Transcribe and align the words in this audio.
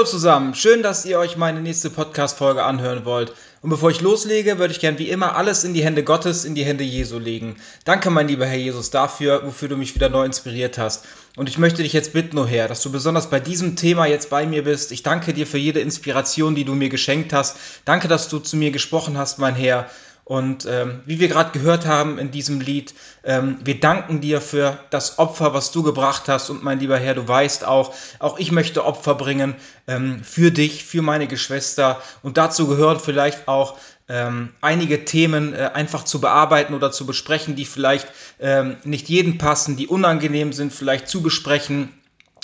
Hallo 0.00 0.08
zusammen, 0.08 0.54
schön, 0.54 0.82
dass 0.82 1.04
ihr 1.04 1.18
euch 1.18 1.36
meine 1.36 1.60
nächste 1.60 1.90
Podcast-Folge 1.90 2.64
anhören 2.64 3.04
wollt. 3.04 3.34
Und 3.60 3.68
bevor 3.68 3.90
ich 3.90 4.00
loslege, 4.00 4.58
würde 4.58 4.72
ich 4.72 4.80
gern 4.80 4.98
wie 4.98 5.10
immer 5.10 5.36
alles 5.36 5.62
in 5.62 5.74
die 5.74 5.84
Hände 5.84 6.02
Gottes, 6.02 6.46
in 6.46 6.54
die 6.54 6.64
Hände 6.64 6.84
Jesu 6.84 7.18
legen. 7.18 7.56
Danke, 7.84 8.08
mein 8.08 8.26
lieber 8.26 8.46
Herr 8.46 8.56
Jesus, 8.56 8.88
dafür, 8.88 9.42
wofür 9.44 9.68
du 9.68 9.76
mich 9.76 9.94
wieder 9.94 10.08
neu 10.08 10.24
inspiriert 10.24 10.78
hast. 10.78 11.04
Und 11.36 11.50
ich 11.50 11.58
möchte 11.58 11.82
dich 11.82 11.92
jetzt 11.92 12.14
bitten, 12.14 12.38
oh 12.38 12.46
Herr, 12.46 12.66
dass 12.66 12.82
du 12.82 12.90
besonders 12.90 13.28
bei 13.28 13.40
diesem 13.40 13.76
Thema 13.76 14.06
jetzt 14.06 14.30
bei 14.30 14.46
mir 14.46 14.64
bist. 14.64 14.90
Ich 14.90 15.02
danke 15.02 15.34
dir 15.34 15.46
für 15.46 15.58
jede 15.58 15.80
Inspiration, 15.80 16.54
die 16.54 16.64
du 16.64 16.74
mir 16.74 16.88
geschenkt 16.88 17.34
hast. 17.34 17.58
Danke, 17.84 18.08
dass 18.08 18.30
du 18.30 18.38
zu 18.38 18.56
mir 18.56 18.70
gesprochen 18.70 19.18
hast, 19.18 19.38
mein 19.38 19.54
Herr. 19.54 19.90
Und 20.24 20.66
ähm, 20.66 21.00
wie 21.06 21.18
wir 21.18 21.28
gerade 21.28 21.50
gehört 21.50 21.86
haben 21.86 22.18
in 22.18 22.30
diesem 22.30 22.60
Lied, 22.60 22.94
ähm, 23.24 23.58
wir 23.64 23.80
danken 23.80 24.20
dir 24.20 24.40
für 24.40 24.78
das 24.90 25.18
Opfer, 25.18 25.54
was 25.54 25.72
du 25.72 25.82
gebracht 25.82 26.28
hast. 26.28 26.50
Und 26.50 26.62
mein 26.62 26.78
lieber 26.78 26.98
Herr, 26.98 27.14
du 27.14 27.26
weißt 27.26 27.64
auch, 27.64 27.94
auch 28.18 28.38
ich 28.38 28.52
möchte 28.52 28.84
Opfer 28.84 29.14
bringen 29.14 29.56
ähm, 29.88 30.22
für 30.22 30.50
dich, 30.50 30.84
für 30.84 31.02
meine 31.02 31.26
Geschwister. 31.26 32.00
Und 32.22 32.36
dazu 32.36 32.68
gehören 32.68 33.00
vielleicht 33.00 33.48
auch 33.48 33.76
ähm, 34.08 34.50
einige 34.60 35.04
Themen 35.04 35.54
äh, 35.54 35.70
einfach 35.72 36.04
zu 36.04 36.20
bearbeiten 36.20 36.74
oder 36.74 36.90
zu 36.90 37.06
besprechen, 37.06 37.54
die 37.54 37.64
vielleicht 37.64 38.08
ähm, 38.40 38.76
nicht 38.84 39.08
jedem 39.08 39.38
passen, 39.38 39.76
die 39.76 39.86
unangenehm 39.86 40.52
sind, 40.52 40.72
vielleicht 40.72 41.08
zu 41.08 41.22
besprechen 41.22 41.99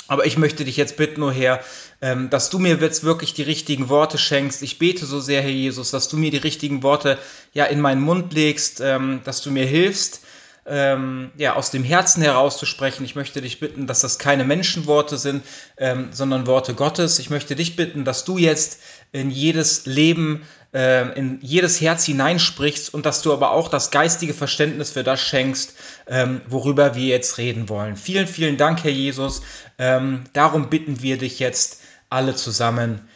aber 0.09 0.27
ich 0.27 0.37
möchte 0.37 0.65
dich 0.65 0.77
jetzt 0.77 0.97
bitten, 0.97 1.23
oh 1.23 1.31
Herr, 1.31 1.61
ähm, 2.01 2.31
dass 2.31 2.51
du 2.51 2.59
mir 2.59 2.77
jetzt 2.77 3.05
wirklich 3.05 3.35
die 3.35 3.43
richtigen 3.43 3.89
Worte 3.89 4.19
schenkst. 4.19 4.63
Ich 4.63 4.79
bete 4.79 5.07
so 5.07 5.21
sehr, 5.21 5.43
Herr 5.43 5.51
Jesus, 5.51 5.91
dass 5.91 6.09
du 6.09 6.17
mir 6.17 6.31
die 6.31 6.37
richtigen 6.37 6.83
Worte 6.83 7.19
ja 7.53 7.65
in 7.65 7.81
meinen 7.81 8.03
Mund 8.03 8.33
legst, 8.33 8.81
ähm, 8.81 9.21
dass 9.25 9.43
du 9.43 9.51
mir 9.51 9.67
hilfst, 9.67 10.21
ähm, 10.67 11.31
ja, 11.37 11.55
aus 11.55 11.71
dem 11.71 11.85
Herzen 11.85 12.23
herauszusprechen. 12.23 13.05
Ich 13.05 13.15
möchte 13.15 13.41
dich 13.41 13.61
bitten, 13.61 13.87
dass 13.87 14.01
das 14.01 14.19
keine 14.19 14.45
Menschenworte 14.45 15.17
sind, 15.17 15.45
ähm, 15.77 16.09
sondern 16.13 16.47
Worte 16.47 16.75
Gottes. 16.75 17.19
Ich 17.19 17.31
möchte 17.31 17.55
dich 17.57 17.77
bitten, 17.77 18.05
dass 18.05 18.25
du 18.25 18.39
jetzt 18.39 18.81
in 19.13 19.31
jedes 19.31 19.87
Leben, 19.87 20.43
äh, 20.75 21.17
in 21.17 21.39
jedes 21.41 21.81
Herz 21.81 22.05
hineinsprichst 22.05 22.93
und 22.93 23.07
dass 23.07 23.23
du 23.23 23.33
aber 23.33 23.53
auch 23.53 23.69
das 23.69 23.91
geistige 23.91 24.35
Verständnis 24.35 24.91
für 24.91 25.05
das 25.05 25.21
schenkst, 25.21 25.75
ähm, 26.09 26.41
worüber 26.49 26.95
wir 26.95 27.07
jetzt 27.07 27.39
reden 27.39 27.69
wollen. 27.69 27.97
Vielen, 27.97 28.27
vielen 28.27 28.57
Dank, 28.57 28.83
Herr 28.85 28.91
Jesus. 28.91 29.43
Ähm, 29.79 30.25
darum 30.33 30.69
bitten 30.69 31.03
wir 31.03 31.19
dich 31.19 31.39
jetzt 31.39 31.81
alle 32.11 32.35
zusammen. 32.35 33.09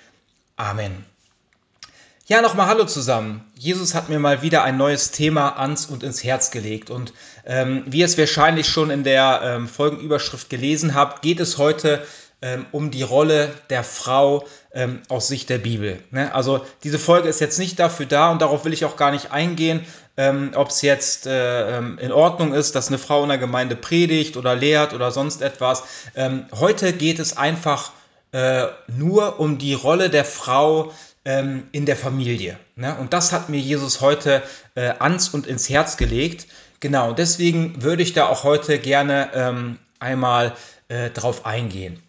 Amen. 0.57 1.05
Ja, 2.31 2.43
nochmal 2.43 2.69
Hallo 2.69 2.85
zusammen. 2.85 3.45
Jesus 3.59 3.97
hat 3.97 4.09
mir 4.09 4.21
mal 4.21 4.41
wieder 4.41 4.63
ein 4.63 4.77
neues 4.77 5.11
Thema 5.11 5.59
ans 5.59 5.87
und 5.87 6.05
ins 6.05 6.23
Herz 6.23 6.53
gelegt. 6.53 6.89
Und 6.89 7.13
ähm, 7.45 7.83
wie 7.87 7.99
ihr 7.99 8.05
es 8.05 8.17
wahrscheinlich 8.17 8.69
schon 8.69 8.91
in 8.91 9.03
der 9.03 9.41
ähm, 9.43 9.67
Folgenüberschrift 9.67 10.49
gelesen 10.49 10.95
habt, 10.95 11.23
geht 11.23 11.41
es 11.41 11.59
heute 11.59 12.07
ähm, 12.41 12.67
um 12.71 12.93
die 12.93 13.03
Rolle 13.03 13.51
der 13.69 13.83
Frau 13.83 14.47
ähm, 14.73 15.01
aus 15.09 15.27
Sicht 15.27 15.51
der 15.51 15.59
Bibel. 15.59 15.99
Ne? 16.13 16.33
Also 16.33 16.65
diese 16.85 17.01
Folge 17.01 17.29
ist 17.29 17.41
jetzt 17.41 17.59
nicht 17.59 17.81
dafür 17.81 18.07
da 18.07 18.31
und 18.31 18.41
darauf 18.41 18.65
will 18.65 18.73
ich 18.73 18.85
auch 18.85 18.95
gar 18.95 19.11
nicht 19.11 19.33
eingehen, 19.33 19.85
ähm, 20.17 20.53
ob 20.55 20.69
es 20.69 20.83
jetzt 20.83 21.27
äh, 21.27 21.79
ähm, 21.79 21.99
in 21.99 22.13
Ordnung 22.13 22.55
ist, 22.55 22.77
dass 22.77 22.87
eine 22.87 22.99
Frau 22.99 23.25
in 23.25 23.29
der 23.29 23.39
Gemeinde 23.39 23.75
predigt 23.75 24.37
oder 24.37 24.55
lehrt 24.55 24.95
oder 24.95 25.11
sonst 25.11 25.43
etwas. 25.43 25.83
heute 26.53 26.93
geht 26.93 27.19
es 27.19 27.37
einfach 27.37 27.91
äh, 28.33 28.69
nur 28.87 29.41
um 29.41 29.59
die 29.59 29.75
Rolle 29.75 30.09
der 30.09 30.25
Frau 30.25 30.93
ähm, 31.25 31.69
in 31.73 31.87
der 31.87 31.97
Familie. 31.97 32.59
Ne? 32.77 32.97
Und 32.97 33.13
das 33.13 33.33
hat 33.33 33.49
mir 33.49 33.61
Jesus 33.61 34.01
heute 34.01 34.43
äh, 34.75 34.93
ans 34.99 35.29
und 35.29 35.47
ins 35.47 35.69
Herz 35.69 35.97
gelegt. 35.97 36.47
Genau, 36.81 37.13
deswegen 37.13 37.83
würde 37.83 38.03
ich 38.03 38.15
da 38.15 38.27
auch 38.27 38.45
heute 38.45 38.79
gerne 38.79 39.31
ähm, 39.35 39.79
einmal 39.99 40.55
äh, 40.89 41.11
drauf 41.11 41.45
eingehen. 41.45 42.03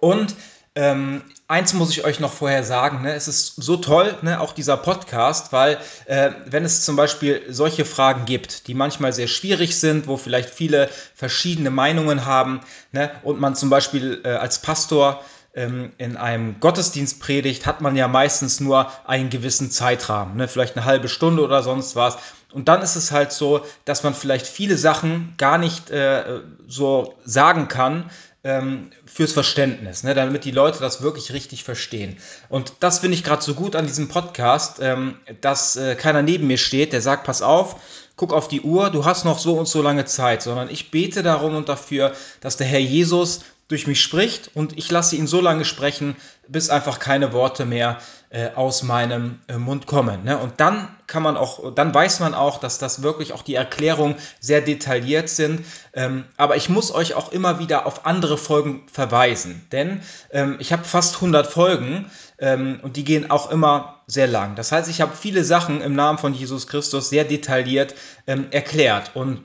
Und 0.00 0.34
ähm, 0.74 1.22
eins 1.48 1.74
muss 1.74 1.90
ich 1.90 2.04
euch 2.04 2.18
noch 2.18 2.32
vorher 2.32 2.64
sagen, 2.64 3.02
ne, 3.02 3.12
es 3.14 3.28
ist 3.28 3.56
so 3.56 3.76
toll, 3.76 4.16
ne, 4.22 4.40
auch 4.40 4.52
dieser 4.52 4.78
Podcast, 4.78 5.52
weil 5.52 5.78
äh, 6.06 6.30
wenn 6.46 6.64
es 6.64 6.82
zum 6.82 6.96
Beispiel 6.96 7.42
solche 7.50 7.84
Fragen 7.84 8.24
gibt, 8.24 8.68
die 8.68 8.74
manchmal 8.74 9.12
sehr 9.12 9.28
schwierig 9.28 9.78
sind, 9.78 10.06
wo 10.06 10.16
vielleicht 10.16 10.48
viele 10.48 10.88
verschiedene 11.14 11.70
Meinungen 11.70 12.24
haben 12.24 12.60
ne, 12.90 13.10
und 13.22 13.38
man 13.38 13.54
zum 13.54 13.68
Beispiel 13.68 14.22
äh, 14.24 14.28
als 14.28 14.60
Pastor 14.60 15.22
ähm, 15.54 15.92
in 15.98 16.16
einem 16.16 16.60
Gottesdienst 16.60 17.20
predigt, 17.20 17.66
hat 17.66 17.80
man 17.80 17.96
ja 17.96 18.08
meistens 18.08 18.60
nur 18.60 18.90
einen 19.06 19.30
gewissen 19.30 19.70
Zeitrahmen, 19.70 20.36
ne? 20.36 20.48
vielleicht 20.48 20.76
eine 20.76 20.84
halbe 20.84 21.08
Stunde 21.08 21.42
oder 21.42 21.62
sonst 21.62 21.96
was. 21.96 22.16
Und 22.52 22.68
dann 22.68 22.82
ist 22.82 22.96
es 22.96 23.12
halt 23.12 23.32
so, 23.32 23.64
dass 23.84 24.02
man 24.02 24.14
vielleicht 24.14 24.46
viele 24.46 24.76
Sachen 24.76 25.34
gar 25.38 25.58
nicht 25.58 25.90
äh, 25.90 26.40
so 26.66 27.14
sagen 27.24 27.68
kann, 27.68 28.10
ähm, 28.44 28.90
fürs 29.04 29.32
Verständnis, 29.32 30.02
ne, 30.02 30.14
damit 30.14 30.44
die 30.44 30.50
Leute 30.50 30.80
das 30.80 31.00
wirklich 31.00 31.32
richtig 31.32 31.62
verstehen. 31.62 32.16
Und 32.48 32.72
das 32.80 32.98
finde 32.98 33.16
ich 33.16 33.22
gerade 33.22 33.42
so 33.42 33.54
gut 33.54 33.76
an 33.76 33.86
diesem 33.86 34.08
Podcast, 34.08 34.78
ähm, 34.80 35.16
dass 35.40 35.76
äh, 35.76 35.94
keiner 35.94 36.22
neben 36.22 36.48
mir 36.48 36.58
steht, 36.58 36.92
der 36.92 37.00
sagt, 37.00 37.24
pass 37.24 37.40
auf, 37.40 37.76
guck 38.16 38.32
auf 38.32 38.48
die 38.48 38.60
Uhr, 38.60 38.90
du 38.90 39.04
hast 39.04 39.24
noch 39.24 39.38
so 39.38 39.54
und 39.54 39.68
so 39.68 39.80
lange 39.80 40.06
Zeit, 40.06 40.42
sondern 40.42 40.68
ich 40.70 40.90
bete 40.90 41.22
darum 41.22 41.54
und 41.54 41.68
dafür, 41.68 42.12
dass 42.40 42.56
der 42.56 42.66
Herr 42.66 42.80
Jesus 42.80 43.42
durch 43.68 43.86
mich 43.86 44.02
spricht 44.02 44.50
und 44.54 44.76
ich 44.76 44.90
lasse 44.90 45.16
ihn 45.16 45.26
so 45.26 45.40
lange 45.40 45.64
sprechen, 45.64 46.16
bis 46.46 46.68
einfach 46.68 46.98
keine 46.98 47.32
Worte 47.32 47.64
mehr 47.64 47.98
äh, 48.30 48.50
aus 48.54 48.82
meinem 48.82 49.40
äh, 49.46 49.56
Mund 49.56 49.86
kommen. 49.86 50.24
Ne? 50.24 50.36
Und 50.36 50.60
dann 50.60 50.88
kann 51.06 51.22
man 51.22 51.36
auch, 51.36 51.74
dann 51.74 51.94
weiß 51.94 52.20
man 52.20 52.34
auch, 52.34 52.58
dass 52.58 52.78
das 52.78 53.02
wirklich 53.02 53.32
auch 53.32 53.42
die 53.42 53.54
Erklärungen 53.54 54.16
sehr 54.40 54.60
detailliert 54.60 55.28
sind. 55.28 55.64
Ähm, 55.94 56.24
aber 56.36 56.56
ich 56.56 56.68
muss 56.68 56.92
euch 56.92 57.14
auch 57.14 57.32
immer 57.32 57.58
wieder 57.58 57.86
auf 57.86 58.04
andere 58.04 58.36
Folgen 58.36 58.86
verweisen, 58.90 59.66
denn 59.72 60.02
ähm, 60.30 60.56
ich 60.58 60.72
habe 60.72 60.84
fast 60.84 61.16
100 61.16 61.46
Folgen 61.46 62.10
ähm, 62.38 62.80
und 62.82 62.96
die 62.96 63.04
gehen 63.04 63.30
auch 63.30 63.50
immer 63.50 64.02
sehr 64.06 64.26
lang. 64.26 64.56
Das 64.56 64.72
heißt, 64.72 64.90
ich 64.90 65.00
habe 65.00 65.16
viele 65.16 65.44
Sachen 65.44 65.80
im 65.80 65.94
Namen 65.94 66.18
von 66.18 66.34
Jesus 66.34 66.66
Christus 66.66 67.08
sehr 67.08 67.24
detailliert 67.24 67.94
ähm, 68.26 68.46
erklärt 68.50 69.12
und 69.14 69.42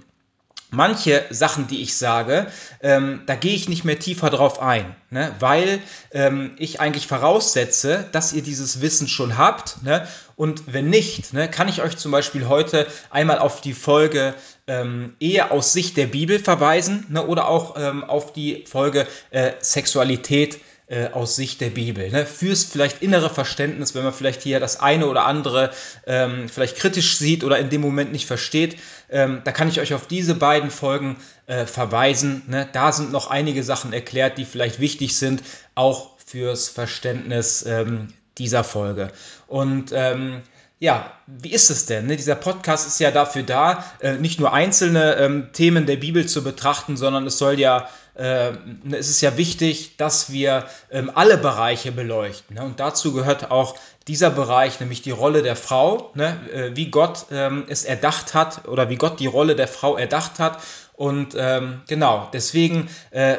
manche 0.69 1.23
Sachen, 1.29 1.67
die 1.67 1.81
ich 1.81 1.97
sage, 1.97 2.47
ähm, 2.81 3.21
da 3.25 3.35
gehe 3.35 3.55
ich 3.55 3.69
nicht 3.69 3.85
mehr 3.85 3.99
tiefer 3.99 4.29
drauf 4.29 4.61
ein, 4.61 4.95
ne? 5.09 5.33
weil 5.39 5.79
ähm, 6.11 6.55
ich 6.57 6.79
eigentlich 6.79 7.07
voraussetze, 7.07 8.05
dass 8.11 8.33
ihr 8.33 8.41
dieses 8.41 8.81
Wissen 8.81 9.07
schon 9.07 9.37
habt. 9.37 9.83
Ne? 9.83 10.07
Und 10.35 10.73
wenn 10.73 10.89
nicht, 10.89 11.33
ne, 11.33 11.49
kann 11.49 11.67
ich 11.67 11.81
euch 11.81 11.97
zum 11.97 12.11
Beispiel 12.11 12.47
heute 12.47 12.85
einmal 13.09 13.39
auf 13.39 13.61
die 13.61 13.73
Folge 13.73 14.35
ähm, 14.67 15.15
Ehe 15.19 15.51
aus 15.51 15.73
Sicht 15.73 15.97
der 15.97 16.07
Bibel 16.07 16.39
verweisen 16.39 17.05
ne? 17.09 17.25
oder 17.25 17.47
auch 17.47 17.75
ähm, 17.77 18.03
auf 18.03 18.33
die 18.33 18.65
Folge 18.67 19.07
äh, 19.31 19.53
Sexualität 19.59 20.59
äh, 20.87 21.07
aus 21.07 21.35
Sicht 21.35 21.59
der 21.59 21.69
Bibel. 21.69 22.09
Ne? 22.09 22.25
Fürs 22.25 22.63
vielleicht 22.63 23.01
innere 23.01 23.29
Verständnis, 23.29 23.93
wenn 23.93 24.03
man 24.03 24.13
vielleicht 24.13 24.41
hier 24.41 24.59
das 24.59 24.79
eine 24.79 25.07
oder 25.07 25.25
andere 25.25 25.71
ähm, 26.05 26.47
vielleicht 26.47 26.77
kritisch 26.77 27.17
sieht 27.17 27.43
oder 27.43 27.59
in 27.59 27.69
dem 27.69 27.81
Moment 27.81 28.11
nicht 28.11 28.25
versteht, 28.25 28.77
ähm, 29.09 29.41
da 29.43 29.51
kann 29.51 29.69
ich 29.69 29.79
euch 29.79 29.93
auf 29.93 30.07
diese 30.07 30.35
beiden 30.35 30.69
Folgen 30.69 31.17
äh, 31.45 31.65
verweisen. 31.65 32.43
Ne? 32.47 32.67
Da 32.71 32.91
sind 32.91 33.11
noch 33.11 33.29
einige 33.29 33.63
Sachen 33.63 33.93
erklärt, 33.93 34.37
die 34.37 34.45
vielleicht 34.45 34.79
wichtig 34.79 35.17
sind, 35.17 35.43
auch 35.75 36.17
fürs 36.25 36.69
Verständnis 36.69 37.65
ähm, 37.65 38.07
dieser 38.37 38.63
Folge. 38.63 39.11
Und 39.47 39.91
ähm, 39.93 40.41
ja, 40.79 41.11
wie 41.25 41.51
ist 41.51 41.69
es 41.69 41.85
denn? 41.85 42.07
Ne? 42.07 42.17
Dieser 42.17 42.35
Podcast 42.35 42.85
ist 42.87 42.99
ja 42.99 43.11
dafür 43.11 43.43
da, 43.43 43.83
äh, 43.99 44.13
nicht 44.13 44.39
nur 44.39 44.53
einzelne 44.53 45.15
ähm, 45.15 45.49
Themen 45.53 45.85
der 45.85 45.95
Bibel 45.95 46.27
zu 46.27 46.43
betrachten, 46.43 46.97
sondern 46.97 47.25
es 47.25 47.37
soll 47.37 47.59
ja 47.59 47.87
äh, 48.17 48.53
es 48.91 49.09
ist 49.09 49.21
ja 49.21 49.37
wichtig, 49.37 49.97
dass 49.97 50.31
wir 50.31 50.65
ähm, 50.91 51.11
alle 51.13 51.37
Bereiche 51.37 51.91
beleuchten. 51.91 52.55
Ne? 52.55 52.63
Und 52.63 52.79
dazu 52.79 53.13
gehört 53.13 53.51
auch 53.51 53.75
dieser 54.07 54.29
Bereich, 54.29 54.79
nämlich 54.79 55.01
die 55.01 55.11
Rolle 55.11 55.43
der 55.43 55.55
Frau, 55.55 56.11
ne? 56.15 56.39
äh, 56.53 56.75
wie 56.75 56.89
Gott 56.89 57.25
ähm, 57.31 57.65
es 57.67 57.83
erdacht 57.83 58.33
hat 58.33 58.67
oder 58.67 58.89
wie 58.89 58.95
Gott 58.95 59.19
die 59.19 59.27
Rolle 59.27 59.55
der 59.55 59.67
Frau 59.67 59.97
erdacht 59.97 60.39
hat. 60.39 60.59
Und 60.93 61.35
ähm, 61.37 61.81
genau, 61.87 62.29
deswegen 62.33 62.89
äh, 63.11 63.37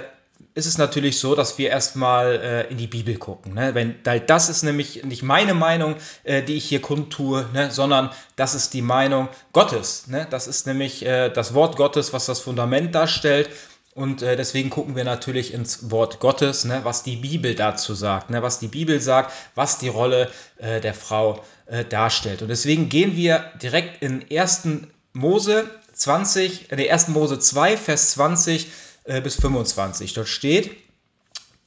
ist 0.55 0.67
es 0.67 0.79
natürlich 0.79 1.21
so, 1.21 1.35
dass 1.35 1.57
wir 1.57 1.71
erstmal 1.71 2.41
äh, 2.43 2.71
in 2.71 2.79
die 2.79 2.87
Bibel 2.87 3.17
gucken. 3.17 3.55
Ne? 3.55 3.75
Wenn, 3.75 3.95
weil 4.05 4.21
das 4.21 4.49
ist 4.49 4.63
nämlich 4.63 5.05
nicht 5.05 5.23
meine 5.23 5.55
Meinung, 5.55 5.97
äh, 6.25 6.43
die 6.43 6.55
ich 6.55 6.65
hier 6.65 6.83
kundtue, 6.83 7.47
ne? 7.53 7.71
sondern 7.71 8.11
das 8.37 8.55
ist 8.55 8.75
die 8.75 8.83
Meinung 8.83 9.29
Gottes. 9.53 10.09
Ne? 10.09 10.27
Das 10.31 10.47
ist 10.49 10.67
nämlich 10.67 11.07
äh, 11.07 11.31
das 11.31 11.55
Wort 11.55 11.77
Gottes, 11.77 12.13
was 12.13 12.27
das 12.27 12.41
Fundament 12.41 12.95
darstellt. 12.95 13.51
Und 13.99 14.23
äh, 14.23 14.37
deswegen 14.37 14.71
gucken 14.71 14.95
wir 14.95 15.02
natürlich 15.02 15.52
ins 15.52 15.90
Wort 15.90 16.21
Gottes, 16.21 16.64
ne, 16.64 16.83
was 16.85 17.02
die 17.02 17.17
Bibel 17.17 17.57
dazu 17.57 17.95
sagt, 17.95 18.31
ne, 18.31 18.43
was 18.45 18.61
die 18.61 18.69
Bibel 18.69 19.00
sagt, 19.00 19.33
was 19.57 19.78
die 19.78 19.88
Rolle 19.88 20.31
äh, 20.59 20.81
der 20.81 20.95
Frau 20.95 21.45
äh, 21.67 21.85
darstellt. 21.85 22.40
Und 22.40 22.47
deswegen 22.47 22.88
gehen 22.88 23.17
wir 23.17 23.50
direkt 23.61 24.00
in 24.00 24.25
1. 24.31 24.69
Mose 25.14 25.69
20, 25.95 26.71
äh, 26.71 26.88
1. 26.88 27.09
Mose 27.09 27.40
2, 27.40 27.76
Vers 27.76 28.12
20 28.12 28.69
äh, 29.02 29.21
bis 29.21 29.35
25. 29.35 30.14
Dort 30.14 30.28
steht, 30.28 30.71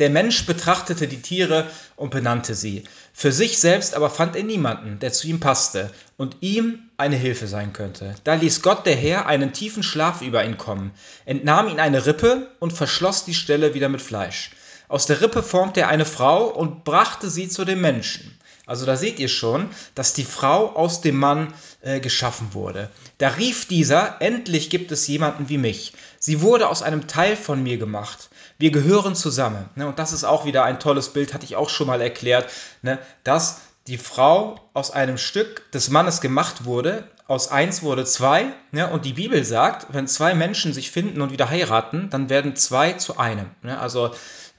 der 0.02 0.10
Mensch 0.10 0.48
betrachtete 0.48 1.08
die 1.08 1.22
Tiere 1.22 1.70
und 1.96 2.10
benannte 2.10 2.56
sie. 2.56 2.86
Für 3.14 3.32
sich 3.32 3.60
selbst 3.60 3.94
aber 3.94 4.10
fand 4.10 4.36
er 4.36 4.42
niemanden, 4.42 4.98
der 4.98 5.14
zu 5.14 5.28
ihm 5.28 5.40
passte 5.40 5.92
und 6.18 6.38
ihm 6.42 6.90
eine 6.98 7.18
Hilfe 7.18 7.46
sein 7.46 7.72
könnte. 7.72 8.16
Da 8.24 8.34
ließ 8.34 8.64
Gott 8.64 8.88
der 8.88 8.96
Herr 8.96 9.28
einen 9.28 9.54
tiefen 9.54 9.84
Schlaf 9.84 10.24
über 10.24 10.44
ihn 10.44 10.58
kommen, 10.58 10.92
entnahm 11.26 11.68
ihn 11.68 11.80
eine 11.80 12.08
Rippe 12.08 12.50
und 12.60 12.74
verschloss 12.74 13.26
die 13.26 13.36
Stelle 13.36 13.76
wieder 13.76 13.90
mit 13.90 14.02
Fleisch. 14.02 14.50
Aus 14.88 15.06
der 15.06 15.22
Rippe 15.22 15.44
formte 15.44 15.82
er 15.82 15.90
eine 15.90 16.06
Frau 16.06 16.48
und 16.48 16.84
brachte 16.84 17.30
sie 17.30 17.48
zu 17.48 17.64
dem 17.64 17.80
Menschen. 17.80 18.36
Also 18.66 18.86
da 18.86 18.96
seht 18.96 19.20
ihr 19.20 19.28
schon, 19.28 19.70
dass 19.96 20.14
die 20.14 20.24
Frau 20.24 20.76
aus 20.76 21.02
dem 21.02 21.18
Mann 21.18 21.54
äh, 21.82 22.00
geschaffen 22.00 22.54
wurde. 22.54 22.90
Da 23.18 23.30
rief 23.30 23.68
dieser, 23.68 24.22
endlich 24.22 24.70
gibt 24.70 24.92
es 24.92 25.08
jemanden 25.08 25.50
wie 25.50 25.58
mich. 25.58 25.94
Sie 26.24 26.42
wurde 26.42 26.70
aus 26.70 26.84
einem 26.84 27.08
Teil 27.08 27.36
von 27.36 27.64
mir 27.64 27.80
gemacht. 27.80 28.30
Wir 28.60 28.70
gehören 28.70 29.16
zusammen. 29.16 29.68
Ne? 29.74 29.88
Und 29.88 29.98
das 29.98 30.14
ist 30.14 30.24
auch 30.24 30.46
wieder 30.46 30.64
ein 30.64 30.80
tolles 30.80 31.10
Bild, 31.10 31.34
hatte 31.34 31.46
ich 31.46 31.56
auch 31.56 31.70
schon 31.70 31.88
mal 31.88 32.00
erklärt, 32.00 32.48
ne? 32.84 33.00
dass 33.24 33.62
die 33.88 33.98
Frau 33.98 34.60
aus 34.76 34.92
einem 34.92 35.18
Stück 35.18 35.72
des 35.72 35.90
Mannes 35.90 36.22
gemacht 36.22 36.64
wurde. 36.64 37.06
Aus 37.26 37.50
eins 37.50 37.82
wurde 37.82 38.06
zwei. 38.06 38.54
Ne? 38.72 38.88
Und 38.88 39.06
die 39.06 39.14
Bibel 39.14 39.44
sagt, 39.44 39.88
wenn 39.96 40.08
zwei 40.08 40.36
Menschen 40.36 40.74
sich 40.74 40.92
finden 40.92 41.22
und 41.22 41.32
wieder 41.32 41.50
heiraten, 41.50 42.12
dann 42.12 42.30
werden 42.30 42.56
zwei 42.56 42.94
zu 42.94 43.18
einem. 43.18 43.50
Ne? 43.64 43.80
Also 43.80 44.12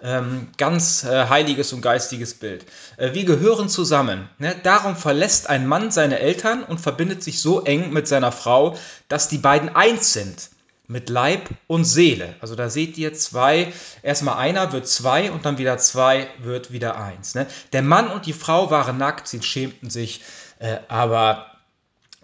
ähm, 0.03 0.49
ganz 0.59 1.05
äh, 1.05 1.29
heiliges 1.29 1.73
und 1.73 1.81
geistiges 1.81 2.35
Bild. 2.35 2.67
Äh, 2.97 3.15
wir 3.15 3.25
gehören 3.25 3.69
zusammen. 3.69 4.29
Darum 4.65 4.97
verlässt 4.97 5.49
ein 5.49 5.69
Mann 5.69 5.93
seine 5.93 6.19
Eltern 6.19 6.65
und 6.65 6.81
verbindet 6.81 7.23
sich 7.23 7.41
so 7.41 7.63
eng 7.63 7.93
mit 7.93 8.09
seiner 8.09 8.33
Frau, 8.33 8.77
dass 9.07 9.29
die 9.29 9.39
beiden 9.39 9.69
eins 9.77 10.13
sind. 10.13 10.51
Mit 10.93 11.09
Leib 11.09 11.49
und 11.67 11.85
Seele. 11.85 12.35
Also 12.41 12.55
da 12.55 12.69
seht 12.69 12.99
ihr 12.99 13.15
zwei, 13.15 13.73
erstmal 14.03 14.37
einer 14.37 14.73
wird 14.73 14.87
zwei 14.87 15.33
und 15.33 15.47
dann 15.47 15.57
wieder 15.57 15.79
zwei 15.79 16.29
wird 16.39 16.71
wieder 16.71 16.99
eins. 16.99 17.35
Ne? 17.35 17.47
Der 17.73 17.81
Mann 17.81 18.09
und 18.09 18.27
die 18.27 18.35
Frau 18.35 18.71
waren 18.71 18.99
nackt, 18.99 19.27
sie 19.27 19.43
schämten 19.43 19.89
sich, 19.89 20.21
äh, 20.59 20.77
aber 20.89 21.47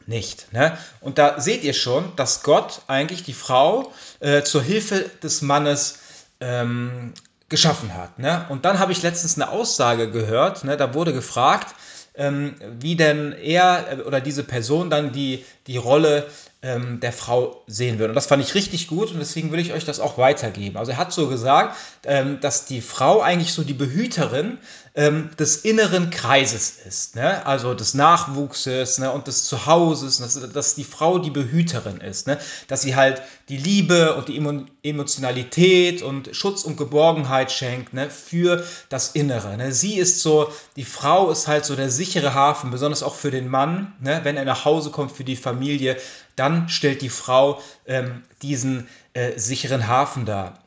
nicht. 0.07 0.53
Ne? 0.53 0.77
Und 1.01 1.17
da 1.17 1.41
seht 1.41 1.65
ihr 1.65 1.73
schon, 1.73 2.15
dass 2.17 2.43
Gott 2.43 2.83
eigentlich 2.89 3.23
die 3.23 3.33
Frau 3.33 3.93
äh, 4.21 4.43
zur 4.43 4.63
Hilfe 4.63 5.11
des 5.23 5.41
Mannes 5.41 6.01
ähm, 6.41 7.15
geschaffen 7.49 7.95
hat. 7.95 8.19
Ne? 8.19 8.45
Und 8.51 8.67
dann 8.67 8.79
habe 8.79 8.93
ich 8.93 9.03
letztens 9.03 9.37
eine 9.37 9.51
Aussage 9.51 10.11
gehört, 10.11 10.65
ne? 10.65 10.77
da 10.77 10.93
wurde 10.93 11.15
gefragt, 11.15 11.75
ähm, 12.19 12.57
wie 12.81 12.97
denn 12.97 13.33
er 13.33 13.99
äh, 13.99 14.03
oder 14.03 14.21
diese 14.21 14.43
Person 14.43 14.91
dann 14.91 15.13
die, 15.13 15.45
die 15.67 15.77
Rolle 15.77 16.27
ähm, 16.61 16.99
der 16.99 17.12
Frau 17.12 17.62
sehen 17.69 17.99
würde. 17.99 18.11
Und 18.11 18.17
das 18.17 18.27
fand 18.27 18.43
ich 18.43 18.55
richtig 18.55 18.88
gut 18.88 19.12
und 19.12 19.21
deswegen 19.21 19.53
will 19.53 19.61
ich 19.61 19.73
euch 19.73 19.85
das 19.85 20.00
auch 20.00 20.19
weitergeben. 20.19 20.77
Also 20.77 20.91
er 20.91 20.99
hat 20.99 21.12
so 21.12 21.29
gesagt, 21.29 21.77
ähm, 22.05 22.41
dass 22.41 22.65
die 22.65 22.81
Frau 22.81 23.21
eigentlich 23.21 23.53
so 23.53 23.62
die 23.62 23.75
Behüterin 23.75 24.59
ähm, 24.97 25.31
des 25.38 25.59
inneren 25.59 26.11
Kreises 26.11 26.75
ist, 26.85 27.15
ne? 27.15 27.47
also 27.47 27.75
des 27.75 27.95
Nachwuchses 27.95 28.99
ne? 28.99 29.12
und 29.12 29.29
des 29.29 29.45
Zuhauses, 29.45 30.19
dass, 30.19 30.53
dass 30.53 30.75
die 30.75 30.83
Frau 30.83 31.21
die 31.21 31.31
Behüterin 31.31 32.00
ist, 32.00 32.27
ne? 32.27 32.38
dass 32.67 32.83
sie 32.83 32.97
halt 32.97 33.23
die 33.49 33.57
Liebe 33.57 34.17
und 34.17 34.27
die 34.27 34.43
Emotionalität 34.83 36.03
und 36.03 36.31
Schutz 36.33 36.65
und 36.65 36.77
Geborgenheit 36.77 37.53
schenkt 37.53 37.95
ne? 37.95 38.11
für 38.11 38.65
das 38.88 39.12
Innere. 39.12 39.57
Ne? 39.57 39.71
Sie 39.71 39.97
ist 39.97 40.23
so, 40.23 40.50
die 40.75 40.85
Frau 40.85 41.31
ist 41.31 41.47
halt 41.47 41.65
so 41.65 41.77
der 41.77 41.91
sichere 41.91 42.35
Hafen, 42.35 42.73
besonders 42.73 43.05
auch 43.05 43.15
für 43.15 43.31
den 43.31 43.47
Mann, 43.47 43.93
ne? 44.00 44.23
wenn 44.25 44.37
er 44.37 44.45
nach 44.45 44.65
Hause 44.65 44.91
kommt 44.91 45.12
für 45.12 45.23
die 45.23 45.37
Familie, 45.37 45.97
dann 46.38 46.68
stellt 46.68 47.02
die 47.02 47.09
Frau 47.09 47.61
ähm, 47.87 48.23
diesen 48.42 48.88
äh, 49.12 49.38
sicheren 49.38 49.88
Hafen 49.88 50.25
dar. 50.25 50.59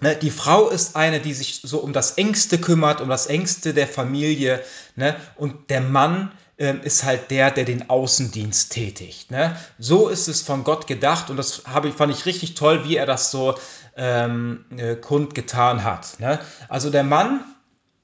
Ne, 0.00 0.16
die 0.16 0.30
Frau 0.30 0.68
ist 0.68 0.96
eine, 0.96 1.20
die 1.20 1.32
sich 1.32 1.60
so 1.62 1.78
um 1.78 1.92
das 1.92 2.18
Ängste 2.18 2.58
kümmert, 2.58 3.00
um 3.00 3.08
das 3.08 3.26
Ängste 3.26 3.72
der 3.72 3.86
Familie. 3.86 4.62
Ne? 4.96 5.16
Und 5.36 5.70
der 5.70 5.80
Mann 5.80 6.32
äh, 6.56 6.74
ist 6.82 7.04
halt 7.04 7.30
der, 7.30 7.50
der 7.50 7.64
den 7.64 7.88
Außendienst 7.88 8.72
tätigt. 8.72 9.30
Ne? 9.30 9.56
So 9.78 10.08
ist 10.08 10.28
es 10.28 10.42
von 10.42 10.64
Gott 10.64 10.86
gedacht 10.86 11.30
und 11.30 11.36
das 11.36 11.62
ich, 11.84 11.94
fand 11.94 12.12
ich 12.12 12.26
richtig 12.26 12.54
toll, 12.54 12.84
wie 12.84 12.96
er 12.96 13.06
das 13.06 13.30
so 13.30 13.54
ähm, 13.96 14.64
äh, 14.76 14.96
kundgetan 14.96 15.84
hat. 15.84 16.20
Ne? 16.20 16.40
Also 16.68 16.90
der 16.90 17.04
Mann 17.04 17.44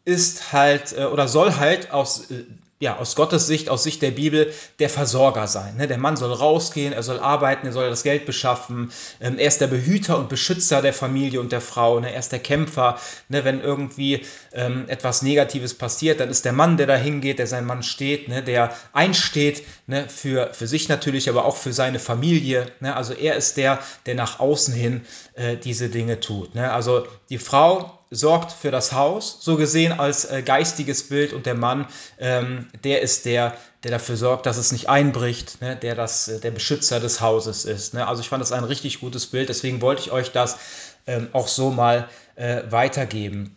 ist 0.04 0.52
halt 0.52 0.96
äh, 0.96 1.04
oder 1.04 1.28
soll 1.28 1.56
halt 1.56 1.90
aus 1.90 2.30
äh, 2.30 2.44
ja, 2.80 2.96
aus 2.96 3.14
Gottes 3.14 3.46
Sicht, 3.46 3.68
aus 3.68 3.82
Sicht 3.82 4.00
der 4.00 4.10
Bibel, 4.10 4.54
der 4.78 4.88
Versorger 4.88 5.46
sein. 5.46 5.76
Ne? 5.76 5.86
Der 5.86 5.98
Mann 5.98 6.16
soll 6.16 6.32
rausgehen, 6.32 6.94
er 6.94 7.02
soll 7.02 7.20
arbeiten, 7.20 7.66
er 7.66 7.72
soll 7.72 7.90
das 7.90 8.02
Geld 8.02 8.24
beschaffen. 8.24 8.90
Ähm, 9.20 9.38
er 9.38 9.48
ist 9.48 9.60
der 9.60 9.66
Behüter 9.66 10.16
und 10.18 10.30
Beschützer 10.30 10.80
der 10.80 10.94
Familie 10.94 11.40
und 11.40 11.52
der 11.52 11.60
Frau. 11.60 12.00
Ne? 12.00 12.10
Er 12.10 12.18
ist 12.18 12.32
der 12.32 12.38
Kämpfer. 12.38 12.98
Ne? 13.28 13.44
Wenn 13.44 13.60
irgendwie 13.60 14.24
ähm, 14.54 14.86
etwas 14.88 15.20
Negatives 15.20 15.74
passiert, 15.74 16.20
dann 16.20 16.30
ist 16.30 16.46
der 16.46 16.54
Mann, 16.54 16.78
der 16.78 16.86
da 16.86 16.96
hingeht, 16.96 17.38
der 17.38 17.46
sein 17.46 17.66
Mann 17.66 17.82
steht, 17.82 18.28
der 18.46 18.74
einsteht 18.94 19.62
für, 20.08 20.50
sich 20.54 20.88
natürlich, 20.88 21.28
aber 21.28 21.44
auch 21.44 21.56
für 21.56 21.74
seine 21.74 21.98
Familie. 21.98 22.66
Also 22.80 23.12
er 23.12 23.36
ist 23.36 23.58
der, 23.58 23.80
der 24.06 24.14
nach 24.14 24.40
außen 24.40 24.72
hin 24.72 25.02
äh, 25.34 25.58
diese 25.58 25.90
Dinge 25.90 26.20
tut. 26.20 26.56
Also 26.56 27.06
die 27.28 27.38
Frau 27.38 27.99
sorgt 28.10 28.50
für 28.50 28.72
das 28.72 28.92
Haus, 28.92 29.38
so 29.40 29.56
gesehen 29.56 29.92
als 29.92 30.24
äh, 30.24 30.42
geistiges 30.42 31.08
Bild 31.08 31.32
und 31.32 31.46
der 31.46 31.54
Mann, 31.54 31.86
ähm, 32.18 32.66
der 32.82 33.02
ist 33.02 33.24
der, 33.24 33.56
der 33.84 33.92
dafür 33.92 34.16
sorgt, 34.16 34.46
dass 34.46 34.56
es 34.56 34.72
nicht 34.72 34.88
einbricht, 34.88 35.60
ne? 35.60 35.76
der 35.76 35.94
das, 35.94 36.26
äh, 36.26 36.40
der 36.40 36.50
Beschützer 36.50 36.98
des 36.98 37.20
Hauses 37.20 37.64
ist. 37.64 37.94
Ne? 37.94 38.06
Also 38.06 38.20
ich 38.20 38.28
fand 38.28 38.42
das 38.42 38.50
ein 38.50 38.64
richtig 38.64 38.98
gutes 39.00 39.26
Bild, 39.26 39.48
deswegen 39.48 39.80
wollte 39.80 40.02
ich 40.02 40.10
euch 40.10 40.32
das 40.32 40.58
ähm, 41.06 41.28
auch 41.32 41.46
so 41.46 41.70
mal 41.70 42.08
äh, 42.34 42.62
weitergeben. 42.68 43.56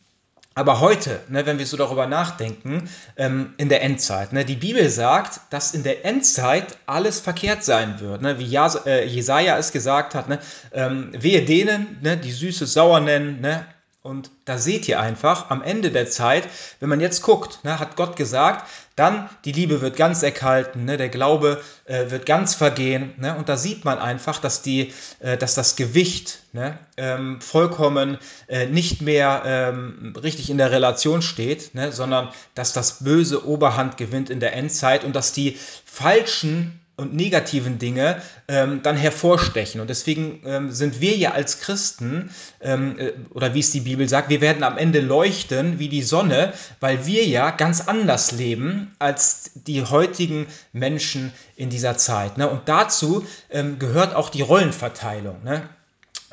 Aber 0.56 0.80
heute, 0.80 1.20
ne, 1.30 1.48
wenn 1.48 1.58
wir 1.58 1.66
so 1.66 1.78
darüber 1.78 2.06
nachdenken, 2.06 2.88
ähm, 3.18 3.56
in 3.58 3.70
der 3.70 3.82
Endzeit, 3.82 4.34
ne, 4.34 4.46
die 4.46 4.56
Bibel 4.56 4.88
sagt, 4.88 5.40
dass 5.50 5.74
in 5.74 5.82
der 5.82 6.06
Endzeit 6.06 6.78
alles 6.86 7.20
verkehrt 7.20 7.64
sein 7.64 8.00
wird. 8.00 8.22
Ne, 8.22 8.38
wie 8.38 8.46
Jas 8.46 8.76
äh, 8.86 9.04
Jesaja 9.06 9.58
es 9.58 9.72
gesagt 9.72 10.14
hat, 10.14 10.30
ne, 10.30 10.38
ähm, 10.72 11.10
wehe 11.14 11.44
denen, 11.44 11.98
ne, 12.04 12.18
die 12.18 12.32
Süßes 12.32 12.72
sauer 12.72 13.00
nennen, 13.00 13.42
ne, 13.42 13.66
und 14.04 14.32
da 14.44 14.58
seht 14.58 14.90
ihr 14.90 15.00
einfach, 15.00 15.50
am 15.50 15.64
Ende 15.64 15.90
der 15.90 16.10
Zeit, 16.10 16.50
wenn 16.82 16.90
man 16.90 17.00
jetzt 17.00 17.22
guckt, 17.22 17.64
ne, 17.64 17.80
hat 17.80 17.96
Gott 17.96 18.18
gesagt, 18.18 18.68
dann 18.98 19.30
die 19.46 19.54
Liebe 19.54 19.80
wird 19.80 19.96
ganz 19.96 20.24
erkalten, 20.24 20.84
ne, 20.84 20.98
der 20.98 21.08
Glaube 21.08 21.62
äh, 21.86 22.12
wird 22.12 22.26
ganz 22.26 22.54
vergehen. 22.54 23.14
Ne, 23.16 23.34
und 23.38 23.48
da 23.48 23.56
sieht 23.56 23.86
man 23.86 24.00
einfach, 24.00 24.40
dass, 24.40 24.62
die, 24.62 24.92
äh, 25.22 25.38
dass 25.38 25.56
das 25.56 25.78
Gewicht 25.78 26.42
ne, 26.52 26.78
ähm, 26.98 27.40
vollkommen 27.40 28.18
äh, 28.50 28.66
nicht 28.66 29.02
mehr 29.02 29.44
ähm, 29.46 30.14
richtig 30.22 30.50
in 30.50 30.58
der 30.58 30.72
Relation 30.72 31.22
steht, 31.22 31.74
ne, 31.74 31.94
sondern 31.94 32.28
dass 32.56 32.74
das 32.74 33.06
Böse 33.06 33.48
Oberhand 33.48 33.96
gewinnt 33.96 34.30
in 34.30 34.42
der 34.42 34.54
Endzeit 34.54 35.06
und 35.06 35.16
dass 35.16 35.32
die 35.32 35.58
falschen 35.86 36.83
und 36.96 37.16
negativen 37.16 37.80
Dinge 37.80 38.22
ähm, 38.48 38.82
dann 38.84 38.96
hervorstechen. 38.96 39.82
Und 39.82 39.90
deswegen 39.90 40.42
ähm, 40.46 40.72
sind 40.72 41.02
wir 41.02 41.16
ja 41.16 41.32
als 41.32 41.60
Christen, 41.60 42.30
ähm, 42.62 43.00
äh, 43.00 43.14
oder 43.32 43.56
wie 43.56 43.60
es 43.60 43.72
die 43.72 43.80
Bibel 43.80 44.08
sagt, 44.08 44.30
wir 44.30 44.42
werden 44.42 44.64
am 44.64 44.78
Ende 44.78 45.02
leuchten 45.02 45.80
wie 45.80 45.90
die 45.90 46.04
Sonne, 46.04 46.54
weil 46.80 47.06
wir 47.08 47.26
ja 47.26 47.50
ganz 47.50 47.88
anders 47.88 48.32
leben 48.32 48.96
als 49.00 49.52
die 49.56 49.84
heutigen 49.84 50.46
Menschen 50.72 51.34
in 51.56 51.70
dieser 51.70 51.98
Zeit. 51.98 52.38
Ne? 52.38 52.48
Und 52.48 52.70
dazu 52.70 53.26
ähm, 53.50 53.80
gehört 53.80 54.16
auch 54.16 54.30
die 54.30 54.44
Rollenverteilung. 54.44 55.44
Ne? 55.44 55.68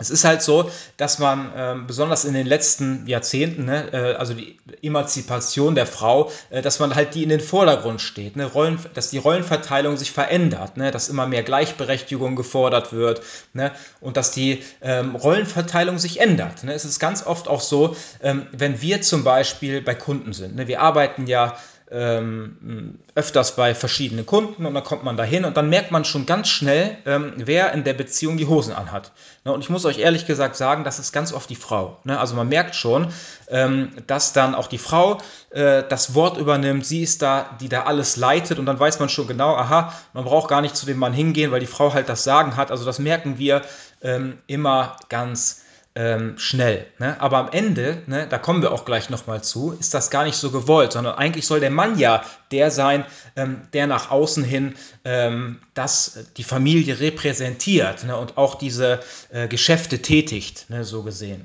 Es 0.00 0.08
ist 0.08 0.24
halt 0.24 0.40
so, 0.40 0.70
dass 0.96 1.18
man 1.18 1.52
ähm, 1.54 1.86
besonders 1.86 2.24
in 2.24 2.32
den 2.32 2.46
letzten 2.46 3.06
Jahrzehnten, 3.06 3.66
ne, 3.66 3.92
äh, 3.92 4.14
also 4.14 4.32
die 4.32 4.58
Emanzipation 4.82 5.74
der 5.74 5.86
Frau, 5.86 6.32
äh, 6.48 6.62
dass 6.62 6.80
man 6.80 6.94
halt 6.94 7.14
die 7.14 7.22
in 7.22 7.28
den 7.28 7.40
Vordergrund 7.40 8.00
steht, 8.00 8.34
ne, 8.34 8.46
Rollen, 8.46 8.78
dass 8.94 9.10
die 9.10 9.18
Rollenverteilung 9.18 9.98
sich 9.98 10.10
verändert, 10.10 10.78
ne, 10.78 10.90
dass 10.90 11.10
immer 11.10 11.26
mehr 11.26 11.42
Gleichberechtigung 11.42 12.34
gefordert 12.34 12.94
wird 12.94 13.20
ne, 13.52 13.72
und 14.00 14.16
dass 14.16 14.30
die 14.30 14.62
ähm, 14.80 15.16
Rollenverteilung 15.16 15.98
sich 15.98 16.18
ändert. 16.18 16.64
Ne. 16.64 16.72
Es 16.72 16.86
ist 16.86 16.98
ganz 16.98 17.26
oft 17.26 17.46
auch 17.46 17.60
so, 17.60 17.94
ähm, 18.22 18.46
wenn 18.52 18.80
wir 18.80 19.02
zum 19.02 19.22
Beispiel 19.22 19.82
bei 19.82 19.94
Kunden 19.94 20.32
sind, 20.32 20.56
ne, 20.56 20.66
wir 20.66 20.80
arbeiten 20.80 21.26
ja 21.26 21.58
ähm, 21.90 22.98
öfters 23.14 23.56
bei 23.56 23.74
verschiedenen 23.74 24.24
Kunden 24.24 24.64
und 24.64 24.74
dann 24.74 24.84
kommt 24.84 25.02
man 25.02 25.16
da 25.16 25.24
hin 25.24 25.44
und 25.44 25.56
dann 25.56 25.68
merkt 25.68 25.90
man 25.90 26.04
schon 26.04 26.24
ganz 26.24 26.48
schnell, 26.48 26.96
ähm, 27.04 27.32
wer 27.36 27.72
in 27.72 27.82
der 27.82 27.94
Beziehung 27.94 28.36
die 28.36 28.46
Hosen 28.46 28.72
anhat. 28.72 29.10
Ne, 29.44 29.52
und 29.52 29.60
ich 29.60 29.70
muss 29.70 29.84
euch 29.84 29.98
ehrlich 29.98 30.26
gesagt 30.26 30.54
sagen, 30.54 30.84
das 30.84 30.98
ist 30.98 31.12
ganz 31.12 31.32
oft 31.32 31.50
die 31.50 31.56
Frau. 31.56 31.98
Ne? 32.04 32.18
Also 32.18 32.36
man 32.36 32.48
merkt 32.48 32.76
schon, 32.76 33.12
ähm, 33.48 33.90
dass 34.06 34.32
dann 34.32 34.54
auch 34.54 34.68
die 34.68 34.78
Frau 34.78 35.18
äh, 35.50 35.82
das 35.88 36.14
Wort 36.14 36.38
übernimmt, 36.38 36.86
sie 36.86 37.02
ist 37.02 37.22
da, 37.22 37.56
die 37.60 37.68
da 37.68 37.82
alles 37.82 38.16
leitet 38.16 38.58
und 38.58 38.66
dann 38.66 38.78
weiß 38.78 39.00
man 39.00 39.08
schon 39.08 39.26
genau, 39.26 39.56
aha, 39.56 39.92
man 40.12 40.24
braucht 40.24 40.48
gar 40.48 40.60
nicht 40.60 40.76
zu 40.76 40.86
dem 40.86 40.98
Mann 40.98 41.12
hingehen, 41.12 41.50
weil 41.50 41.60
die 41.60 41.66
Frau 41.66 41.92
halt 41.92 42.08
das 42.08 42.22
Sagen 42.22 42.56
hat. 42.56 42.70
Also 42.70 42.84
das 42.84 43.00
merken 43.00 43.38
wir 43.38 43.62
ähm, 44.02 44.38
immer 44.46 44.96
ganz 45.08 45.59
ähm, 46.00 46.38
schnell. 46.38 46.86
Ne? 46.98 47.20
Aber 47.20 47.36
am 47.36 47.50
Ende, 47.52 48.02
ne, 48.06 48.26
da 48.26 48.38
kommen 48.38 48.62
wir 48.62 48.72
auch 48.72 48.86
gleich 48.86 49.10
nochmal 49.10 49.44
zu, 49.44 49.76
ist 49.78 49.92
das 49.92 50.08
gar 50.08 50.24
nicht 50.24 50.36
so 50.36 50.50
gewollt, 50.50 50.92
sondern 50.92 51.16
eigentlich 51.16 51.46
soll 51.46 51.60
der 51.60 51.70
Mann 51.70 51.98
ja 51.98 52.24
der 52.50 52.70
sein, 52.70 53.04
ähm, 53.36 53.68
der 53.74 53.86
nach 53.86 54.10
außen 54.10 54.42
hin 54.42 54.76
ähm, 55.04 55.60
das, 55.74 56.24
die 56.38 56.42
Familie 56.44 57.00
repräsentiert 57.00 58.04
ne, 58.04 58.16
und 58.16 58.38
auch 58.38 58.54
diese 58.54 59.00
äh, 59.28 59.46
Geschäfte 59.46 60.00
tätigt, 60.00 60.70
ne, 60.70 60.84
so 60.84 61.02
gesehen. 61.02 61.44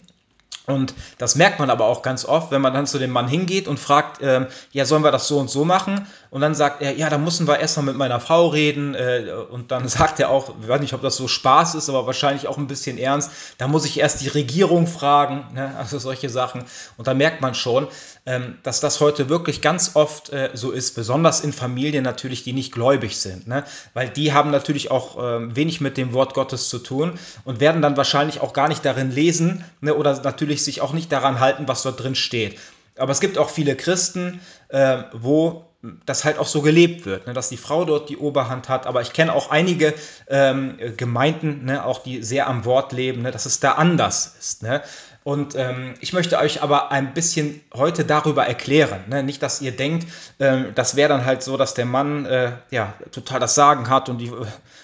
Und 0.67 0.93
das 1.17 1.35
merkt 1.35 1.59
man 1.59 1.69
aber 1.69 1.85
auch 1.85 2.01
ganz 2.01 2.25
oft, 2.25 2.51
wenn 2.51 2.61
man 2.61 2.73
dann 2.73 2.87
zu 2.87 2.99
dem 2.99 3.11
Mann 3.11 3.27
hingeht 3.27 3.67
und 3.67 3.79
fragt, 3.79 4.21
ähm, 4.21 4.47
ja, 4.71 4.85
sollen 4.85 5.03
wir 5.03 5.11
das 5.11 5.27
so 5.27 5.39
und 5.39 5.49
so 5.49 5.65
machen? 5.65 6.07
Und 6.29 6.41
dann 6.41 6.55
sagt 6.55 6.81
er, 6.81 6.95
ja, 6.95 7.09
da 7.09 7.17
müssen 7.17 7.47
wir 7.47 7.59
erstmal 7.59 7.85
mit 7.85 7.95
meiner 7.95 8.19
Frau 8.19 8.47
reden. 8.47 8.95
Äh, 8.95 9.31
und 9.49 9.71
dann 9.71 9.87
sagt 9.87 10.19
er 10.19 10.29
auch, 10.29 10.53
ich 10.61 10.67
weiß 10.67 10.81
nicht, 10.81 10.93
ob 10.93 11.01
das 11.01 11.15
so 11.15 11.27
Spaß 11.27 11.75
ist, 11.75 11.89
aber 11.89 12.05
wahrscheinlich 12.05 12.47
auch 12.47 12.57
ein 12.57 12.67
bisschen 12.67 12.97
ernst, 12.97 13.31
da 13.57 13.67
muss 13.67 13.85
ich 13.85 13.99
erst 13.99 14.21
die 14.21 14.27
Regierung 14.27 14.87
fragen, 14.87 15.45
ne? 15.53 15.75
also 15.77 15.99
solche 15.99 16.29
Sachen. 16.29 16.65
Und 16.97 17.07
da 17.07 17.13
merkt 17.13 17.41
man 17.41 17.53
schon, 17.53 17.87
ähm, 18.25 18.57
dass 18.63 18.79
das 18.79 19.01
heute 19.01 19.29
wirklich 19.29 19.61
ganz 19.61 19.91
oft 19.93 20.29
äh, 20.29 20.49
so 20.53 20.71
ist, 20.71 20.95
besonders 20.95 21.41
in 21.41 21.53
Familien 21.53 22.03
natürlich, 22.03 22.43
die 22.43 22.53
nicht 22.53 22.71
gläubig 22.71 23.17
sind. 23.17 23.47
Ne? 23.47 23.63
Weil 23.93 24.09
die 24.09 24.33
haben 24.33 24.49
natürlich 24.49 24.89
auch 24.89 25.17
ähm, 25.21 25.55
wenig 25.55 25.79
mit 25.79 25.95
dem 25.97 26.13
Wort 26.13 26.33
Gottes 26.33 26.69
zu 26.69 26.79
tun 26.79 27.19
und 27.43 27.59
werden 27.59 27.83
dann 27.83 27.97
wahrscheinlich 27.97 28.41
auch 28.41 28.53
gar 28.53 28.67
nicht 28.67 28.83
darin 28.83 29.11
lesen 29.11 29.63
ne? 29.81 29.93
oder 29.93 30.19
natürlich 30.21 30.54
sich 30.63 30.81
auch 30.81 30.93
nicht 30.93 31.11
daran 31.11 31.39
halten, 31.39 31.67
was 31.67 31.83
dort 31.83 32.01
drin 32.01 32.15
steht. 32.15 32.59
Aber 32.97 33.11
es 33.11 33.19
gibt 33.19 33.37
auch 33.37 33.49
viele 33.49 33.75
Christen, 33.75 34.39
äh, 34.69 35.03
wo 35.13 35.65
das 36.05 36.25
halt 36.25 36.39
auch 36.39 36.47
so 36.47 36.61
gelebt 36.61 37.05
wird, 37.05 37.27
ne, 37.27 37.33
dass 37.33 37.49
die 37.49 37.57
Frau 37.57 37.85
dort 37.85 38.09
die 38.09 38.17
Oberhand 38.17 38.69
hat. 38.69 38.87
Aber 38.87 39.01
ich 39.01 39.13
kenne 39.13 39.33
auch 39.33 39.51
einige 39.51 39.93
ähm, 40.27 40.77
Gemeinden, 40.97 41.65
ne, 41.65 41.85
auch 41.85 42.01
die 42.01 42.23
sehr 42.23 42.47
am 42.47 42.65
Wort 42.65 42.91
leben, 42.91 43.21
ne, 43.21 43.31
dass 43.31 43.45
es 43.45 43.59
da 43.59 43.73
anders 43.73 44.35
ist. 44.39 44.63
Ne? 44.63 44.81
Und 45.23 45.55
ähm, 45.55 45.95
ich 46.01 46.13
möchte 46.13 46.37
euch 46.37 46.61
aber 46.61 46.91
ein 46.91 47.13
bisschen 47.15 47.61
heute 47.73 48.05
darüber 48.05 48.45
erklären. 48.45 49.05
Ne? 49.07 49.23
Nicht, 49.23 49.41
dass 49.41 49.59
ihr 49.61 49.71
denkt, 49.71 50.07
ähm, 50.39 50.67
das 50.75 50.95
wäre 50.95 51.09
dann 51.09 51.25
halt 51.25 51.41
so, 51.41 51.57
dass 51.57 51.73
der 51.73 51.85
Mann 51.85 52.25
äh, 52.25 52.51
ja 52.69 52.93
total 53.11 53.39
das 53.39 53.55
Sagen 53.55 53.89
hat 53.89 54.07
und 54.07 54.19
die, 54.19 54.31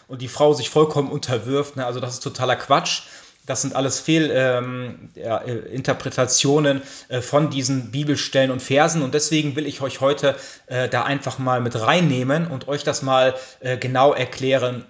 und 0.08 0.22
die 0.22 0.28
Frau 0.28 0.54
sich 0.54 0.70
vollkommen 0.70 1.12
unterwirft. 1.12 1.76
Ne? 1.76 1.86
Also 1.86 2.00
das 2.00 2.16
ist 2.16 2.24
totaler 2.24 2.56
Quatsch. 2.56 3.04
Das 3.52 3.62
sind 3.64 3.76
alles 3.76 4.00
Fehlinterpretationen 4.00 6.78
ähm, 6.78 6.84
ja, 7.10 7.18
äh, 7.18 7.22
von 7.22 7.50
diesen 7.50 7.92
Bibelstellen 7.92 8.50
und 8.50 8.62
Versen. 8.62 9.02
Und 9.02 9.14
deswegen 9.14 9.58
will 9.58 9.68
ich 9.68 9.82
euch 9.82 10.00
heute 10.00 10.38
äh, 10.68 10.88
da 10.88 11.04
einfach 11.04 11.38
mal 11.38 11.60
mit 11.60 11.78
reinnehmen 11.78 12.48
und 12.48 12.70
euch 12.70 12.86
das 12.86 13.02
mal 13.02 13.36
äh, 13.60 13.76
genau 13.76 14.14
erklären, 14.14 14.86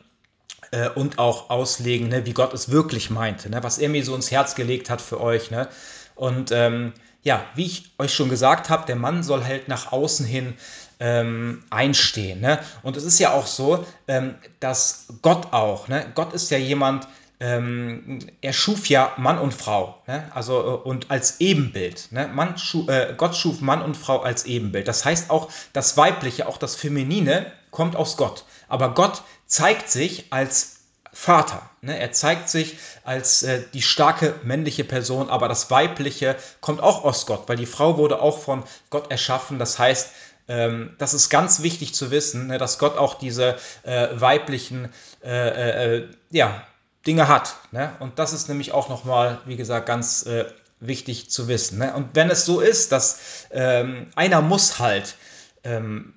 äh, 0.70 0.90
und 0.90 1.18
auch 1.18 1.50
auslegen, 1.50 2.10
ne, 2.10 2.28
wie 2.28 2.34
Gott 2.34 2.54
es 2.54 2.70
wirklich 2.70 3.10
meinte, 3.10 3.50
ne, 3.50 3.64
was 3.64 3.80
er 3.80 3.90
mir 3.90 4.06
so 4.06 4.14
ins 4.14 4.30
Herz 4.30 4.54
gelegt 4.54 4.92
hat 4.92 5.02
für 5.02 5.20
euch. 5.20 5.50
Ne. 5.50 5.68
Und 6.14 6.52
ähm, 6.52 6.94
ja, 7.24 7.44
wie 7.56 7.66
ich 7.66 7.94
euch 7.98 8.14
schon 8.14 8.30
gesagt 8.30 8.70
habe, 8.70 8.86
der 8.86 8.96
Mann 8.96 9.24
soll 9.24 9.44
halt 9.44 9.70
nach 9.70 9.92
außen 9.92 10.24
hin 10.24 10.54
ähm, 11.00 11.64
einstehen. 11.72 12.42
Ne? 12.42 12.60
Und 12.84 12.96
es 12.96 13.06
ist 13.06 13.18
ja 13.18 13.34
auch 13.34 13.48
so, 13.48 13.84
ähm, 14.08 14.36
dass 14.60 15.08
Gott 15.24 15.52
auch, 15.52 15.88
ne? 15.88 16.06
Gott 16.14 16.34
ist 16.34 16.52
ja 16.52 16.60
jemand, 16.60 17.08
ähm, 17.42 18.20
er 18.42 18.54
schuf 18.54 18.88
ja 18.88 19.14
Mann 19.18 19.40
und 19.40 19.52
Frau, 19.52 19.98
ne? 20.06 20.32
also 20.36 20.60
äh, 20.60 20.88
und 20.88 21.10
als 21.10 21.42
Ebenbild. 21.42 22.12
Ne? 22.12 22.28
Mann 22.28 22.60
schu 22.60 22.88
äh, 22.88 23.16
Gott 23.18 23.36
schuf 23.36 23.62
Mann 23.62 23.82
und 23.82 23.98
Frau 23.98 24.22
als 24.22 24.46
Ebenbild. 24.46 24.88
Das 24.88 25.04
heißt 25.06 25.32
auch, 25.32 25.52
das 25.74 25.98
Weibliche, 25.98 26.48
auch 26.48 26.58
das 26.58 26.76
Feminine 26.76 27.52
kommt 27.72 27.96
aus 27.96 28.16
Gott. 28.16 28.46
Aber 28.68 28.94
Gott 28.94 29.24
zeigt 29.48 29.90
sich 29.90 30.32
als 30.32 30.82
Vater. 31.12 31.68
Ne? 31.82 31.98
Er 31.98 32.12
zeigt 32.12 32.48
sich 32.48 32.78
als 33.04 33.42
äh, 33.42 33.64
die 33.74 33.82
starke 33.82 34.36
männliche 34.44 34.84
Person, 34.84 35.32
aber 35.32 35.48
das 35.48 35.72
Weibliche 35.72 36.36
kommt 36.62 36.80
auch 36.80 37.04
aus 37.04 37.26
Gott, 37.26 37.50
weil 37.50 37.58
die 37.58 37.66
Frau 37.66 37.98
wurde 37.98 38.22
auch 38.22 38.38
von 38.38 38.64
Gott 38.92 39.10
erschaffen. 39.10 39.58
Das 39.58 39.80
heißt, 39.80 40.12
ähm, 40.48 40.94
das 41.00 41.16
ist 41.16 41.30
ganz 41.30 41.64
wichtig 41.64 41.96
zu 41.96 42.12
wissen, 42.12 42.48
ne, 42.48 42.60
dass 42.60 42.78
Gott 42.78 42.98
auch 43.00 43.16
diese 43.16 43.58
äh, 43.82 44.10
weiblichen 44.14 44.90
äh, 45.24 45.30
äh, 45.30 45.96
äh 45.98 46.08
ja, 46.30 46.64
Dinge 47.06 47.28
hat. 47.28 47.56
Ne? 47.72 47.94
Und 48.00 48.20
das 48.20 48.34
ist 48.34 48.48
nämlich 48.50 48.72
auch 48.72 48.90
nochmal, 48.90 49.40
wie 49.46 49.56
gesagt, 49.56 49.86
ganz 49.86 50.26
äh, 50.26 50.46
wichtig 50.80 51.30
zu 51.30 51.48
wissen. 51.48 51.80
Ne? 51.80 51.94
Und 51.94 52.10
wenn 52.14 52.30
es 52.30 52.46
so 52.46 52.60
ist, 52.60 52.92
dass 52.92 53.48
ähm, 53.52 54.08
einer 54.16 54.42
muss 54.42 54.80
halt 54.80 55.16
ähm, 55.64 56.14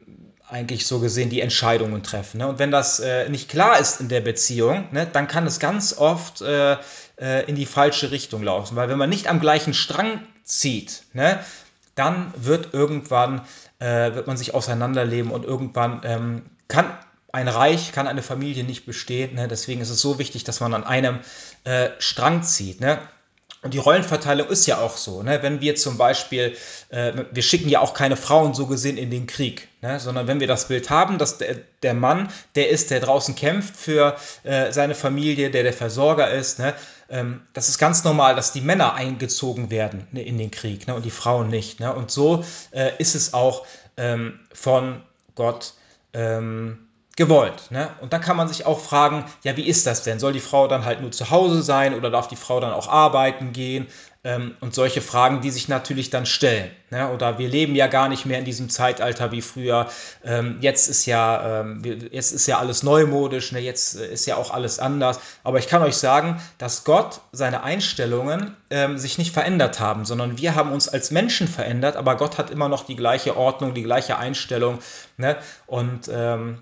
eigentlich 0.49 0.87
so 0.87 1.01
gesehen 1.01 1.31
die 1.31 1.41
Entscheidungen 1.41 2.03
treffen. 2.03 2.39
Ne? 2.39 2.49
Und 2.49 2.59
wenn 2.59 2.71
das 2.71 3.01
äh, 3.01 3.29
nicht 3.29 3.49
klar 3.49 3.79
ist 3.79 4.01
in 4.01 4.09
der 4.09 4.21
Beziehung, 4.21 4.89
ne, 4.93 5.07
dann 5.11 5.27
kann 5.27 5.47
es 5.47 5.59
ganz 5.59 5.97
oft 5.97 6.43
äh, 6.43 6.77
äh, 7.19 7.45
in 7.49 7.57
die 7.57 7.67
falsche 7.67 8.11
Richtung 8.11 8.43
laufen. 8.43 8.77
Weil 8.77 8.89
wenn 8.89 8.99
man 8.99 9.09
nicht 9.09 9.29
am 9.29 9.41
gleichen 9.41 9.75
Strang 9.75 10.21
zieht, 10.45 11.05
ne, 11.13 11.41
dann 11.95 12.33
wird 12.37 12.75
irgendwann, 12.75 13.43
äh, 13.79 14.15
wird 14.15 14.27
man 14.27 14.37
sich 14.37 14.55
auseinanderleben 14.55 15.31
und 15.31 15.45
irgendwann 15.45 16.03
ähm, 16.05 16.43
kann 16.69 16.87
ein 17.35 17.49
Reich, 17.49 17.91
kann 17.91 18.07
eine 18.07 18.23
Familie 18.23 18.63
nicht 18.63 18.87
bestehen. 18.87 19.35
Ne? 19.35 19.49
Deswegen 19.49 19.81
ist 19.81 19.91
es 19.91 20.01
so 20.01 20.21
wichtig, 20.21 20.45
dass 20.45 20.61
man 20.61 20.73
an 20.73 20.85
einem 20.85 21.19
äh, 21.65 21.91
Strang 21.99 22.45
zieht. 22.45 22.81
Ne? 22.81 23.01
Und 23.61 23.75
die 23.75 23.79
Rollenverteilung 23.79 24.49
ist 24.49 24.67
ja 24.67 24.79
auch 24.79 24.97
so, 24.97 25.23
ne? 25.25 25.43
wenn 25.43 25.61
wir 25.61 25.75
zum 25.75 25.99
Beispiel, 25.99 26.57
äh, 26.91 27.13
wir 27.33 27.43
schicken 27.43 27.69
ja 27.69 27.81
auch 27.81 27.93
keine 27.93 28.17
Frauen 28.17 28.55
so 28.55 28.67
gesehen 28.67 28.97
in 28.97 29.11
den 29.11 29.27
Krieg, 29.27 29.69
ne? 29.83 29.99
sondern 29.99 30.29
wenn 30.29 30.39
wir 30.39 30.47
das 30.47 30.69
Bild 30.69 30.91
haben, 30.91 31.19
dass 31.19 31.39
der, 31.39 31.57
der 31.83 31.95
Mann, 31.95 32.29
der 32.55 32.69
ist, 32.69 32.93
der 32.93 33.01
draußen 33.01 33.35
kämpft 33.35 33.75
für 33.75 34.17
äh, 34.45 34.71
seine 34.71 34.95
Familie, 34.95 35.51
der 35.51 35.65
der 35.65 35.73
Versorger 35.73 36.31
ist, 36.31 36.61
ne? 36.61 36.73
ähm, 37.11 37.41
das 37.53 37.69
ist 37.69 37.79
ganz 37.79 38.05
normal, 38.05 38.37
dass 38.37 38.53
die 38.53 38.61
Männer 38.61 38.95
eingezogen 38.95 39.71
werden 39.71 40.07
ne, 40.13 40.23
in 40.23 40.39
den 40.39 40.53
Krieg 40.53 40.87
ne? 40.87 40.95
und 40.95 41.05
die 41.05 41.11
Frauen 41.11 41.49
nicht. 41.49 41.81
Ne? 41.81 41.93
Und 41.93 42.13
so 42.13 42.45
äh, 42.71 42.93
ist 42.99 43.17
es 43.17 43.35
auch 43.35 43.67
ähm, 43.97 44.39
von 44.53 45.03
Gott 45.35 45.75
ähm, 46.13 46.84
gewollt. 47.17 47.71
Ne? 47.71 47.91
Und 48.01 48.13
dann 48.13 48.21
kann 48.21 48.37
man 48.37 48.49
sich 48.49 48.67
auch 48.67 48.81
fragen, 48.81 49.25
ja, 49.43 49.57
wie 49.57 49.67
ist 49.67 49.87
das 49.87 50.03
denn? 50.03 50.19
Soll 50.19 50.33
die 50.33 50.41
Frau 50.41 50.67
dann 50.69 50.85
halt 50.85 51.01
nur 51.01 51.13
zu 51.13 51.31
Hause 51.31 51.63
sein 51.63 51.95
oder 51.95 52.11
darf 52.11 52.29
die 52.29 52.37
Frau 52.37 52.61
dann 52.61 52.73
auch 52.73 52.89
arbeiten 52.89 53.53
gehen? 53.53 53.87
Ähm, 54.27 54.57
und 54.61 54.75
solche 54.75 55.03
Fragen, 55.03 55.43
die 55.43 55.51
sich 55.51 55.69
natürlich 55.69 56.09
dann 56.09 56.25
stellen. 56.25 56.71
Ne? 56.89 57.13
Oder 57.13 57.39
wir 57.39 57.47
leben 57.47 57.75
ja 57.75 57.89
gar 57.89 58.09
nicht 58.09 58.25
mehr 58.25 58.39
in 58.39 58.47
diesem 58.47 58.71
Zeitalter 58.71 59.33
wie 59.33 59.43
früher. 59.43 59.87
Ähm, 60.25 60.57
jetzt, 60.63 60.89
ist 60.89 61.05
ja, 61.05 61.61
ähm, 61.61 61.83
jetzt 62.11 62.33
ist 62.33 62.47
ja 62.47 62.59
alles 62.59 62.83
neumodisch, 62.83 63.53
ne? 63.53 63.61
jetzt 63.61 64.01
äh, 64.01 64.07
ist 64.11 64.25
ja 64.25 64.37
auch 64.37 64.51
alles 64.51 64.79
anders. 64.79 65.21
Aber 65.43 65.59
ich 65.59 65.69
kann 65.69 65.83
euch 65.83 65.97
sagen, 65.97 66.41
dass 66.57 66.85
Gott 66.85 67.21
seine 67.33 67.63
Einstellungen 67.63 68.57
sich 68.97 69.19
nicht 69.19 69.33
verändert 69.33 69.79
haben, 69.79 70.05
sondern 70.05 70.37
wir 70.39 70.57
haben 70.57 70.73
uns 70.73 70.89
als 70.89 71.13
Menschen 71.13 71.47
verändert, 71.47 71.95
aber 71.95 72.17
Gott 72.17 72.39
hat 72.39 72.51
immer 72.51 72.69
noch 72.69 72.85
die 72.85 72.97
gleiche 72.97 73.37
Ordnung, 73.37 73.73
die 73.73 73.85
gleiche 73.85 74.19
Einstellung. 74.19 74.81
Ne? 75.17 75.37
Und 75.67 76.11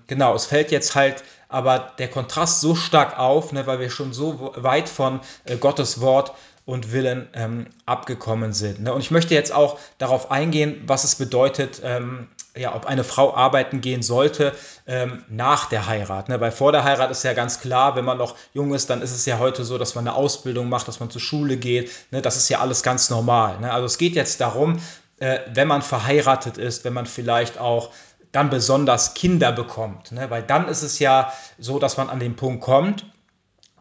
genau, 0.05 0.35
es 0.35 0.45
fällt 0.45 0.69
jetzt 0.69 0.93
halt 0.93 1.23
aber 1.53 1.91
der 1.99 2.07
Kontrast 2.07 2.61
so 2.61 2.73
stark 2.73 3.19
auf, 3.19 3.51
ne, 3.51 3.67
weil 3.67 3.79
wir 3.79 3.91
schon 3.91 4.11
so 4.11 4.53
weit 4.55 4.89
von 4.89 5.19
äh, 5.45 5.55
Gottes 5.55 6.01
Wort 6.01 6.33
und 6.65 6.93
Willen 6.93 7.27
ähm, 7.33 7.67
abgekommen 7.85 8.53
sind. 8.53 8.81
Ne? 8.81 8.93
Und 8.93 9.01
ich 9.01 9.11
möchte 9.11 9.33
jetzt 9.33 9.53
auch 9.53 9.79
darauf 9.97 10.31
eingehen, 10.31 10.81
was 10.87 11.03
es 11.03 11.15
bedeutet, 11.15 11.81
ähm, 11.83 12.29
ja, 12.55 12.75
ob 12.75 12.85
eine 12.85 13.03
Frau 13.03 13.35
arbeiten 13.35 13.81
gehen 13.81 14.01
sollte 14.01 14.53
ähm, 14.87 15.23
nach 15.27 15.65
der 15.65 15.87
Heirat. 15.87 16.29
Ne? 16.29 16.39
Weil 16.39 16.51
vor 16.51 16.71
der 16.71 16.83
Heirat 16.83 17.11
ist 17.11 17.23
ja 17.23 17.33
ganz 17.33 17.59
klar, 17.59 17.95
wenn 17.95 18.05
man 18.05 18.17
noch 18.17 18.35
jung 18.53 18.73
ist, 18.73 18.89
dann 18.89 19.01
ist 19.01 19.11
es 19.11 19.25
ja 19.25 19.39
heute 19.39 19.65
so, 19.65 19.77
dass 19.77 19.95
man 19.95 20.07
eine 20.07 20.15
Ausbildung 20.15 20.69
macht, 20.69 20.87
dass 20.87 20.99
man 20.99 21.09
zur 21.09 21.21
Schule 21.21 21.57
geht. 21.57 21.91
Ne? 22.11 22.21
Das 22.21 22.37
ist 22.37 22.47
ja 22.47 22.59
alles 22.59 22.81
ganz 22.83 23.09
normal. 23.09 23.59
Ne? 23.59 23.71
Also 23.73 23.85
es 23.85 23.97
geht 23.97 24.15
jetzt 24.15 24.39
darum, 24.39 24.79
äh, 25.19 25.39
wenn 25.53 25.67
man 25.67 25.81
verheiratet 25.81 26.57
ist, 26.57 26.85
wenn 26.85 26.93
man 26.93 27.07
vielleicht 27.07 27.57
auch 27.57 27.89
dann 28.31 28.49
besonders 28.49 29.15
Kinder 29.15 29.51
bekommt. 29.51 30.11
Ne? 30.11 30.29
Weil 30.29 30.43
dann 30.43 30.67
ist 30.67 30.81
es 30.81 30.99
ja 30.99 31.33
so, 31.59 31.77
dass 31.79 31.97
man 31.97 32.09
an 32.09 32.19
den 32.19 32.35
Punkt 32.35 32.63
kommt, 32.63 33.05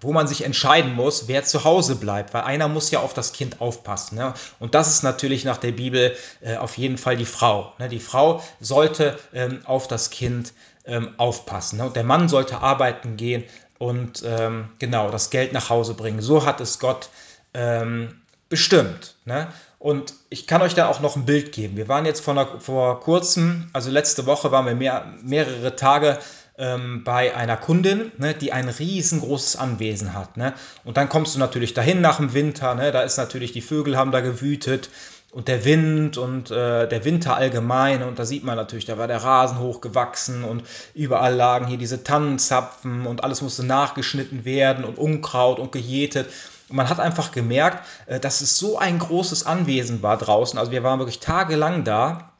wo 0.02 0.12
man 0.12 0.26
sich 0.26 0.44
entscheiden 0.44 0.94
muss, 0.94 1.28
wer 1.28 1.44
zu 1.44 1.64
Hause 1.64 1.96
bleibt, 1.96 2.34
weil 2.34 2.42
einer 2.42 2.68
muss 2.68 2.90
ja 2.90 3.00
auf 3.00 3.14
das 3.14 3.32
Kind 3.32 3.60
aufpassen. 3.60 4.16
Ne? 4.16 4.34
Und 4.58 4.74
das 4.74 4.88
ist 4.88 5.02
natürlich 5.02 5.44
nach 5.44 5.58
der 5.58 5.72
Bibel 5.72 6.16
äh, 6.40 6.56
auf 6.56 6.76
jeden 6.78 6.98
Fall 6.98 7.16
die 7.16 7.24
Frau. 7.24 7.72
Ne? 7.78 7.88
Die 7.88 8.00
Frau 8.00 8.42
sollte 8.60 9.18
ähm, 9.32 9.60
auf 9.64 9.88
das 9.88 10.10
Kind 10.10 10.52
ähm, 10.84 11.14
aufpassen. 11.16 11.78
Ne? 11.78 11.86
Und 11.86 11.96
der 11.96 12.04
Mann 12.04 12.28
sollte 12.28 12.58
arbeiten 12.58 13.16
gehen 13.16 13.44
und 13.78 14.22
ähm, 14.24 14.68
genau 14.78 15.10
das 15.10 15.30
Geld 15.30 15.52
nach 15.52 15.70
Hause 15.70 15.94
bringen. 15.94 16.20
So 16.20 16.44
hat 16.44 16.60
es 16.60 16.78
Gott 16.78 17.08
ähm, 17.54 18.20
bestimmt. 18.48 19.16
Ne? 19.24 19.48
Und 19.78 20.14
ich 20.30 20.46
kann 20.46 20.62
euch 20.62 20.74
da 20.74 20.86
auch 20.86 21.00
noch 21.00 21.16
ein 21.16 21.24
Bild 21.24 21.50
geben. 21.50 21.76
Wir 21.76 21.88
waren 21.88 22.06
jetzt 22.06 22.20
vor, 22.20 22.34
einer, 22.34 22.60
vor 22.60 23.00
kurzem, 23.00 23.68
also 23.72 23.90
letzte 23.90 24.26
Woche 24.26 24.52
waren 24.52 24.66
wir 24.66 24.76
mehr, 24.76 25.12
mehrere 25.22 25.74
Tage 25.74 26.18
ähm, 26.62 27.02
bei 27.02 27.34
einer 27.34 27.56
Kundin, 27.56 28.12
ne, 28.18 28.34
die 28.34 28.52
ein 28.52 28.68
riesengroßes 28.68 29.56
Anwesen 29.56 30.14
hat. 30.14 30.36
Ne? 30.36 30.54
Und 30.84 30.96
dann 30.96 31.08
kommst 31.08 31.34
du 31.34 31.40
natürlich 31.40 31.74
dahin 31.74 32.00
nach 32.00 32.18
dem 32.18 32.34
Winter, 32.34 32.74
ne? 32.76 32.92
da 32.92 33.02
ist 33.02 33.16
natürlich, 33.16 33.52
die 33.52 33.60
Vögel 33.60 33.96
haben 33.96 34.12
da 34.12 34.20
gewütet 34.20 34.88
und 35.32 35.48
der 35.48 35.64
Wind 35.64 36.18
und 36.18 36.52
äh, 36.52 36.86
der 36.86 37.04
Winter 37.04 37.34
allgemein. 37.34 38.04
Und 38.04 38.18
da 38.18 38.24
sieht 38.24 38.44
man 38.44 38.56
natürlich, 38.56 38.84
da 38.84 38.96
war 38.96 39.08
der 39.08 39.24
Rasen 39.24 39.58
hochgewachsen 39.58 40.44
und 40.44 40.62
überall 40.94 41.34
lagen 41.34 41.66
hier 41.66 41.78
diese 41.78 42.04
Tannenzapfen 42.04 43.06
und 43.06 43.24
alles 43.24 43.42
musste 43.42 43.66
nachgeschnitten 43.66 44.44
werden 44.44 44.84
und 44.84 44.98
Unkraut 44.98 45.58
und 45.58 45.72
gejätet. 45.72 46.28
Und 46.68 46.76
man 46.76 46.88
hat 46.88 47.00
einfach 47.00 47.32
gemerkt, 47.32 47.84
äh, 48.06 48.20
dass 48.20 48.40
es 48.40 48.56
so 48.56 48.78
ein 48.78 49.00
großes 49.00 49.46
Anwesen 49.46 50.00
war 50.00 50.16
draußen. 50.16 50.60
Also 50.60 50.70
wir 50.70 50.84
waren 50.84 51.00
wirklich 51.00 51.18
tagelang 51.18 51.82
da 51.82 52.31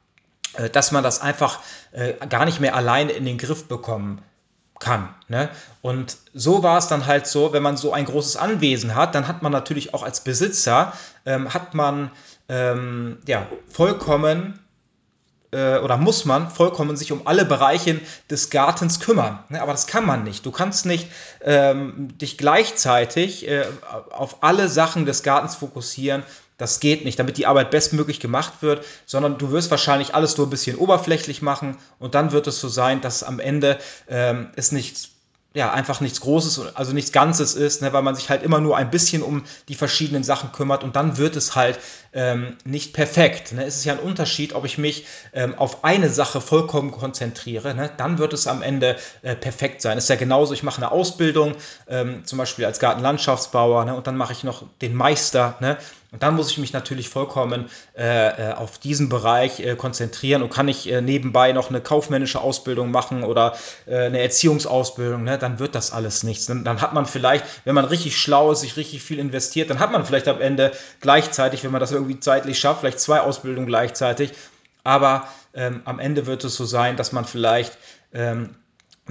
dass 0.73 0.93
man 0.93 1.03
das 1.03 1.21
einfach 1.21 1.61
äh, 1.93 2.15
gar 2.27 2.45
nicht 2.45 2.61
mehr 2.61 2.75
alleine 2.75 3.13
in 3.13 3.25
den 3.25 3.39
Griff 3.39 3.69
bekommen 3.69 4.23
kann. 4.83 5.15
Ne? 5.29 5.49
Und 5.81 6.19
so 6.35 6.63
war 6.63 6.77
es 6.79 6.89
dann 6.89 7.07
halt 7.07 7.27
so, 7.27 7.53
wenn 7.53 7.63
man 7.63 7.77
so 7.77 7.93
ein 7.93 8.05
großes 8.05 8.37
Anwesen 8.37 8.95
hat, 8.95 9.15
dann 9.15 9.29
hat 9.29 9.41
man 9.43 9.53
natürlich 9.53 9.95
auch 9.95 10.03
als 10.03 10.25
Besitzer, 10.25 10.93
ähm, 11.25 11.55
hat 11.55 11.75
man 11.75 12.11
ähm, 12.49 13.19
ja, 13.27 13.47
vollkommen 13.69 14.59
äh, 15.53 15.79
oder 15.79 15.97
muss 15.97 16.25
man 16.25 16.51
vollkommen 16.51 16.97
sich 16.97 17.13
um 17.13 17.27
alle 17.27 17.45
Bereiche 17.45 18.01
des 18.29 18.51
Gartens 18.51 18.99
kümmern. 19.01 19.39
Ne? 19.51 19.63
Aber 19.63 19.73
das 19.73 19.87
kann 19.87 20.05
man 20.05 20.25
nicht. 20.25 20.45
Du 20.45 20.51
kannst 20.51 20.85
nicht 20.85 21.09
ähm, 21.43 22.09
dich 22.19 22.37
gleichzeitig 22.37 23.49
äh, 23.49 23.65
auf 24.11 24.43
alle 24.43 24.69
Sachen 24.69 25.07
des 25.07 25.23
Gartens 25.23 25.55
fokussieren. 25.55 26.25
Das 26.59 26.81
geht 26.81 27.05
nicht, 27.05 27.19
damit 27.19 27.39
die 27.39 27.47
Arbeit 27.47 27.71
bestmöglich 27.71 28.21
gemacht 28.21 28.55
wird, 28.61 28.85
sondern 29.07 29.39
du 29.39 29.51
wirst 29.51 29.71
wahrscheinlich 29.71 30.15
alles 30.15 30.37
nur 30.37 30.47
ein 30.47 30.51
bisschen 30.51 30.77
oberflächlich 30.77 31.43
machen 31.43 31.77
und 31.99 32.15
dann 32.15 32.33
wird 32.33 32.47
es 32.47 32.61
so 32.61 32.69
sein, 32.69 33.01
dass 33.01 33.23
am 33.23 33.41
Ende 33.41 33.79
ähm, 34.09 34.51
es 34.57 34.73
nicht 34.73 35.13
ja, 35.55 35.71
einfach 35.71 36.01
nichts 36.01 36.21
Großes, 36.21 36.77
also 36.77 36.93
nichts 36.93 37.13
Ganzes 37.13 37.55
ist, 37.55 37.83
ne, 37.83 37.93
weil 37.93 38.03
man 38.03 38.15
sich 38.15 38.31
halt 38.31 38.43
immer 38.43 38.59
nur 38.59 38.77
ein 38.77 38.91
bisschen 38.91 39.23
um 39.23 39.45
die 39.69 39.75
verschiedenen 39.75 40.25
Sachen 40.25 40.51
kümmert 40.53 40.83
und 40.83 40.97
dann 40.97 41.19
wird 41.19 41.37
es 41.37 41.55
halt 41.55 41.79
ähm, 42.15 42.57
nicht 42.65 42.95
perfekt. 42.95 43.53
Ne. 43.53 43.65
Es 43.65 43.77
ist 43.77 43.85
ja 43.85 43.93
ein 43.93 43.99
Unterschied, 43.99 44.55
ob 44.55 44.65
ich 44.65 44.79
mich 44.79 45.07
ähm, 45.35 45.55
auf 45.59 45.85
eine 45.85 46.09
Sache 46.09 46.41
vollkommen 46.41 46.91
konzentriere, 46.91 47.75
ne, 47.75 47.91
dann 47.99 48.17
wird 48.17 48.33
es 48.33 48.47
am 48.47 48.63
Ende 48.63 48.97
äh, 49.21 49.37
perfekt 49.37 49.83
sein. 49.83 49.99
Es 49.99 50.05
ist 50.05 50.11
ja 50.11 50.17
genauso, 50.17 50.55
ich 50.55 50.63
mache 50.63 50.79
eine 50.79 50.91
Ausbildung, 50.91 51.55
ähm, 51.87 52.25
zum 52.25 52.39
Beispiel 52.39 52.65
als 52.65 52.79
Gartenlandschaftsbauer, 52.79 53.85
ne, 53.85 53.95
und 53.95 54.07
dann 54.07 54.17
mache 54.17 54.33
ich 54.33 54.45
noch 54.45 54.65
den 54.81 54.95
Meister, 54.95 55.57
ne, 55.61 55.77
und 56.13 56.23
dann 56.23 56.37
muss 56.37 56.51
ich 56.51 56.59
mich 56.59 56.75
natürlich 56.75 57.09
vollkommen 57.09 57.71
äh, 57.97 58.51
äh, 58.51 58.53
auf 58.53 58.79
diesen 58.79 59.09
Bereich 59.09 59.61
äh, 59.61 59.77
konzentrieren 59.77 60.43
und 60.43 60.53
kann 60.53 60.69
ich 60.69 60.91
äh, 60.91 61.01
nebenbei 61.01 61.53
noch 61.53 61.71
eine 61.71 61.81
kaufmännische 61.81 62.43
Ausbildung 62.43 62.91
machen 62.91 63.25
oder 63.25 63.57
äh, 63.87 63.97
eine 63.97 64.21
Erziehungsausbildung, 64.21 65.25
ne? 65.25 65.39
dann 65.39 65.59
wird 65.59 65.75
das 65.75 65.91
alles 65.91 66.23
nichts. 66.23 66.45
Dann, 66.45 66.65
dann, 66.65 66.83
hat 66.83 66.93
man 66.93 67.07
vielleicht, 67.07 67.47
wenn 67.65 67.75
man 67.75 67.87
richtig 67.87 68.19
schlau 68.19 68.53
ist, 68.53 68.61
sich 68.61 68.77
richtig 68.77 69.03
viel 69.03 69.19
investiert, 69.19 69.71
dann 69.71 69.79
hat 69.79 69.91
man 69.91 70.05
vielleicht 70.05 70.29
am 70.29 70.41
Ende 70.41 70.73
gleichzeitig, 71.01 71.65
wenn 71.65 71.73
man 71.73 71.81
das 71.81 71.93
irgendwie 71.93 72.21
zeitlich 72.21 72.59
schafft, 72.59 72.81
vielleicht 72.81 73.01
zwei 73.01 73.21
Ausbildungen 73.21 73.67
gleichzeitig. 73.67 74.33
Aber 74.85 75.27
ähm, 75.55 75.81
am 75.87 75.99
Ende 75.99 76.27
wird 76.27 76.45
es 76.45 76.57
so 76.57 76.67
sein, 76.67 76.97
dass 76.97 77.13
man 77.13 77.25
vielleicht 77.25 77.79
ähm, 78.13 78.57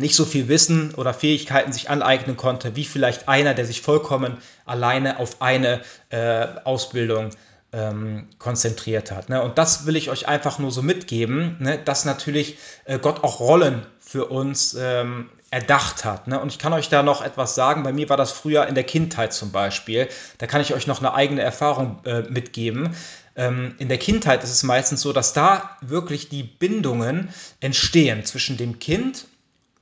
nicht 0.02 0.16
so 0.16 0.26
viel 0.26 0.48
Wissen 0.48 0.94
oder 0.96 1.14
Fähigkeiten 1.14 1.72
sich 1.72 1.90
aneignen 1.90 2.38
konnte, 2.38 2.76
wie 2.76 2.86
vielleicht 2.86 3.28
einer, 3.28 3.54
der 3.54 3.66
sich 3.66 3.82
vollkommen 3.82 4.38
alleine 4.66 5.20
auf 5.20 5.42
eine 5.42 5.82
äh, 6.10 6.48
Ausbildung 6.64 7.30
ähm, 7.74 8.28
konzentriert 8.38 9.12
hat. 9.12 9.30
Ne? 9.30 9.42
Und 9.42 9.58
das 9.58 9.86
will 9.86 9.96
ich 9.96 10.10
euch 10.10 10.28
einfach 10.28 10.60
nur 10.60 10.72
so 10.72 10.82
mitgeben, 10.82 11.58
ne? 11.60 11.80
dass 11.84 12.06
natürlich 12.06 12.58
äh, 12.86 13.00
Gott 13.00 13.24
auch 13.24 13.40
Rollen 13.40 13.86
für 14.00 14.26
uns 14.26 14.76
ähm, 14.78 15.30
erdacht 15.52 16.04
hat. 16.04 16.28
Ne? 16.28 16.40
Und 16.40 16.52
ich 16.52 16.60
kann 16.60 16.74
euch 16.74 16.90
da 16.90 17.04
noch 17.04 17.22
etwas 17.22 17.56
sagen. 17.56 17.84
Bei 17.84 17.94
mir 17.94 18.10
war 18.10 18.18
das 18.18 18.32
früher 18.32 18.68
in 18.68 18.76
der 18.76 18.84
Kindheit 18.84 19.34
zum 19.34 19.52
Beispiel. 19.52 20.10
Da 20.38 20.48
kann 20.48 20.62
ich 20.62 20.74
euch 20.74 20.88
noch 20.88 21.00
eine 21.00 21.14
eigene 21.14 21.42
Erfahrung 21.42 22.00
äh, 22.06 22.24
mitgeben. 22.24 22.96
Ähm, 23.36 23.76
in 23.78 23.88
der 23.88 23.98
Kindheit 23.98 24.44
ist 24.44 24.52
es 24.52 24.64
meistens 24.64 25.02
so, 25.02 25.14
dass 25.14 25.34
da 25.34 25.78
wirklich 25.82 26.28
die 26.28 26.44
Bindungen 26.44 27.30
entstehen 27.62 28.26
zwischen 28.26 28.58
dem 28.58 28.80
Kind 28.80 29.26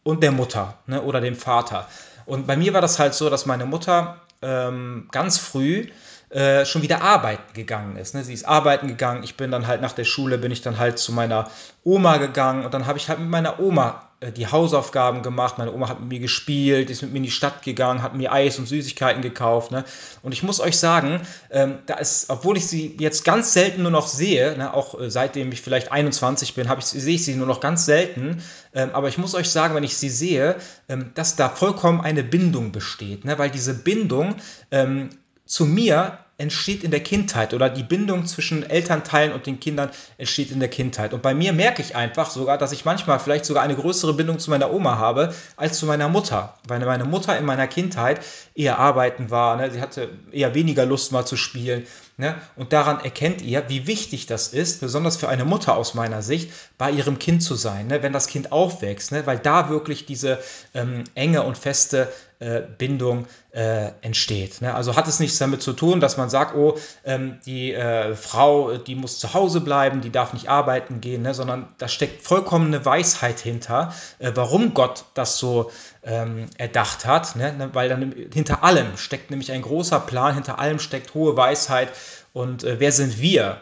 und 0.04 0.24
der 0.24 0.32
Mutter 0.32 0.78
ne, 0.88 1.02
oder 1.02 1.22
dem 1.22 1.36
Vater. 1.36 1.88
Und 2.26 2.48
bei 2.48 2.56
mir 2.56 2.74
war 2.74 2.82
das 2.82 3.00
halt 3.00 3.14
so, 3.14 3.30
dass 3.30 3.46
meine 3.46 3.66
Mutter 3.66 4.22
ähm, 4.42 5.08
ganz 5.12 5.38
früh 5.38 5.88
äh, 6.30 6.66
schon 6.66 6.82
wieder 6.82 7.02
arbeiten 7.02 7.54
gegangen 7.54 7.98
ist. 7.98 8.14
Ne? 8.14 8.24
Sie 8.24 8.34
ist 8.34 8.48
arbeiten 8.48 8.88
gegangen. 8.88 9.24
Ich 9.24 9.36
bin 9.36 9.52
dann 9.52 9.66
halt 9.68 9.82
nach 9.82 9.94
der 9.94 10.04
Schule, 10.04 10.38
bin 10.38 10.52
ich 10.52 10.62
dann 10.62 10.78
halt 10.78 11.00
zu 11.00 11.12
meiner 11.12 11.50
Oma 11.84 12.18
gegangen 12.18 12.66
und 12.66 12.74
dann 12.74 12.86
habe 12.86 12.98
ich 12.98 13.10
halt 13.10 13.20
mit 13.20 13.30
meiner 13.30 13.60
Oma 13.60 14.10
äh, 14.20 14.32
die 14.32 14.48
Hausaufgaben 14.48 15.22
gemacht. 15.24 15.58
Meine 15.58 15.74
Oma 15.74 15.90
hat 15.90 16.00
mit 16.00 16.10
mir 16.10 16.20
gespielt, 16.20 16.90
ist 16.90 17.02
mit 17.02 17.12
mir 17.12 17.18
in 17.18 17.24
die 17.24 17.32
Stadt 17.32 17.64
gegangen, 17.64 18.04
hat 18.04 18.16
mir 18.16 18.32
Eis 18.32 18.60
und 18.60 18.68
Süßigkeiten 18.68 19.22
gekauft. 19.22 19.72
Ne? 19.72 19.86
Und 20.22 20.34
ich 20.34 20.44
muss 20.44 20.60
euch 20.60 20.78
sagen, 20.78 21.22
ähm, 21.50 21.80
da 21.86 21.96
ist, 21.96 22.30
obwohl 22.30 22.58
ich 22.58 22.68
sie 22.68 22.98
jetzt 23.00 23.24
ganz 23.24 23.54
selten 23.54 23.82
nur 23.82 23.92
noch 23.92 24.08
sehe, 24.08 24.58
ne, 24.58 24.74
auch 24.74 25.00
äh, 25.00 25.10
seitdem 25.10 25.52
ich 25.52 25.62
vielleicht 25.62 25.92
21 25.92 26.54
bin, 26.54 26.70
ich, 26.78 26.86
sehe 26.86 27.16
ich 27.16 27.26
sie 27.26 27.36
nur 27.36 27.48
noch 27.48 27.60
ganz 27.62 27.86
selten. 27.86 28.44
Ähm, 28.74 28.90
aber 28.94 29.08
ich 29.08 29.18
muss 29.18 29.36
euch 29.36 29.50
sagen, 29.50 29.74
wenn 29.74 29.84
ich 29.84 29.98
sie 29.98 30.10
sehe, 30.10 30.58
ähm, 30.90 31.12
dass 31.16 31.36
da 31.36 31.50
vollkommen 31.50 32.02
eine 32.02 32.24
Bindung 32.24 32.72
besteht. 32.72 33.26
Ne? 33.26 33.40
Weil 33.40 33.50
diese 33.50 33.74
Bindung 33.74 34.36
ähm, 34.72 35.10
zu 35.50 35.66
mir 35.66 36.20
entsteht 36.38 36.86
in 36.86 36.92
der 36.92 37.02
Kindheit 37.02 37.54
oder 37.54 37.70
die 37.70 37.84
Bindung 37.84 38.26
zwischen 38.26 38.64
Elternteilen 38.64 39.34
und 39.34 39.46
den 39.46 39.60
Kindern 39.60 39.90
entsteht 40.18 40.52
in 40.52 40.60
der 40.60 40.70
Kindheit. 40.70 41.14
Und 41.14 41.22
bei 41.22 41.34
mir 41.34 41.52
merke 41.52 41.82
ich 41.82 41.98
einfach 41.98 42.30
sogar, 42.30 42.58
dass 42.58 42.72
ich 42.72 42.86
manchmal 42.86 43.20
vielleicht 43.20 43.44
sogar 43.44 43.62
eine 43.62 43.76
größere 43.76 44.14
Bindung 44.14 44.40
zu 44.40 44.50
meiner 44.50 44.72
Oma 44.72 44.98
habe 44.98 45.34
als 45.58 45.80
zu 45.80 45.86
meiner 45.86 46.08
Mutter. 46.08 46.58
Weil 46.66 46.80
meine 46.80 47.04
Mutter 47.04 47.38
in 47.38 47.44
meiner 47.44 47.68
Kindheit 47.68 48.22
eher 48.56 48.80
arbeiten 48.80 49.32
war. 49.32 49.58
Ne? 49.58 49.70
Sie 49.70 49.82
hatte 49.82 50.12
eher 50.32 50.54
weniger 50.54 50.86
Lust 50.86 51.12
mal 51.12 51.26
zu 51.26 51.36
spielen. 51.36 51.86
Ne? 52.16 52.36
Und 52.56 52.72
daran 52.72 53.04
erkennt 53.04 53.42
ihr, 53.42 53.68
wie 53.68 53.86
wichtig 53.86 54.26
das 54.26 54.50
ist, 54.50 54.80
besonders 54.80 55.18
für 55.18 55.28
eine 55.28 55.46
Mutter 55.46 55.76
aus 55.76 55.94
meiner 55.94 56.22
Sicht, 56.22 56.52
bei 56.78 56.90
ihrem 56.90 57.20
Kind 57.20 57.44
zu 57.44 57.56
sein, 57.56 57.88
ne? 57.88 58.02
wenn 58.02 58.14
das 58.14 58.28
Kind 58.28 58.54
aufwächst, 58.54 59.12
ne? 59.12 59.26
weil 59.26 59.40
da 59.40 59.70
wirklich 59.70 60.06
diese 60.06 60.40
ähm, 60.74 61.04
enge 61.16 61.44
und 61.44 61.58
feste 61.58 62.08
äh, 62.40 62.62
Bindung 62.62 63.28
äh, 63.52 63.92
entsteht. 64.02 64.62
Ne? 64.62 64.74
Also 64.74 64.96
hat 64.96 65.08
es 65.08 65.20
nichts 65.20 65.38
damit 65.40 65.62
zu 65.62 65.74
tun, 65.74 66.00
dass 66.00 66.16
man 66.16 66.30
sagt, 66.30 66.56
oh, 66.56 66.78
ähm, 67.04 67.40
die 67.46 67.74
äh, 67.74 68.16
Frau, 68.16 68.78
die 68.78 68.96
muss 68.96 69.20
zu 69.20 69.34
Hause 69.34 69.60
bleiben, 69.62 70.00
die 70.02 70.10
darf 70.10 70.32
nicht 70.32 70.50
arbeiten 70.50 71.02
gehen, 71.02 71.22
ne? 71.22 71.34
sondern 71.34 71.68
da 71.78 71.88
steckt 71.88 72.24
vollkommene 72.24 72.86
Weisheit 72.86 73.40
hinter, 73.40 73.94
äh, 74.20 74.32
warum 74.36 74.74
Gott 74.74 75.06
das 75.16 75.38
so 75.38 75.72
ähm, 76.04 76.46
erdacht 76.58 77.06
hat, 77.06 77.36
ne? 77.36 77.52
ne? 77.54 77.70
weil 77.74 77.90
dann 77.90 78.16
hinter 78.34 78.64
allem 78.64 78.96
steckt 78.96 79.32
nämlich 79.32 79.52
ein 79.52 79.62
großer 79.62 80.00
Plan, 80.00 80.36
hinter 80.36 80.60
allem 80.60 80.80
steckt 80.80 81.14
hohe 81.14 81.36
Weisheit 81.36 81.90
und 82.32 82.64
äh, 82.64 82.80
wer 82.80 82.92
sind 82.92 83.20
wir? 83.20 83.62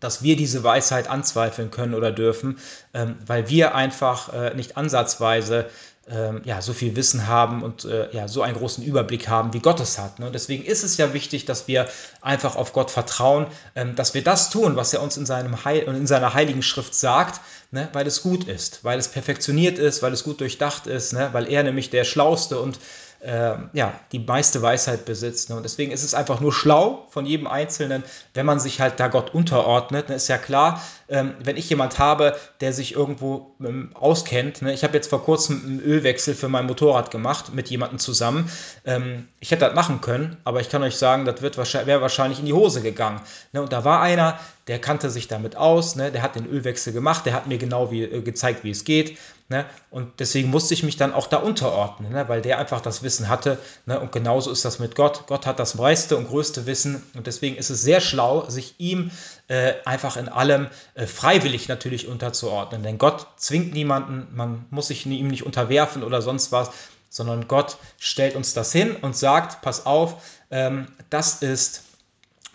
dass 0.00 0.22
wir 0.22 0.36
diese 0.36 0.62
Weisheit 0.62 1.08
anzweifeln 1.08 1.70
können 1.70 1.94
oder 1.94 2.12
dürfen, 2.12 2.58
ähm, 2.92 3.16
weil 3.24 3.48
wir 3.48 3.74
einfach 3.74 4.34
äh, 4.34 4.54
nicht 4.54 4.76
ansatzweise 4.76 5.70
ähm, 6.10 6.42
ja, 6.44 6.60
so 6.60 6.72
viel 6.72 6.96
Wissen 6.96 7.26
haben 7.26 7.62
und 7.62 7.84
äh, 7.84 8.10
ja, 8.12 8.28
so 8.28 8.42
einen 8.42 8.56
großen 8.56 8.84
Überblick 8.84 9.28
haben, 9.28 9.54
wie 9.54 9.60
Gott 9.60 9.80
es 9.80 9.98
hat. 9.98 10.18
Ne? 10.18 10.30
Deswegen 10.30 10.64
ist 10.64 10.84
es 10.84 10.96
ja 10.96 11.14
wichtig, 11.14 11.46
dass 11.46 11.66
wir 11.66 11.88
einfach 12.20 12.56
auf 12.56 12.72
Gott 12.72 12.90
vertrauen, 12.90 13.46
ähm, 13.74 13.94
dass 13.94 14.12
wir 14.12 14.22
das 14.22 14.50
tun, 14.50 14.76
was 14.76 14.92
er 14.92 15.02
uns 15.02 15.16
in, 15.16 15.24
seinem 15.24 15.64
Heil 15.64 15.82
in 15.82 16.06
seiner 16.06 16.34
heiligen 16.34 16.62
Schrift 16.62 16.94
sagt, 16.94 17.40
ne? 17.70 17.88
weil 17.92 18.06
es 18.06 18.22
gut 18.22 18.44
ist, 18.44 18.84
weil 18.84 18.98
es 18.98 19.08
perfektioniert 19.08 19.78
ist, 19.78 20.02
weil 20.02 20.12
es 20.12 20.24
gut 20.24 20.40
durchdacht 20.40 20.86
ist, 20.86 21.14
ne? 21.14 21.30
weil 21.32 21.50
er 21.50 21.62
nämlich 21.62 21.90
der 21.90 22.04
Schlauste 22.04 22.60
und 22.60 22.78
äh, 23.24 23.54
ja, 23.72 23.98
die 24.12 24.18
meiste 24.18 24.60
Weisheit 24.60 25.06
besitzt. 25.06 25.48
Ne? 25.48 25.56
Und 25.56 25.62
deswegen 25.62 25.92
ist 25.92 26.04
es 26.04 26.12
einfach 26.12 26.40
nur 26.40 26.52
schlau 26.52 27.06
von 27.10 27.24
jedem 27.24 27.46
Einzelnen, 27.46 28.04
wenn 28.34 28.44
man 28.44 28.60
sich 28.60 28.80
halt 28.80 29.00
da 29.00 29.08
Gott 29.08 29.32
unterordnet. 29.32 30.10
Ne? 30.10 30.16
Ist 30.16 30.28
ja 30.28 30.36
klar, 30.36 30.82
ähm, 31.08 31.34
wenn 31.42 31.56
ich 31.56 31.68
jemand 31.70 31.98
habe, 31.98 32.36
der 32.60 32.72
sich 32.72 32.94
irgendwo 32.94 33.54
ähm, 33.60 33.90
auskennt. 33.94 34.62
Ne? 34.62 34.72
Ich 34.72 34.84
habe 34.84 34.94
jetzt 34.94 35.08
vor 35.08 35.24
kurzem 35.24 35.62
einen 35.64 35.80
Ölwechsel 35.80 36.34
für 36.34 36.48
mein 36.48 36.66
Motorrad 36.66 37.10
gemacht 37.10 37.54
mit 37.54 37.70
jemandem 37.70 37.98
zusammen. 37.98 38.50
Ähm, 38.84 39.28
ich 39.40 39.50
hätte 39.50 39.64
das 39.64 39.74
machen 39.74 40.00
können, 40.00 40.36
aber 40.44 40.60
ich 40.60 40.68
kann 40.68 40.82
euch 40.82 40.96
sagen, 40.96 41.24
das 41.24 41.42
wäre 41.42 42.00
wahrscheinlich 42.00 42.38
in 42.38 42.46
die 42.46 42.52
Hose 42.52 42.80
gegangen. 42.82 43.20
Ne? 43.52 43.62
Und 43.62 43.72
da 43.72 43.84
war 43.84 44.00
einer, 44.00 44.38
der 44.66 44.78
kannte 44.78 45.10
sich 45.10 45.28
damit 45.28 45.56
aus, 45.56 45.94
ne? 45.94 46.10
der 46.10 46.22
hat 46.22 46.36
den 46.36 46.46
Ölwechsel 46.46 46.92
gemacht, 46.92 47.26
der 47.26 47.34
hat 47.34 47.46
mir 47.46 47.58
genau 47.58 47.90
wie, 47.90 48.02
äh, 48.02 48.22
gezeigt, 48.22 48.64
wie 48.64 48.70
es 48.70 48.84
geht. 48.84 49.18
Ne? 49.50 49.66
Und 49.90 50.20
deswegen 50.20 50.48
musste 50.48 50.72
ich 50.72 50.82
mich 50.82 50.96
dann 50.96 51.12
auch 51.12 51.26
da 51.26 51.36
unterordnen, 51.36 52.12
ne? 52.12 52.28
weil 52.28 52.40
der 52.40 52.58
einfach 52.58 52.80
das 52.80 53.02
Wissen 53.02 53.28
hatte. 53.28 53.58
Ne? 53.84 54.00
Und 54.00 54.10
genauso 54.10 54.50
ist 54.50 54.64
das 54.64 54.78
mit 54.78 54.94
Gott. 54.94 55.26
Gott 55.26 55.44
hat 55.44 55.58
das 55.58 55.74
meiste 55.74 56.16
und 56.16 56.28
größte 56.28 56.64
Wissen 56.64 57.02
und 57.14 57.26
deswegen 57.26 57.56
ist 57.56 57.68
es 57.68 57.82
sehr 57.82 58.00
schlau, 58.00 58.48
sich 58.48 58.76
ihm 58.78 59.10
äh, 59.48 59.74
einfach 59.84 60.16
in 60.16 60.30
allem 60.30 60.68
freiwillig 60.96 61.68
natürlich 61.68 62.08
unterzuordnen. 62.08 62.82
Denn 62.82 62.98
Gott 62.98 63.26
zwingt 63.36 63.74
niemanden, 63.74 64.28
man 64.34 64.66
muss 64.70 64.88
sich 64.88 65.06
ihm 65.06 65.28
nicht 65.28 65.44
unterwerfen 65.44 66.02
oder 66.02 66.22
sonst 66.22 66.52
was, 66.52 66.70
sondern 67.10 67.48
Gott 67.48 67.78
stellt 67.98 68.36
uns 68.36 68.54
das 68.54 68.72
hin 68.72 68.96
und 68.96 69.16
sagt, 69.16 69.62
pass 69.62 69.86
auf, 69.86 70.22
ähm, 70.50 70.88
das 71.10 71.42
ist 71.42 71.84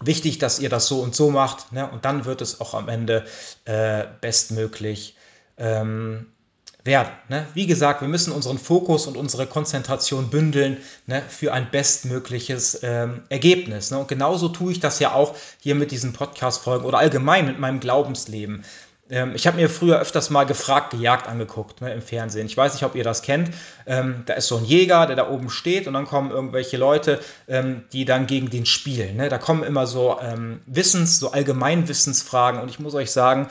wichtig, 0.02 0.38
dass 0.38 0.60
ihr 0.60 0.70
das 0.70 0.88
so 0.88 1.02
und 1.02 1.16
so 1.16 1.32
macht. 1.32 1.72
Ne? 1.72 1.90
Und 1.90 2.06
dann 2.06 2.26
wird 2.26 2.42
es 2.42 2.62
auch 2.62 2.74
am 2.74 2.90
Ende 2.90 3.26
äh, 3.66 4.06
bestmöglich 4.22 5.16
ähm, 5.58 6.28
werden. 6.90 7.12
Ne? 7.30 7.46
Wie 7.54 7.68
gesagt, 7.68 8.02
wir 8.02 8.08
müssen 8.08 8.34
unseren 8.34 8.58
Fokus 8.58 9.06
und 9.06 9.16
unsere 9.16 9.46
Konzentration 9.46 10.30
bündeln 10.30 10.78
ne, 11.06 11.22
für 11.30 11.54
ein 11.54 11.70
bestmögliches 11.72 12.80
ähm, 12.84 13.22
Ergebnis. 13.30 13.92
Ne? 13.92 14.00
Und 14.00 14.08
genauso 14.08 14.50
tue 14.50 14.72
ich 14.72 14.80
das 14.80 15.00
ja 15.00 15.14
auch 15.14 15.36
hier 15.60 15.76
mit 15.76 15.92
diesen 15.92 16.12
Podcast-Folgen 16.12 16.86
oder 16.86 16.98
allgemein 16.98 17.46
mit 17.46 17.60
meinem 17.60 17.80
Glaubensleben. 17.80 18.66
Ähm, 19.12 19.34
ich 19.36 19.46
habe 19.46 19.58
mir 19.58 19.70
früher 19.70 20.00
öfters 20.00 20.32
mal 20.32 20.46
gefragt, 20.46 20.92
gejagt 20.92 21.28
angeguckt 21.28 21.82
ne, 21.82 21.94
im 21.94 22.02
Fernsehen. 22.02 22.48
Ich 22.48 22.58
weiß 22.58 22.74
nicht, 22.74 22.84
ob 22.84 22.96
ihr 22.96 23.04
das 23.04 23.22
kennt. 23.22 23.52
Ähm, 23.86 24.24
da 24.26 24.34
ist 24.34 24.48
so 24.48 24.58
ein 24.58 24.66
Jäger, 24.66 25.06
der 25.06 25.16
da 25.16 25.30
oben 25.30 25.52
steht 25.52 25.88
und 25.88 25.94
dann 25.94 26.08
kommen 26.08 26.32
irgendwelche 26.32 26.78
Leute, 26.78 27.20
ähm, 27.48 27.84
die 27.94 28.06
dann 28.06 28.26
gegen 28.26 28.50
den 28.50 28.66
spielen. 28.66 29.16
Ne? 29.16 29.30
Da 29.30 29.38
kommen 29.38 29.62
immer 29.62 29.86
so 29.86 30.18
ähm, 30.20 30.62
Wissens-, 30.66 31.20
so 31.20 31.32
Allgemeinwissensfragen 31.32 32.60
und 32.60 32.70
ich 32.70 32.80
muss 32.80 32.96
euch 32.96 33.12
sagen, 33.12 33.50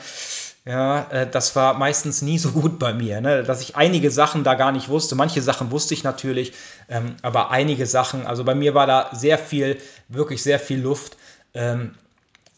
Ja, 0.65 1.09
äh, 1.09 1.29
das 1.29 1.55
war 1.55 1.73
meistens 1.75 2.21
nie 2.21 2.37
so 2.37 2.51
gut 2.51 2.79
bei 2.79 2.93
mir, 2.93 3.21
ne? 3.21 3.43
dass 3.43 3.61
ich 3.61 3.75
einige 3.75 4.11
Sachen 4.11 4.43
da 4.43 4.55
gar 4.55 4.71
nicht 4.71 4.89
wusste. 4.89 5.15
Manche 5.15 5.41
Sachen 5.41 5.71
wusste 5.71 5.93
ich 5.93 6.03
natürlich, 6.03 6.53
ähm, 6.89 7.15
aber 7.21 7.49
einige 7.51 7.85
Sachen, 7.85 8.27
also 8.27 8.43
bei 8.43 8.55
mir 8.55 8.73
war 8.73 8.85
da 8.85 9.09
sehr 9.13 9.37
viel, 9.37 9.77
wirklich 10.09 10.43
sehr 10.43 10.59
viel 10.59 10.81
Luft. 10.81 11.17
Ähm, 11.53 11.95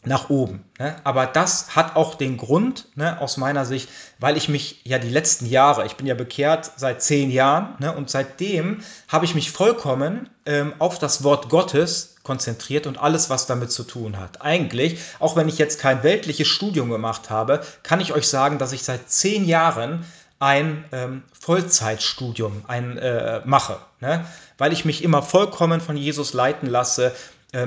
nach 0.04 0.30
oben. 0.30 0.64
Ne? 0.78 0.96
Aber 1.04 1.26
das 1.26 1.76
hat 1.76 1.94
auch 1.94 2.16
den 2.16 2.36
Grund, 2.36 2.88
ne, 2.96 3.20
aus 3.20 3.36
meiner 3.36 3.64
Sicht, 3.64 3.88
weil 4.18 4.36
ich 4.36 4.48
mich 4.48 4.80
ja 4.84 4.98
die 4.98 5.08
letzten 5.08 5.46
Jahre, 5.46 5.86
ich 5.86 5.94
bin 5.94 6.06
ja 6.06 6.14
bekehrt 6.14 6.72
seit 6.76 7.02
zehn 7.02 7.30
Jahren, 7.30 7.76
ne, 7.78 7.94
und 7.94 8.10
seitdem 8.10 8.82
habe 9.06 9.24
ich 9.24 9.34
mich 9.36 9.52
vollkommen 9.52 10.28
ähm, 10.44 10.74
auf 10.80 10.98
das 10.98 11.22
Wort 11.22 11.48
Gottes 11.50 12.16
konzentriert 12.24 12.86
und 12.86 12.98
alles, 12.98 13.30
was 13.30 13.46
damit 13.46 13.70
zu 13.70 13.84
tun 13.84 14.18
hat. 14.18 14.42
Eigentlich, 14.42 14.98
auch 15.20 15.36
wenn 15.36 15.48
ich 15.48 15.58
jetzt 15.58 15.80
kein 15.80 16.02
weltliches 16.02 16.48
Studium 16.48 16.90
gemacht 16.90 17.30
habe, 17.30 17.62
kann 17.84 18.00
ich 18.00 18.12
euch 18.12 18.26
sagen, 18.26 18.58
dass 18.58 18.72
ich 18.72 18.82
seit 18.82 19.08
zehn 19.08 19.44
Jahren 19.44 20.04
ein 20.40 20.84
ähm, 20.90 21.22
Vollzeitstudium 21.38 22.64
ein, 22.66 22.98
äh, 22.98 23.42
mache, 23.44 23.78
ne? 24.00 24.24
weil 24.58 24.72
ich 24.72 24.84
mich 24.84 25.04
immer 25.04 25.22
vollkommen 25.22 25.80
von 25.80 25.96
Jesus 25.96 26.32
leiten 26.32 26.68
lasse, 26.68 27.12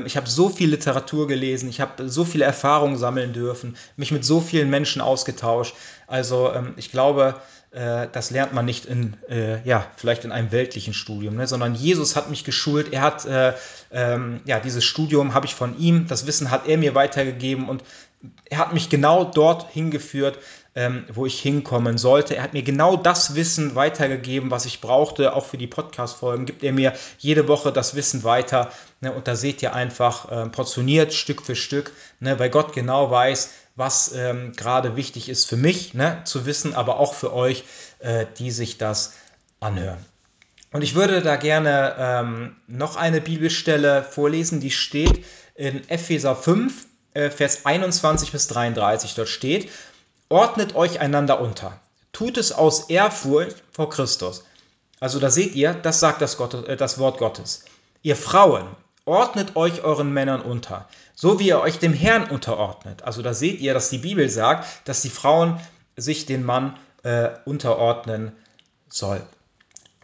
ich 0.06 0.18
habe 0.18 0.28
so 0.28 0.50
viel 0.50 0.70
Literatur 0.70 1.28
gelesen, 1.28 1.70
ich 1.70 1.80
habe 1.80 2.10
so 2.10 2.26
viele 2.26 2.46
Erfahrungen 2.46 2.98
sammeln 2.98 3.34
dürfen, 3.34 3.78
mich 3.98 4.12
mit 4.12 4.26
so 4.26 4.42
vielen 4.42 4.70
Menschen 4.70 5.02
ausgetauscht. 5.02 5.76
Also 6.08 6.52
ähm, 6.52 6.74
ich 6.78 6.92
glaube, 6.92 7.36
äh, 7.76 8.08
das 8.12 8.32
lernt 8.32 8.54
man 8.54 8.66
nicht 8.66 8.86
in, 8.86 9.16
äh, 9.30 9.62
ja, 9.68 9.86
vielleicht 9.98 10.24
in 10.24 10.32
einem 10.32 10.52
weltlichen 10.52 10.94
Studium, 10.94 11.36
ne? 11.36 11.46
sondern 11.46 11.76
Jesus 11.76 12.16
hat 12.16 12.30
mich 12.30 12.44
geschult. 12.44 12.94
Er 12.94 13.02
hat, 13.02 13.26
äh, 13.26 13.54
ähm, 13.92 14.40
ja, 14.46 14.60
dieses 14.60 14.86
Studium 14.86 15.34
habe 15.34 15.46
ich 15.46 15.56
von 15.56 15.78
ihm, 15.78 16.08
das 16.08 16.26
Wissen 16.26 16.52
hat 16.52 16.68
er 16.68 16.78
mir 16.78 16.96
weitergegeben 16.96 17.68
und 17.68 17.84
er 18.50 18.60
hat 18.60 18.74
mich 18.74 18.90
genau 18.90 19.26
dort 19.26 19.70
hingeführt, 19.72 20.40
ähm, 20.76 21.06
wo 21.12 21.26
ich 21.26 21.40
hinkommen 21.40 21.98
sollte. 21.98 22.36
Er 22.36 22.44
hat 22.44 22.54
mir 22.54 22.64
genau 22.64 22.98
das 22.98 23.36
Wissen 23.36 23.76
weitergegeben, 23.76 24.52
was 24.52 24.66
ich 24.66 24.82
brauchte, 24.82 25.34
auch 25.34 25.46
für 25.46 25.58
die 25.58 25.68
Podcast-Folgen. 25.68 26.46
Gibt 26.46 26.64
er 26.64 26.74
mir 26.74 26.94
jede 27.18 27.48
Woche 27.48 27.72
das 27.72 27.96
Wissen 27.96 28.24
weiter. 28.26 28.70
Ne? 29.00 29.14
Und 29.14 29.28
da 29.28 29.36
seht 29.36 29.62
ihr 29.62 29.74
einfach 29.74 30.30
äh, 30.30 30.50
portioniert 30.50 31.14
Stück 31.14 31.42
für 31.42 31.56
Stück, 31.56 31.94
ne? 32.20 32.38
weil 32.40 32.50
Gott 32.50 32.74
genau 32.74 33.10
weiß, 33.10 33.52
was 33.78 34.14
ähm, 34.14 34.52
gerade 34.54 34.96
wichtig 34.96 35.30
ist 35.30 35.46
für 35.46 35.58
mich 35.58 35.94
ne? 35.94 36.22
zu 36.26 36.46
wissen, 36.46 36.76
aber 36.76 37.00
auch 37.00 37.14
für 37.14 37.34
euch, 37.34 37.64
äh, 38.00 38.26
die 38.38 38.52
sich 38.52 38.78
das 38.78 39.14
anhören. 39.62 40.04
Und 40.74 40.82
ich 40.82 40.94
würde 40.94 41.22
da 41.22 41.38
gerne 41.38 41.96
ähm, 41.98 42.56
noch 42.68 42.98
eine 42.98 43.22
Bibelstelle 43.22 44.04
vorlesen, 44.04 44.60
die 44.60 44.72
steht 44.72 45.24
in 45.56 45.88
Epheser 45.88 46.36
5, 46.36 46.86
äh, 47.14 47.30
Vers 47.30 47.66
21 47.66 48.34
bis 48.34 48.48
33. 48.48 49.16
Dort 49.16 49.30
steht, 49.30 49.70
ordnet 50.30 50.76
euch 50.76 51.00
einander 51.00 51.40
unter. 51.42 51.80
Tut 52.12 52.38
es 52.38 52.52
aus 52.52 52.90
Ehrfurcht 52.90 53.64
vor 53.72 53.90
Christus. 53.90 54.44
Also 55.00 55.20
da 55.20 55.30
seht 55.30 55.56
ihr, 55.56 55.74
das 55.74 56.00
sagt 56.00 56.22
das, 56.22 56.38
Gott, 56.38 56.54
äh, 56.68 56.78
das 56.78 56.98
Wort 56.98 57.18
Gottes. 57.18 57.66
Ihr 58.02 58.16
Frauen, 58.16 58.68
ordnet 59.06 59.56
euch 59.56 59.84
euren 59.84 60.12
Männern 60.12 60.42
unter, 60.42 60.88
so 61.14 61.40
wie 61.40 61.48
ihr 61.48 61.60
euch 61.60 61.80
dem 61.80 61.94
Herrn 61.94 62.30
unterordnet. 62.30 63.04
Also 63.04 63.22
da 63.22 63.34
seht 63.34 63.60
ihr, 63.60 63.74
dass 63.74 63.90
die 63.90 64.00
Bibel 64.00 64.30
sagt, 64.30 64.88
dass 64.88 65.02
die 65.02 65.10
Frauen 65.10 65.60
sich 65.96 66.26
den 66.26 66.44
Mann 66.44 66.78
äh, 67.04 67.30
unterordnen 67.46 68.32
sollen. 68.90 69.24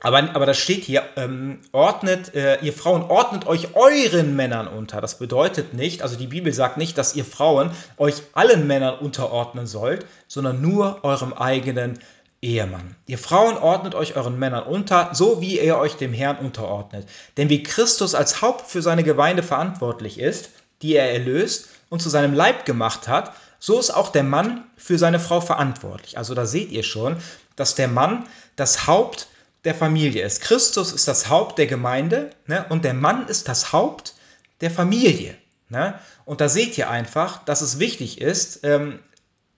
Aber, 0.04 0.18
aber 0.18 0.46
das 0.48 0.58
steht 0.58 0.84
hier, 0.84 1.04
ähm, 1.16 1.60
ordnet, 1.72 2.34
äh, 2.34 2.60
ihr 2.62 2.74
Frauen 2.74 3.04
ordnet 3.04 3.46
euch 3.46 3.76
euren 3.76 4.36
Männern 4.36 4.68
unter. 4.68 5.00
Das 5.00 5.20
bedeutet 5.20 5.76
nicht, 5.76 6.02
also 6.02 6.18
die 6.18 6.28
Bibel 6.28 6.52
sagt 6.52 6.78
nicht, 6.78 6.98
dass 6.98 7.16
ihr 7.16 7.24
Frauen 7.24 7.72
euch 7.98 8.16
allen 8.34 8.66
Männern 8.66 8.98
unterordnen 8.98 9.68
sollt, 9.68 10.06
sondern 10.28 10.60
nur 10.60 11.04
eurem 11.04 11.34
eigenen 11.34 12.00
Ehemann. 12.42 12.96
Ihr 13.06 13.20
Frauen 13.20 13.58
ordnet 13.58 13.94
euch 13.94 14.16
euren 14.16 14.40
Männern 14.40 14.64
unter, 14.64 15.14
so 15.14 15.40
wie 15.40 15.60
ihr 15.60 15.78
euch 15.78 15.96
dem 15.96 16.14
Herrn 16.14 16.38
unterordnet. 16.38 17.08
Denn 17.38 17.50
wie 17.50 17.62
Christus 17.62 18.16
als 18.16 18.42
Haupt 18.42 18.68
für 18.68 18.82
seine 18.82 19.04
Gemeinde 19.04 19.44
verantwortlich 19.44 20.20
ist, 20.20 20.50
die 20.82 20.96
er 20.96 21.12
erlöst 21.14 21.70
und 21.90 22.02
zu 22.02 22.10
seinem 22.10 22.34
Leib 22.34 22.66
gemacht 22.66 23.08
hat, 23.08 23.34
so 23.60 23.80
ist 23.80 23.92
auch 23.92 24.10
der 24.10 24.24
Mann 24.24 24.64
für 24.76 24.98
seine 24.98 25.20
Frau 25.20 25.40
verantwortlich. 25.40 26.18
Also 26.18 26.34
da 26.34 26.48
seht 26.48 26.72
ihr 26.72 26.82
schon, 26.82 27.18
dass 27.56 27.76
der 27.76 27.88
Mann 27.88 28.28
das 28.56 28.88
Haupt 28.88 29.28
der 29.64 29.76
Familie 29.76 30.24
ist. 30.26 30.42
Christus 30.42 30.92
ist 30.92 31.08
das 31.08 31.30
Haupt 31.30 31.58
der 31.58 31.68
Gemeinde 31.68 32.32
ne? 32.48 32.66
und 32.70 32.84
der 32.84 32.94
Mann 32.94 33.28
ist 33.28 33.48
das 33.48 33.74
Haupt 33.74 34.16
der 34.62 34.72
Familie. 34.72 35.36
Ne? 35.70 36.00
Und 36.26 36.42
da 36.42 36.50
seht 36.50 36.78
ihr 36.78 36.90
einfach, 36.90 37.44
dass 37.46 37.62
es 37.62 37.80
wichtig 37.80 38.22
ist, 38.22 38.62
ähm, 38.64 39.00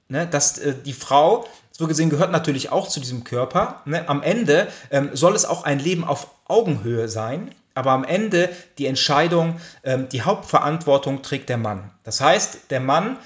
ne, 0.07 0.27
dass 0.27 0.57
äh, 0.57 0.73
die 0.85 0.93
Frau, 0.93 1.47
so 1.71 1.87
gesehen 1.87 2.09
gehört 2.09 2.31
natürlich 2.31 2.71
auch 2.71 2.87
zu 2.87 2.99
diesem 2.99 3.23
Körper, 3.23 3.81
ne? 3.85 4.07
am 4.07 4.21
Ende 4.21 4.67
ähm, 4.91 5.09
soll 5.13 5.35
es 5.35 5.45
auch 5.45 5.63
ein 5.63 5.79
Leben 5.79 6.03
auf 6.03 6.27
Augenhöhe 6.45 7.07
sein, 7.07 7.53
aber 7.73 7.91
am 7.91 8.03
Ende 8.03 8.49
die 8.77 8.85
Entscheidung, 8.85 9.59
ähm, 9.83 10.07
die 10.09 10.21
Hauptverantwortung 10.21 11.23
trägt 11.23 11.49
der 11.49 11.57
Mann. 11.57 11.89
Das 12.03 12.21
heißt, 12.21 12.69
der 12.69 12.79
Mann 12.79 13.17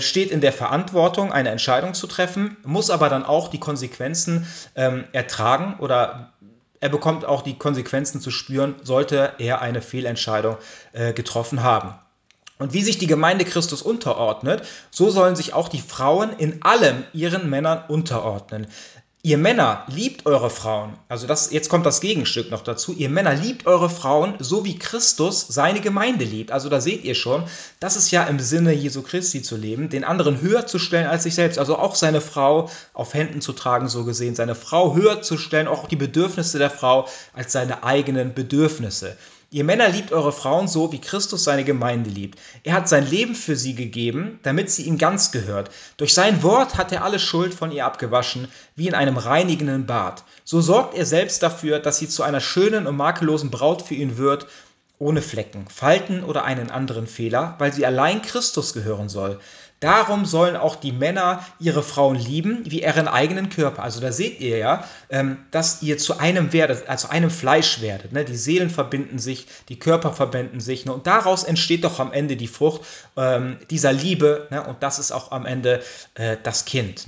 steht 0.00 0.30
in 0.30 0.40
der 0.40 0.52
Verantwortung, 0.52 1.32
eine 1.32 1.50
Entscheidung 1.50 1.94
zu 1.94 2.06
treffen, 2.06 2.56
muss 2.64 2.90
aber 2.90 3.08
dann 3.08 3.24
auch 3.24 3.48
die 3.48 3.60
Konsequenzen 3.60 4.46
ähm, 4.76 5.04
ertragen 5.12 5.76
oder 5.78 6.32
er 6.80 6.88
bekommt 6.90 7.24
auch 7.24 7.42
die 7.42 7.56
Konsequenzen 7.56 8.20
zu 8.20 8.30
spüren, 8.30 8.74
sollte 8.82 9.32
er 9.38 9.62
eine 9.62 9.80
Fehlentscheidung 9.80 10.58
äh, 10.92 11.12
getroffen 11.12 11.62
haben. 11.62 11.94
Und 12.58 12.72
wie 12.72 12.82
sich 12.82 12.98
die 12.98 13.06
Gemeinde 13.06 13.44
Christus 13.44 13.82
unterordnet, 13.82 14.62
so 14.90 15.10
sollen 15.10 15.34
sich 15.34 15.54
auch 15.54 15.68
die 15.68 15.80
Frauen 15.80 16.36
in 16.38 16.62
allem 16.62 17.04
ihren 17.12 17.50
Männern 17.50 17.84
unterordnen. 17.88 18.66
Ihr 19.26 19.38
Männer 19.38 19.86
liebt 19.86 20.26
eure 20.26 20.50
Frauen. 20.50 20.98
Also 21.08 21.26
das, 21.26 21.50
jetzt 21.50 21.70
kommt 21.70 21.86
das 21.86 22.02
Gegenstück 22.02 22.50
noch 22.50 22.60
dazu. 22.60 22.92
Ihr 22.92 23.08
Männer 23.08 23.32
liebt 23.32 23.66
eure 23.66 23.88
Frauen, 23.88 24.34
so 24.38 24.66
wie 24.66 24.78
Christus 24.78 25.46
seine 25.48 25.80
Gemeinde 25.80 26.26
liebt. 26.26 26.52
Also 26.52 26.68
da 26.68 26.78
seht 26.78 27.04
ihr 27.04 27.14
schon, 27.14 27.44
das 27.80 27.96
ist 27.96 28.10
ja 28.10 28.24
im 28.24 28.38
Sinne 28.38 28.74
Jesu 28.74 29.00
Christi 29.00 29.40
zu 29.40 29.56
leben, 29.56 29.88
den 29.88 30.04
anderen 30.04 30.42
höher 30.42 30.66
zu 30.66 30.78
stellen 30.78 31.06
als 31.06 31.22
sich 31.22 31.34
selbst. 31.34 31.58
Also 31.58 31.78
auch 31.78 31.94
seine 31.94 32.20
Frau 32.20 32.68
auf 32.92 33.14
Händen 33.14 33.40
zu 33.40 33.54
tragen, 33.54 33.88
so 33.88 34.04
gesehen. 34.04 34.34
Seine 34.34 34.54
Frau 34.54 34.94
höher 34.94 35.22
zu 35.22 35.38
stellen, 35.38 35.68
auch 35.68 35.88
die 35.88 35.96
Bedürfnisse 35.96 36.58
der 36.58 36.68
Frau 36.68 37.08
als 37.32 37.52
seine 37.52 37.82
eigenen 37.82 38.34
Bedürfnisse. 38.34 39.16
Ihr 39.54 39.62
Männer 39.62 39.88
liebt 39.88 40.10
eure 40.10 40.32
Frauen 40.32 40.66
so, 40.66 40.90
wie 40.90 41.00
Christus 41.00 41.44
seine 41.44 41.62
Gemeinde 41.62 42.10
liebt. 42.10 42.40
Er 42.64 42.74
hat 42.74 42.88
sein 42.88 43.08
Leben 43.08 43.36
für 43.36 43.54
sie 43.54 43.76
gegeben, 43.76 44.40
damit 44.42 44.68
sie 44.68 44.82
ihm 44.82 44.98
ganz 44.98 45.30
gehört. 45.30 45.70
Durch 45.96 46.12
sein 46.12 46.42
Wort 46.42 46.76
hat 46.76 46.90
er 46.90 47.04
alle 47.04 47.20
Schuld 47.20 47.54
von 47.54 47.70
ihr 47.70 47.86
abgewaschen, 47.86 48.48
wie 48.74 48.88
in 48.88 48.94
einem 48.94 49.16
reinigenden 49.16 49.86
Bad. 49.86 50.24
So 50.42 50.60
sorgt 50.60 50.96
er 50.96 51.06
selbst 51.06 51.40
dafür, 51.44 51.78
dass 51.78 51.98
sie 51.98 52.08
zu 52.08 52.24
einer 52.24 52.40
schönen 52.40 52.88
und 52.88 52.96
makellosen 52.96 53.52
Braut 53.52 53.82
für 53.82 53.94
ihn 53.94 54.18
wird, 54.18 54.48
ohne 54.98 55.22
Flecken, 55.22 55.66
Falten 55.68 56.24
oder 56.24 56.42
einen 56.42 56.72
anderen 56.72 57.06
Fehler, 57.06 57.54
weil 57.58 57.72
sie 57.72 57.86
allein 57.86 58.22
Christus 58.22 58.72
gehören 58.72 59.08
soll. 59.08 59.38
Darum 59.84 60.24
sollen 60.24 60.56
auch 60.56 60.76
die 60.76 60.92
Männer 60.92 61.44
ihre 61.60 61.82
Frauen 61.82 62.16
lieben 62.16 62.62
wie 62.64 62.82
ihren 62.84 63.06
eigenen 63.06 63.50
Körper. 63.50 63.82
Also 63.82 64.00
da 64.00 64.12
seht 64.12 64.40
ihr 64.40 64.56
ja, 64.56 64.84
ähm, 65.10 65.36
dass 65.50 65.82
ihr 65.82 65.98
zu 65.98 66.18
einem 66.18 66.54
werdet, 66.54 66.88
also 66.88 67.08
einem 67.08 67.28
Fleisch 67.28 67.82
werdet. 67.82 68.10
Ne? 68.10 68.24
Die 68.24 68.34
Seelen 68.34 68.70
verbinden 68.70 69.18
sich, 69.18 69.46
die 69.68 69.78
Körper 69.78 70.14
verbinden 70.14 70.60
sich. 70.60 70.86
Ne? 70.86 70.94
Und 70.94 71.06
daraus 71.06 71.44
entsteht 71.44 71.84
doch 71.84 72.00
am 72.00 72.14
Ende 72.14 72.36
die 72.36 72.46
Frucht 72.46 72.80
ähm, 73.18 73.58
dieser 73.68 73.92
Liebe. 73.92 74.48
Ne? 74.50 74.66
Und 74.66 74.82
das 74.82 74.98
ist 74.98 75.12
auch 75.12 75.32
am 75.32 75.44
Ende 75.44 75.82
äh, 76.14 76.38
das 76.42 76.64
Kind. 76.64 77.04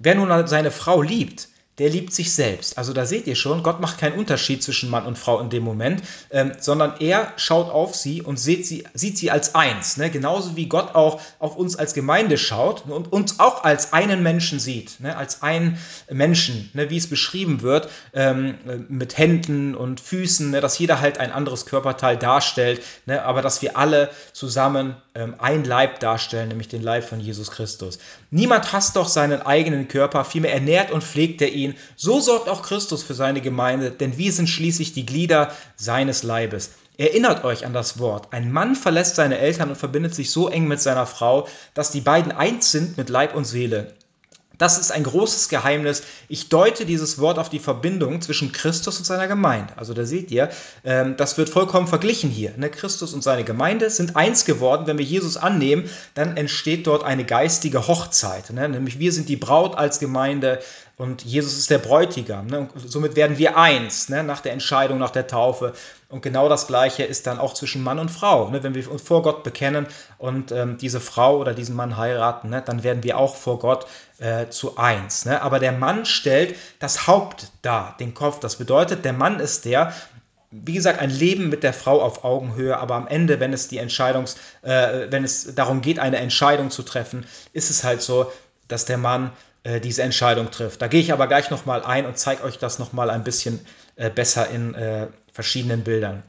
Wer 0.00 0.14
nun 0.16 0.48
seine 0.48 0.72
Frau 0.72 1.02
liebt, 1.02 1.46
der 1.78 1.90
liebt 1.90 2.12
sich 2.12 2.32
selbst. 2.32 2.76
Also 2.76 2.92
da 2.92 3.06
seht 3.06 3.26
ihr 3.26 3.36
schon, 3.36 3.62
Gott 3.62 3.80
macht 3.80 3.98
keinen 3.98 4.18
Unterschied 4.18 4.62
zwischen 4.62 4.90
Mann 4.90 5.06
und 5.06 5.18
Frau 5.18 5.40
in 5.40 5.50
dem 5.50 5.62
Moment, 5.62 6.02
ähm, 6.30 6.52
sondern 6.58 6.94
er 7.00 7.32
schaut 7.36 7.70
auf 7.70 7.94
sie 7.94 8.22
und 8.22 8.38
sieht 8.38 8.66
sie, 8.66 8.84
sieht 8.94 9.16
sie 9.16 9.30
als 9.30 9.54
eins. 9.54 9.96
Ne? 9.96 10.10
Genauso 10.10 10.56
wie 10.56 10.66
Gott 10.66 10.94
auch 10.94 11.20
auf 11.38 11.56
uns 11.56 11.76
als 11.76 11.94
Gemeinde 11.94 12.36
schaut 12.36 12.84
und 12.88 13.12
uns 13.12 13.38
auch 13.38 13.64
als 13.64 13.92
einen 13.92 14.22
Menschen 14.22 14.58
sieht, 14.58 15.00
ne? 15.00 15.16
als 15.16 15.42
einen 15.42 15.78
Menschen, 16.10 16.70
ne? 16.74 16.90
wie 16.90 16.96
es 16.96 17.08
beschrieben 17.08 17.62
wird, 17.62 17.88
ähm, 18.12 18.54
mit 18.88 19.16
Händen 19.16 19.74
und 19.74 20.00
Füßen, 20.00 20.50
ne? 20.50 20.60
dass 20.60 20.78
jeder 20.78 21.00
halt 21.00 21.18
ein 21.18 21.30
anderes 21.30 21.66
Körperteil 21.66 22.16
darstellt, 22.16 22.82
ne? 23.06 23.22
aber 23.22 23.42
dass 23.42 23.62
wir 23.62 23.76
alle 23.76 24.10
zusammen 24.32 24.96
ähm, 25.14 25.36
ein 25.38 25.64
Leib 25.64 26.00
darstellen, 26.00 26.48
nämlich 26.48 26.68
den 26.68 26.82
Leib 26.82 27.04
von 27.04 27.20
Jesus 27.20 27.50
Christus. 27.50 27.98
Niemand 28.30 28.72
hasst 28.72 28.96
doch 28.96 29.08
seinen 29.08 29.42
eigenen 29.42 29.88
Körper, 29.88 30.24
vielmehr 30.24 30.52
ernährt 30.52 30.90
und 30.90 31.04
pflegt 31.04 31.40
er 31.42 31.52
ihn 31.52 31.67
ihn. 31.68 31.74
So 31.96 32.20
sorgt 32.20 32.48
auch 32.48 32.62
Christus 32.62 33.02
für 33.02 33.14
seine 33.14 33.40
Gemeinde, 33.40 33.90
denn 33.90 34.18
wir 34.18 34.32
sind 34.32 34.48
schließlich 34.48 34.92
die 34.92 35.06
Glieder 35.06 35.52
seines 35.76 36.22
Leibes. 36.22 36.70
Erinnert 36.96 37.44
euch 37.44 37.64
an 37.64 37.72
das 37.72 38.00
Wort. 38.00 38.32
Ein 38.32 38.50
Mann 38.50 38.74
verlässt 38.74 39.14
seine 39.14 39.38
Eltern 39.38 39.70
und 39.70 39.76
verbindet 39.76 40.14
sich 40.14 40.32
so 40.32 40.48
eng 40.48 40.66
mit 40.66 40.80
seiner 40.80 41.06
Frau, 41.06 41.46
dass 41.74 41.92
die 41.92 42.00
beiden 42.00 42.32
eins 42.32 42.72
sind 42.72 42.96
mit 42.96 43.08
Leib 43.08 43.36
und 43.36 43.44
Seele. 43.44 43.94
Das 44.58 44.76
ist 44.76 44.90
ein 44.90 45.04
großes 45.04 45.48
Geheimnis. 45.48 46.02
Ich 46.28 46.48
deute 46.48 46.84
dieses 46.84 47.20
Wort 47.20 47.38
auf 47.38 47.48
die 47.48 47.60
Verbindung 47.60 48.20
zwischen 48.20 48.50
Christus 48.50 48.98
und 48.98 49.04
seiner 49.04 49.28
Gemeinde. 49.28 49.72
Also 49.76 49.94
da 49.94 50.04
seht 50.04 50.32
ihr, 50.32 50.50
ähm, 50.84 51.16
das 51.16 51.38
wird 51.38 51.48
vollkommen 51.48 51.86
verglichen 51.86 52.28
hier. 52.28 52.52
Ne? 52.56 52.68
Christus 52.68 53.14
und 53.14 53.22
seine 53.22 53.44
Gemeinde 53.44 53.88
sind 53.88 54.16
eins 54.16 54.44
geworden. 54.44 54.88
Wenn 54.88 54.98
wir 54.98 55.04
Jesus 55.04 55.36
annehmen, 55.36 55.88
dann 56.14 56.36
entsteht 56.36 56.88
dort 56.88 57.04
eine 57.04 57.24
geistige 57.24 57.86
Hochzeit. 57.86 58.50
Ne? 58.50 58.68
Nämlich 58.68 58.98
wir 58.98 59.12
sind 59.12 59.28
die 59.28 59.36
Braut 59.36 59.78
als 59.78 60.00
Gemeinde 60.00 60.58
und 60.98 61.24
Jesus 61.24 61.56
ist 61.56 61.70
der 61.70 61.78
Bräutigam. 61.78 62.48
Ne? 62.48 62.68
Somit 62.74 63.14
werden 63.14 63.38
wir 63.38 63.56
eins 63.56 64.08
ne? 64.08 64.24
nach 64.24 64.40
der 64.40 64.52
Entscheidung, 64.52 64.98
nach 64.98 65.10
der 65.10 65.28
Taufe. 65.28 65.72
Und 66.08 66.22
genau 66.22 66.48
das 66.48 66.66
Gleiche 66.66 67.04
ist 67.04 67.28
dann 67.28 67.38
auch 67.38 67.54
zwischen 67.54 67.84
Mann 67.84 68.00
und 68.00 68.10
Frau. 68.10 68.50
Ne? 68.50 68.64
Wenn 68.64 68.74
wir 68.74 68.90
uns 68.90 69.00
vor 69.00 69.22
Gott 69.22 69.44
bekennen 69.44 69.86
und 70.18 70.50
ähm, 70.50 70.76
diese 70.76 70.98
Frau 70.98 71.38
oder 71.38 71.54
diesen 71.54 71.76
Mann 71.76 71.96
heiraten, 71.96 72.50
ne? 72.50 72.64
dann 72.66 72.82
werden 72.82 73.04
wir 73.04 73.16
auch 73.16 73.36
vor 73.36 73.60
Gott 73.60 73.86
äh, 74.18 74.48
zu 74.48 74.76
eins. 74.76 75.24
Ne? 75.24 75.40
Aber 75.40 75.60
der 75.60 75.70
Mann 75.70 76.04
stellt 76.04 76.56
das 76.80 77.06
Haupt 77.06 77.52
dar, 77.62 77.96
den 78.00 78.14
Kopf. 78.14 78.40
Das 78.40 78.56
bedeutet, 78.56 79.04
der 79.04 79.12
Mann 79.12 79.38
ist 79.38 79.66
der, 79.66 79.94
wie 80.50 80.74
gesagt, 80.74 80.98
ein 80.98 81.10
Leben 81.10 81.48
mit 81.48 81.62
der 81.62 81.74
Frau 81.74 82.02
auf 82.02 82.24
Augenhöhe, 82.24 82.76
aber 82.76 82.96
am 82.96 83.06
Ende, 83.06 83.38
wenn 83.38 83.52
es 83.52 83.68
die 83.68 83.78
Entscheidungs, 83.78 84.36
äh, 84.62 85.06
wenn 85.10 85.22
es 85.22 85.54
darum 85.54 85.80
geht, 85.80 86.00
eine 86.00 86.16
Entscheidung 86.16 86.70
zu 86.70 86.82
treffen, 86.82 87.24
ist 87.52 87.70
es 87.70 87.84
halt 87.84 88.02
so, 88.02 88.32
dass 88.66 88.84
der 88.84 88.98
Mann 88.98 89.30
äh, 89.68 89.80
diese 89.80 90.02
Entscheidung 90.02 90.50
trifft. 90.50 90.80
Da 90.80 90.88
gehe 90.88 91.00
ich 91.00 91.12
aber 91.12 91.26
gleich 91.26 91.50
nochmal 91.50 91.82
ein 91.84 92.06
und 92.06 92.16
zeige 92.18 92.42
euch 92.42 92.58
das 92.58 92.78
nochmal 92.78 93.10
ein 93.10 93.22
bisschen 93.22 93.60
äh, 93.96 94.08
besser 94.08 94.48
in 94.48 94.74
äh, 94.74 95.08
verschiedenen 95.32 95.84
Bildern. 95.84 96.22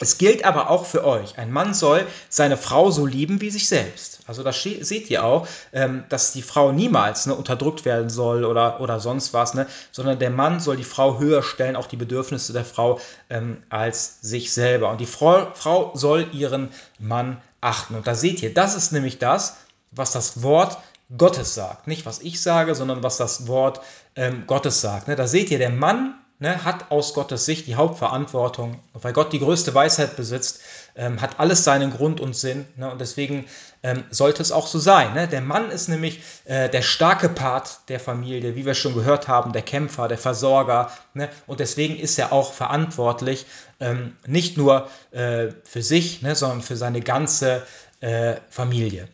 Es 0.00 0.18
gilt 0.18 0.44
aber 0.44 0.68
auch 0.68 0.84
für 0.84 1.04
euch. 1.04 1.38
Ein 1.38 1.52
Mann 1.52 1.74
soll 1.74 2.04
seine 2.28 2.56
Frau 2.56 2.90
so 2.90 3.06
lieben 3.06 3.40
wie 3.40 3.50
sich 3.50 3.68
selbst. 3.68 4.20
Also 4.26 4.42
da 4.42 4.52
seht 4.52 5.10
ihr 5.10 5.24
auch, 5.24 5.46
ähm, 5.72 6.04
dass 6.08 6.32
die 6.32 6.42
Frau 6.42 6.72
niemals 6.72 7.26
ne, 7.26 7.34
unterdrückt 7.34 7.84
werden 7.84 8.10
soll 8.10 8.44
oder, 8.44 8.80
oder 8.80 8.98
sonst 8.98 9.32
was, 9.32 9.54
ne, 9.54 9.66
sondern 9.92 10.18
der 10.18 10.30
Mann 10.30 10.58
soll 10.58 10.76
die 10.76 10.82
Frau 10.82 11.20
höher 11.20 11.44
stellen, 11.44 11.76
auch 11.76 11.86
die 11.86 11.96
Bedürfnisse 11.96 12.52
der 12.52 12.64
Frau 12.64 12.98
ähm, 13.30 13.62
als 13.68 14.20
sich 14.22 14.52
selber. 14.52 14.90
Und 14.90 15.00
die 15.00 15.06
Frau, 15.06 15.52
Frau 15.54 15.92
soll 15.94 16.26
ihren 16.32 16.70
Mann 16.98 17.40
achten. 17.60 17.94
Und 17.94 18.08
da 18.08 18.16
seht 18.16 18.42
ihr, 18.42 18.52
das 18.52 18.74
ist 18.74 18.92
nämlich 18.92 19.18
das, 19.18 19.56
was 19.92 20.10
das 20.10 20.42
Wort 20.42 20.78
Gottes 21.16 21.54
sagt. 21.54 21.86
Nicht 21.86 22.06
was 22.06 22.20
ich 22.20 22.40
sage, 22.40 22.74
sondern 22.74 23.02
was 23.02 23.16
das 23.16 23.46
Wort 23.46 23.80
ähm, 24.16 24.44
Gottes 24.46 24.80
sagt. 24.80 25.08
Ne? 25.08 25.16
Da 25.16 25.26
seht 25.26 25.50
ihr, 25.50 25.58
der 25.58 25.70
Mann 25.70 26.14
ne, 26.42 26.64
hat 26.64 26.90
aus 26.90 27.14
Gottes 27.14 27.46
Sicht 27.46 27.66
die 27.66 27.76
Hauptverantwortung. 27.76 28.80
Weil 28.92 29.12
Gott 29.12 29.32
die 29.32 29.38
größte 29.38 29.74
Weisheit 29.74 30.16
besitzt, 30.16 30.60
ähm, 30.96 31.20
hat 31.20 31.38
alles 31.38 31.64
seinen 31.64 31.92
Grund 31.92 32.20
und 32.20 32.36
Sinn. 32.36 32.66
Ne? 32.76 32.90
Und 32.90 33.00
deswegen 33.00 33.46
ähm, 33.82 34.04
sollte 34.10 34.42
es 34.42 34.52
auch 34.52 34.66
so 34.66 34.78
sein. 34.78 35.14
Ne? 35.14 35.28
Der 35.28 35.40
Mann 35.40 35.70
ist 35.70 35.88
nämlich 35.88 36.20
äh, 36.44 36.68
der 36.68 36.82
starke 36.82 37.28
Part 37.28 37.88
der 37.88 38.00
Familie, 38.00 38.56
wie 38.56 38.66
wir 38.66 38.74
schon 38.74 38.94
gehört 38.94 39.28
haben, 39.28 39.52
der 39.52 39.62
Kämpfer, 39.62 40.08
der 40.08 40.18
Versorger. 40.18 40.90
Ne? 41.14 41.28
Und 41.46 41.60
deswegen 41.60 41.96
ist 41.96 42.18
er 42.18 42.32
auch 42.32 42.52
verantwortlich, 42.52 43.46
ähm, 43.80 44.16
nicht 44.26 44.56
nur 44.56 44.88
äh, 45.12 45.48
für 45.64 45.82
sich, 45.82 46.22
ne, 46.22 46.34
sondern 46.34 46.62
für 46.62 46.76
seine 46.76 47.00
ganze 47.00 47.62
äh, 48.00 48.36
Familie. 48.50 49.08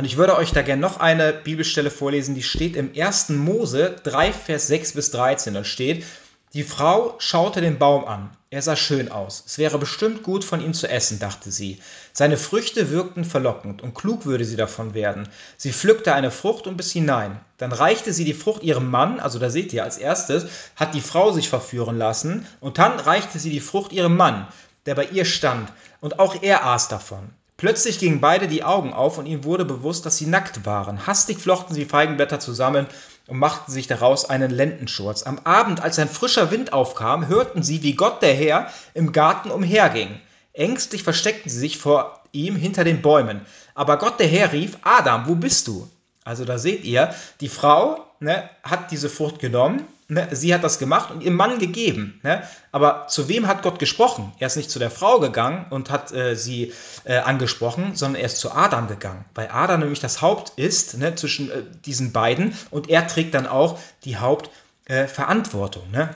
Und 0.00 0.06
ich 0.06 0.16
würde 0.16 0.38
euch 0.38 0.52
da 0.52 0.62
gerne 0.62 0.80
noch 0.80 0.98
eine 0.98 1.34
Bibelstelle 1.34 1.90
vorlesen, 1.90 2.34
die 2.34 2.42
steht 2.42 2.74
im 2.74 2.90
1. 2.98 3.28
Mose 3.28 3.96
3, 4.02 4.32
Vers 4.32 4.66
6 4.68 4.94
bis 4.94 5.10
13. 5.10 5.52
Da 5.52 5.62
steht, 5.62 6.06
die 6.54 6.62
Frau 6.62 7.16
schaute 7.18 7.60
den 7.60 7.78
Baum 7.78 8.06
an. 8.06 8.30
Er 8.48 8.62
sah 8.62 8.76
schön 8.76 9.12
aus. 9.12 9.44
Es 9.46 9.58
wäre 9.58 9.76
bestimmt 9.76 10.22
gut 10.22 10.42
von 10.42 10.62
ihm 10.62 10.72
zu 10.72 10.88
essen, 10.88 11.18
dachte 11.18 11.50
sie. 11.50 11.82
Seine 12.14 12.38
Früchte 12.38 12.88
wirkten 12.88 13.26
verlockend 13.26 13.82
und 13.82 13.94
klug 13.94 14.24
würde 14.24 14.46
sie 14.46 14.56
davon 14.56 14.94
werden. 14.94 15.28
Sie 15.58 15.70
pflückte 15.70 16.14
eine 16.14 16.30
Frucht 16.30 16.66
und 16.66 16.78
biss 16.78 16.92
hinein. 16.92 17.38
Dann 17.58 17.72
reichte 17.72 18.14
sie 18.14 18.24
die 18.24 18.32
Frucht 18.32 18.62
ihrem 18.62 18.90
Mann, 18.90 19.20
also 19.20 19.38
da 19.38 19.50
seht 19.50 19.70
ihr, 19.74 19.84
als 19.84 19.98
erstes 19.98 20.46
hat 20.76 20.94
die 20.94 21.02
Frau 21.02 21.30
sich 21.30 21.50
verführen 21.50 21.98
lassen 21.98 22.46
und 22.60 22.78
dann 22.78 22.98
reichte 22.98 23.38
sie 23.38 23.50
die 23.50 23.60
Frucht 23.60 23.92
ihrem 23.92 24.16
Mann, 24.16 24.48
der 24.86 24.94
bei 24.94 25.04
ihr 25.04 25.26
stand, 25.26 25.70
und 26.00 26.18
auch 26.18 26.42
er 26.42 26.64
aß 26.64 26.88
davon. 26.88 27.34
Plötzlich 27.60 27.98
gingen 27.98 28.22
beide 28.22 28.48
die 28.48 28.64
Augen 28.64 28.94
auf 28.94 29.18
und 29.18 29.26
ihnen 29.26 29.44
wurde 29.44 29.66
bewusst, 29.66 30.06
dass 30.06 30.16
sie 30.16 30.24
nackt 30.24 30.64
waren. 30.64 31.06
Hastig 31.06 31.36
flochten 31.36 31.74
sie 31.74 31.84
Feigenblätter 31.84 32.40
zusammen 32.40 32.86
und 33.26 33.36
machten 33.36 33.70
sich 33.70 33.86
daraus 33.86 34.24
einen 34.24 34.50
Lendenschurz. 34.50 35.24
Am 35.24 35.40
Abend, 35.40 35.82
als 35.82 35.98
ein 35.98 36.08
frischer 36.08 36.50
Wind 36.50 36.72
aufkam, 36.72 37.28
hörten 37.28 37.62
sie, 37.62 37.82
wie 37.82 37.92
Gott 37.92 38.22
der 38.22 38.32
Herr 38.32 38.70
im 38.94 39.12
Garten 39.12 39.50
umherging. 39.50 40.08
Ängstlich 40.54 41.02
versteckten 41.02 41.50
sie 41.50 41.58
sich 41.58 41.76
vor 41.76 42.22
ihm 42.32 42.56
hinter 42.56 42.82
den 42.82 43.02
Bäumen. 43.02 43.42
Aber 43.74 43.98
Gott 43.98 44.18
der 44.20 44.28
Herr 44.28 44.54
rief, 44.54 44.78
Adam, 44.80 45.28
wo 45.28 45.34
bist 45.34 45.68
du? 45.68 45.86
Also 46.30 46.44
da 46.44 46.58
seht 46.58 46.84
ihr, 46.84 47.12
die 47.40 47.48
Frau 47.48 48.06
ne, 48.20 48.48
hat 48.62 48.92
diese 48.92 49.08
Frucht 49.08 49.40
genommen 49.40 49.84
Ne, 50.12 50.26
sie 50.32 50.52
hat 50.52 50.64
das 50.64 50.80
gemacht 50.80 51.12
und 51.12 51.22
ihrem 51.22 51.36
Mann 51.36 51.60
gegeben. 51.60 52.18
Ne? 52.24 52.42
Aber 52.72 53.06
zu 53.06 53.28
wem 53.28 53.46
hat 53.46 53.62
Gott 53.62 53.78
gesprochen? 53.78 54.32
Er 54.40 54.48
ist 54.48 54.56
nicht 54.56 54.68
zu 54.68 54.80
der 54.80 54.90
Frau 54.90 55.20
gegangen 55.20 55.66
und 55.70 55.88
hat 55.88 56.10
äh, 56.10 56.34
sie 56.34 56.72
äh, 57.04 57.18
angesprochen, 57.18 57.94
sondern 57.94 58.20
er 58.20 58.26
ist 58.26 58.40
zu 58.40 58.50
Adam 58.50 58.88
gegangen, 58.88 59.24
weil 59.36 59.50
Adam 59.52 59.78
nämlich 59.78 60.00
das 60.00 60.20
Haupt 60.20 60.58
ist 60.58 60.98
ne, 60.98 61.14
zwischen 61.14 61.48
äh, 61.48 61.62
diesen 61.84 62.10
beiden 62.10 62.58
und 62.72 62.90
er 62.90 63.06
trägt 63.06 63.34
dann 63.34 63.46
auch 63.46 63.78
die 64.04 64.16
Hauptverantwortung. 64.16 65.88
Ne? 65.92 66.12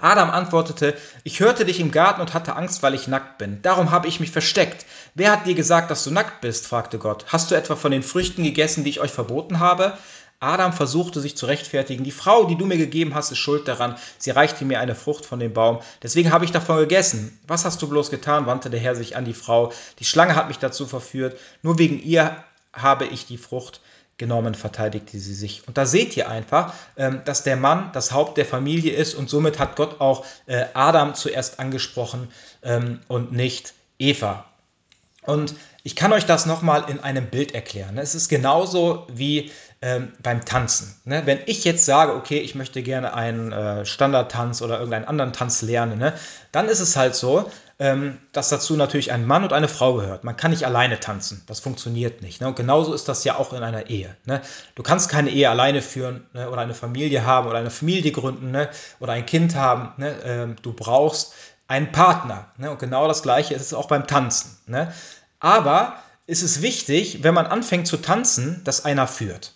Adam 0.00 0.30
antwortete, 0.30 0.96
ich 1.22 1.38
hörte 1.38 1.64
dich 1.64 1.78
im 1.78 1.92
Garten 1.92 2.20
und 2.20 2.34
hatte 2.34 2.56
Angst, 2.56 2.82
weil 2.82 2.94
ich 2.94 3.06
nackt 3.06 3.38
bin. 3.38 3.62
Darum 3.62 3.92
habe 3.92 4.08
ich 4.08 4.18
mich 4.18 4.32
versteckt. 4.32 4.84
Wer 5.14 5.32
hat 5.32 5.46
dir 5.46 5.54
gesagt, 5.54 5.90
dass 5.90 6.04
du 6.04 6.10
nackt 6.10 6.40
bist? 6.40 6.66
fragte 6.66 6.98
Gott. 6.98 7.26
Hast 7.28 7.50
du 7.50 7.54
etwa 7.54 7.76
von 7.76 7.90
den 7.90 8.02
Früchten 8.02 8.44
gegessen, 8.44 8.82
die 8.82 8.90
ich 8.90 9.00
euch 9.00 9.10
verboten 9.10 9.60
habe? 9.60 9.98
Adam 10.40 10.72
versuchte 10.72 11.20
sich 11.20 11.36
zu 11.36 11.46
rechtfertigen. 11.46 12.02
Die 12.02 12.10
Frau, 12.10 12.44
die 12.44 12.56
du 12.56 12.64
mir 12.64 12.78
gegeben 12.78 13.14
hast, 13.14 13.30
ist 13.30 13.38
schuld 13.38 13.68
daran. 13.68 13.96
Sie 14.18 14.30
reichte 14.30 14.64
mir 14.64 14.80
eine 14.80 14.94
Frucht 14.94 15.24
von 15.24 15.38
dem 15.38 15.52
Baum. 15.52 15.80
Deswegen 16.02 16.32
habe 16.32 16.44
ich 16.44 16.50
davon 16.50 16.78
gegessen. 16.78 17.38
Was 17.46 17.64
hast 17.64 17.80
du 17.82 17.88
bloß 17.88 18.10
getan? 18.10 18.46
wandte 18.46 18.70
der 18.70 18.80
Herr 18.80 18.96
sich 18.96 19.14
an 19.14 19.24
die 19.24 19.34
Frau. 19.34 19.72
Die 19.98 20.04
Schlange 20.04 20.34
hat 20.34 20.48
mich 20.48 20.58
dazu 20.58 20.86
verführt. 20.86 21.38
Nur 21.62 21.78
wegen 21.78 22.02
ihr 22.02 22.42
habe 22.72 23.04
ich 23.04 23.26
die 23.26 23.38
Frucht 23.38 23.80
genommen, 24.16 24.54
verteidigte 24.54 25.18
sie 25.18 25.34
sich. 25.34 25.68
Und 25.68 25.76
da 25.78 25.86
seht 25.86 26.16
ihr 26.16 26.28
einfach, 26.28 26.72
ähm, 26.96 27.20
dass 27.24 27.42
der 27.42 27.56
Mann 27.56 27.90
das 27.92 28.12
Haupt 28.12 28.38
der 28.38 28.46
Familie 28.46 28.94
ist 28.94 29.14
und 29.14 29.28
somit 29.28 29.58
hat 29.58 29.76
Gott 29.76 30.00
auch 30.00 30.24
äh, 30.46 30.64
Adam 30.74 31.14
zuerst 31.14 31.60
angesprochen 31.60 32.28
ähm, 32.62 33.00
und 33.08 33.32
nicht 33.32 33.74
Eva. 33.98 34.44
Und 35.24 35.54
ich 35.84 35.96
kann 35.96 36.12
euch 36.12 36.26
das 36.26 36.46
nochmal 36.46 36.84
in 36.88 37.00
einem 37.00 37.26
Bild 37.26 37.54
erklären. 37.54 37.98
Es 37.98 38.14
ist 38.14 38.28
genauso 38.28 39.06
wie 39.12 39.50
ähm, 39.80 40.12
beim 40.22 40.44
Tanzen. 40.44 40.94
Ne? 41.04 41.22
Wenn 41.24 41.40
ich 41.46 41.64
jetzt 41.64 41.84
sage, 41.84 42.14
okay, 42.14 42.38
ich 42.38 42.54
möchte 42.54 42.82
gerne 42.82 43.14
einen 43.14 43.50
äh, 43.50 43.84
Standardtanz 43.84 44.62
oder 44.62 44.76
irgendeinen 44.78 45.06
anderen 45.06 45.32
Tanz 45.32 45.62
lernen, 45.62 45.98
ne? 45.98 46.14
dann 46.52 46.68
ist 46.68 46.78
es 46.78 46.96
halt 46.96 47.16
so, 47.16 47.50
ähm, 47.80 48.18
dass 48.30 48.48
dazu 48.48 48.76
natürlich 48.76 49.10
ein 49.10 49.26
Mann 49.26 49.42
und 49.42 49.52
eine 49.52 49.66
Frau 49.66 49.94
gehört. 49.94 50.22
Man 50.22 50.36
kann 50.36 50.52
nicht 50.52 50.64
alleine 50.64 51.00
tanzen. 51.00 51.42
Das 51.48 51.58
funktioniert 51.58 52.22
nicht. 52.22 52.40
Ne? 52.40 52.46
Und 52.46 52.54
genauso 52.54 52.94
ist 52.94 53.08
das 53.08 53.24
ja 53.24 53.36
auch 53.36 53.52
in 53.52 53.64
einer 53.64 53.90
Ehe. 53.90 54.14
Ne? 54.24 54.40
Du 54.76 54.84
kannst 54.84 55.08
keine 55.08 55.30
Ehe 55.30 55.50
alleine 55.50 55.82
führen 55.82 56.26
ne? 56.32 56.48
oder 56.48 56.60
eine 56.60 56.74
Familie 56.74 57.26
haben 57.26 57.48
oder 57.48 57.58
eine 57.58 57.70
Familie 57.70 58.12
gründen 58.12 58.52
ne? 58.52 58.68
oder 59.00 59.14
ein 59.14 59.26
Kind 59.26 59.56
haben. 59.56 59.94
Ne? 59.96 60.14
Ähm, 60.24 60.56
du 60.62 60.72
brauchst 60.72 61.34
einen 61.72 61.90
Partner. 61.90 62.48
Ne? 62.58 62.70
Und 62.70 62.78
genau 62.78 63.08
das 63.08 63.22
Gleiche 63.22 63.54
ist 63.54 63.62
es 63.62 63.74
auch 63.74 63.88
beim 63.88 64.06
Tanzen. 64.06 64.58
Ne? 64.66 64.92
Aber 65.40 65.96
ist 66.26 66.42
es 66.42 66.60
wichtig, 66.60 67.22
wenn 67.22 67.34
man 67.34 67.46
anfängt 67.46 67.86
zu 67.86 67.96
tanzen, 67.96 68.60
dass 68.64 68.84
einer 68.84 69.06
führt. 69.06 69.54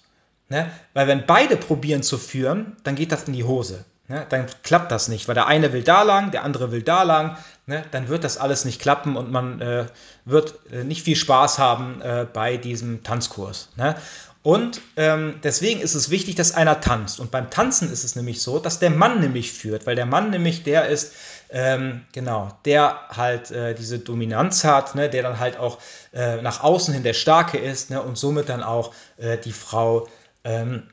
Ne? 0.48 0.70
Weil 0.94 1.08
wenn 1.08 1.26
beide 1.26 1.56
probieren 1.56 2.02
zu 2.02 2.16
führen, 2.16 2.76
dann 2.84 2.94
geht 2.94 3.12
das 3.12 3.24
in 3.24 3.34
die 3.34 3.44
Hose. 3.44 3.84
Ne? 4.08 4.24
Dann 4.30 4.46
klappt 4.62 4.90
das 4.92 5.08
nicht, 5.08 5.28
weil 5.28 5.34
der 5.34 5.46
eine 5.46 5.74
will 5.74 5.82
da 5.82 6.02
lang, 6.04 6.30
der 6.30 6.42
andere 6.42 6.72
will 6.72 6.82
da 6.82 7.02
lang. 7.02 7.36
Ne? 7.66 7.84
Dann 7.90 8.08
wird 8.08 8.24
das 8.24 8.38
alles 8.38 8.64
nicht 8.64 8.80
klappen 8.80 9.16
und 9.16 9.30
man 9.30 9.60
äh, 9.60 9.86
wird 10.24 10.54
äh, 10.72 10.84
nicht 10.84 11.02
viel 11.02 11.16
Spaß 11.16 11.58
haben 11.58 12.00
äh, 12.00 12.26
bei 12.32 12.56
diesem 12.56 13.02
Tanzkurs. 13.02 13.68
Ne? 13.76 13.94
Und 14.42 14.80
ähm, 14.96 15.40
deswegen 15.42 15.80
ist 15.80 15.96
es 15.96 16.08
wichtig, 16.08 16.36
dass 16.36 16.54
einer 16.54 16.80
tanzt. 16.80 17.18
Und 17.18 17.32
beim 17.32 17.50
Tanzen 17.50 17.92
ist 17.92 18.04
es 18.04 18.14
nämlich 18.14 18.40
so, 18.40 18.60
dass 18.60 18.78
der 18.78 18.90
Mann 18.90 19.18
nämlich 19.18 19.52
führt, 19.52 19.86
weil 19.86 19.96
der 19.96 20.06
Mann 20.06 20.30
nämlich 20.30 20.62
der 20.62 20.86
ist, 20.86 21.12
ähm, 21.50 22.04
genau, 22.12 22.48
der 22.64 23.00
halt 23.08 23.50
äh, 23.50 23.74
diese 23.74 23.98
Dominanz 23.98 24.64
hat, 24.64 24.94
ne, 24.94 25.08
der 25.08 25.22
dann 25.22 25.38
halt 25.38 25.58
auch 25.58 25.78
äh, 26.12 26.42
nach 26.42 26.62
außen 26.62 26.92
hin 26.94 27.02
der 27.02 27.14
Starke 27.14 27.58
ist 27.58 27.90
ne, 27.90 28.02
und 28.02 28.18
somit 28.18 28.48
dann 28.48 28.62
auch 28.62 28.92
äh, 29.16 29.38
die 29.38 29.52
Frau 29.52 30.08
ähm, 30.44 30.88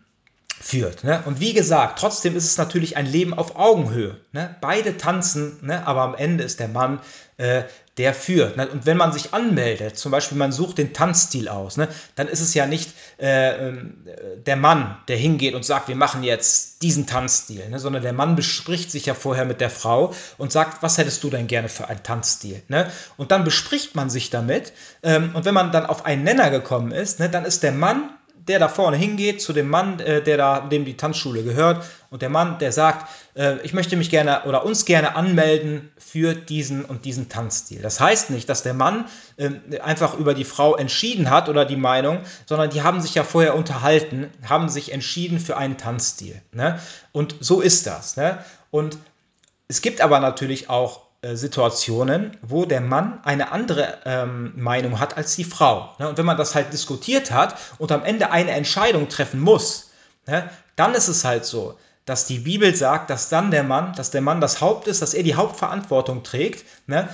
führt. 0.59 1.03
Ne? 1.03 1.21
Und 1.25 1.39
wie 1.39 1.53
gesagt, 1.53 1.99
trotzdem 1.99 2.35
ist 2.35 2.45
es 2.45 2.57
natürlich 2.57 2.95
ein 2.95 3.05
Leben 3.05 3.33
auf 3.33 3.55
Augenhöhe. 3.57 4.17
Ne? 4.31 4.55
Beide 4.61 4.97
tanzen, 4.97 5.57
ne? 5.61 5.85
aber 5.85 6.01
am 6.01 6.15
Ende 6.15 6.43
ist 6.43 6.59
der 6.59 6.67
Mann, 6.67 6.99
äh, 7.37 7.63
der 7.97 8.13
führt. 8.13 8.57
Ne? 8.57 8.67
Und 8.67 8.85
wenn 8.85 8.97
man 8.97 9.11
sich 9.11 9.33
anmeldet, 9.33 9.97
zum 9.97 10.11
Beispiel 10.11 10.37
man 10.37 10.51
sucht 10.51 10.77
den 10.77 10.93
Tanzstil 10.93 11.47
aus, 11.47 11.77
ne? 11.77 11.87
dann 12.15 12.27
ist 12.27 12.39
es 12.39 12.53
ja 12.53 12.65
nicht 12.65 12.91
äh, 13.19 13.67
ähm, 13.67 14.07
der 14.45 14.55
Mann, 14.55 14.97
der 15.07 15.17
hingeht 15.17 15.53
und 15.53 15.65
sagt, 15.65 15.89
wir 15.89 15.95
machen 15.95 16.23
jetzt 16.23 16.81
diesen 16.81 17.05
Tanzstil, 17.07 17.69
ne? 17.69 17.77
sondern 17.77 18.01
der 18.01 18.13
Mann 18.13 18.35
bespricht 18.35 18.89
sich 18.89 19.05
ja 19.05 19.13
vorher 19.13 19.45
mit 19.45 19.61
der 19.61 19.69
Frau 19.69 20.13
und 20.37 20.51
sagt, 20.51 20.81
was 20.81 20.97
hättest 20.97 21.23
du 21.23 21.29
denn 21.29 21.47
gerne 21.47 21.69
für 21.69 21.87
einen 21.87 22.03
Tanzstil? 22.03 22.63
Ne? 22.67 22.89
Und 23.17 23.31
dann 23.31 23.43
bespricht 23.43 23.95
man 23.95 24.09
sich 24.09 24.29
damit. 24.29 24.73
Ähm, 25.03 25.35
und 25.35 25.45
wenn 25.45 25.53
man 25.53 25.71
dann 25.71 25.85
auf 25.85 26.05
einen 26.05 26.23
Nenner 26.23 26.49
gekommen 26.49 26.91
ist, 26.91 27.19
ne, 27.19 27.29
dann 27.29 27.45
ist 27.45 27.63
der 27.63 27.73
Mann 27.73 28.09
der 28.47 28.59
da 28.59 28.67
vorne 28.67 28.97
hingeht 28.97 29.41
zu 29.41 29.53
dem 29.53 29.69
Mann, 29.69 29.99
äh, 29.99 30.21
der 30.21 30.37
da, 30.37 30.59
dem 30.61 30.85
die 30.85 30.97
Tanzschule 30.97 31.43
gehört, 31.43 31.85
und 32.09 32.21
der 32.21 32.29
Mann, 32.29 32.59
der 32.59 32.71
sagt, 32.71 33.09
äh, 33.35 33.57
ich 33.63 33.73
möchte 33.73 33.95
mich 33.95 34.09
gerne 34.09 34.43
oder 34.43 34.65
uns 34.65 34.85
gerne 34.85 35.15
anmelden 35.15 35.91
für 35.97 36.35
diesen 36.35 36.85
und 36.85 37.05
diesen 37.05 37.29
Tanzstil. 37.29 37.81
Das 37.81 37.99
heißt 37.99 38.29
nicht, 38.29 38.47
dass 38.49 38.61
der 38.61 38.73
Mann 38.73 39.05
äh, 39.37 39.79
einfach 39.79 40.15
über 40.17 40.33
die 40.33 40.43
Frau 40.43 40.75
entschieden 40.75 41.29
hat 41.29 41.49
oder 41.49 41.65
die 41.65 41.75
Meinung, 41.75 42.19
sondern 42.45 42.69
die 42.69 42.83
haben 42.83 43.01
sich 43.01 43.15
ja 43.15 43.23
vorher 43.23 43.55
unterhalten, 43.55 44.29
haben 44.47 44.69
sich 44.69 44.91
entschieden 44.91 45.39
für 45.39 45.57
einen 45.57 45.77
Tanzstil. 45.77 46.39
Ne? 46.51 46.79
Und 47.11 47.35
so 47.39 47.61
ist 47.61 47.87
das. 47.87 48.15
Ne? 48.17 48.43
Und 48.69 48.97
es 49.67 49.81
gibt 49.81 50.01
aber 50.01 50.19
natürlich 50.19 50.69
auch 50.69 51.02
Situationen, 51.33 52.37
wo 52.41 52.65
der 52.65 52.81
Mann 52.81 53.19
eine 53.23 53.51
andere 53.51 53.99
ähm, 54.05 54.53
Meinung 54.55 54.99
hat 54.99 55.15
als 55.15 55.35
die 55.35 55.45
Frau. 55.45 55.95
Ne? 55.97 56.09
Und 56.09 56.17
wenn 56.17 56.25
man 56.25 56.37
das 56.37 56.53
halt 56.53 56.73
diskutiert 56.73 57.31
hat 57.31 57.55
und 57.77 57.91
am 57.91 58.03
Ende 58.03 58.31
eine 58.31 58.51
Entscheidung 58.51 59.07
treffen 59.07 59.39
muss, 59.39 59.91
ne, 60.27 60.49
dann 60.75 60.93
ist 60.93 61.07
es 61.07 61.23
halt 61.23 61.45
so, 61.45 61.77
dass 62.05 62.25
die 62.25 62.39
Bibel 62.39 62.75
sagt, 62.75 63.09
dass 63.09 63.29
dann 63.29 63.51
der 63.51 63.63
Mann, 63.63 63.93
dass 63.95 64.11
der 64.11 64.21
Mann 64.21 64.41
das 64.41 64.59
Haupt 64.59 64.87
ist, 64.87 65.01
dass 65.01 65.13
er 65.13 65.23
die 65.23 65.35
Hauptverantwortung 65.35 66.23
trägt, 66.23 66.65
ne, 66.87 67.07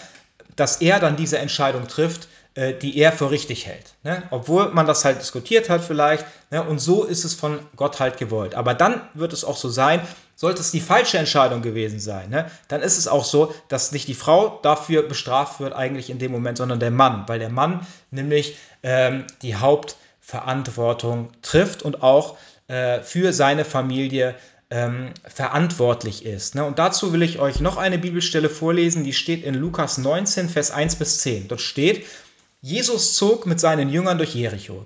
dass 0.55 0.81
er 0.81 0.99
dann 0.99 1.15
diese 1.15 1.37
Entscheidung 1.37 1.87
trifft, 1.87 2.27
äh, 2.55 2.73
die 2.73 2.97
er 2.97 3.11
für 3.11 3.31
richtig 3.31 3.67
hält. 3.67 3.93
Ne? 4.03 4.23
Obwohl 4.31 4.69
man 4.69 4.87
das 4.87 5.05
halt 5.05 5.21
diskutiert 5.21 5.69
hat 5.69 5.83
vielleicht. 5.83 6.25
Ne? 6.51 6.63
Und 6.63 6.79
so 6.79 7.03
ist 7.03 7.23
es 7.23 7.33
von 7.33 7.59
Gott 7.75 7.99
halt 7.99 8.17
gewollt. 8.17 8.55
Aber 8.55 8.73
dann 8.73 9.01
wird 9.13 9.33
es 9.33 9.43
auch 9.43 9.55
so 9.55 9.69
sein, 9.69 10.01
sollte 10.35 10.61
es 10.61 10.71
die 10.71 10.81
falsche 10.81 11.17
Entscheidung 11.17 11.61
gewesen 11.61 11.99
sein, 11.99 12.29
ne? 12.29 12.49
dann 12.67 12.81
ist 12.81 12.97
es 12.97 13.07
auch 13.07 13.25
so, 13.25 13.53
dass 13.67 13.91
nicht 13.91 14.07
die 14.07 14.15
Frau 14.15 14.59
dafür 14.63 15.03
bestraft 15.03 15.59
wird 15.59 15.73
eigentlich 15.73 16.09
in 16.09 16.17
dem 16.17 16.31
Moment, 16.31 16.57
sondern 16.57 16.79
der 16.79 16.91
Mann. 16.91 17.25
Weil 17.27 17.39
der 17.39 17.49
Mann 17.49 17.85
nämlich 18.09 18.57
ähm, 18.83 19.25
die 19.41 19.55
Hauptverantwortung 19.55 21.29
trifft 21.41 21.83
und 21.83 22.01
auch 22.03 22.37
äh, 22.67 23.01
für 23.01 23.31
seine 23.33 23.65
Familie 23.65 24.35
ähm, 24.69 25.13
verantwortlich 25.23 26.25
ist. 26.25 26.55
Ne? 26.55 26.63
Und 26.63 26.79
dazu 26.79 27.11
will 27.13 27.21
ich 27.21 27.39
euch 27.39 27.59
noch 27.59 27.77
eine 27.77 27.97
Bibelstelle 27.97 28.49
vorlesen, 28.49 29.03
die 29.03 29.13
steht 29.13 29.43
in 29.43 29.55
Lukas 29.55 29.97
19, 29.97 30.49
Vers 30.49 30.71
1 30.71 30.95
bis 30.95 31.19
10. 31.19 31.47
Dort 31.47 31.61
steht, 31.61 32.05
Jesus 32.61 33.15
zog 33.15 33.45
mit 33.45 33.57
seinen 33.61 33.87
Jüngern 33.87 34.17
durch 34.17 34.35
Jericho. 34.35 34.83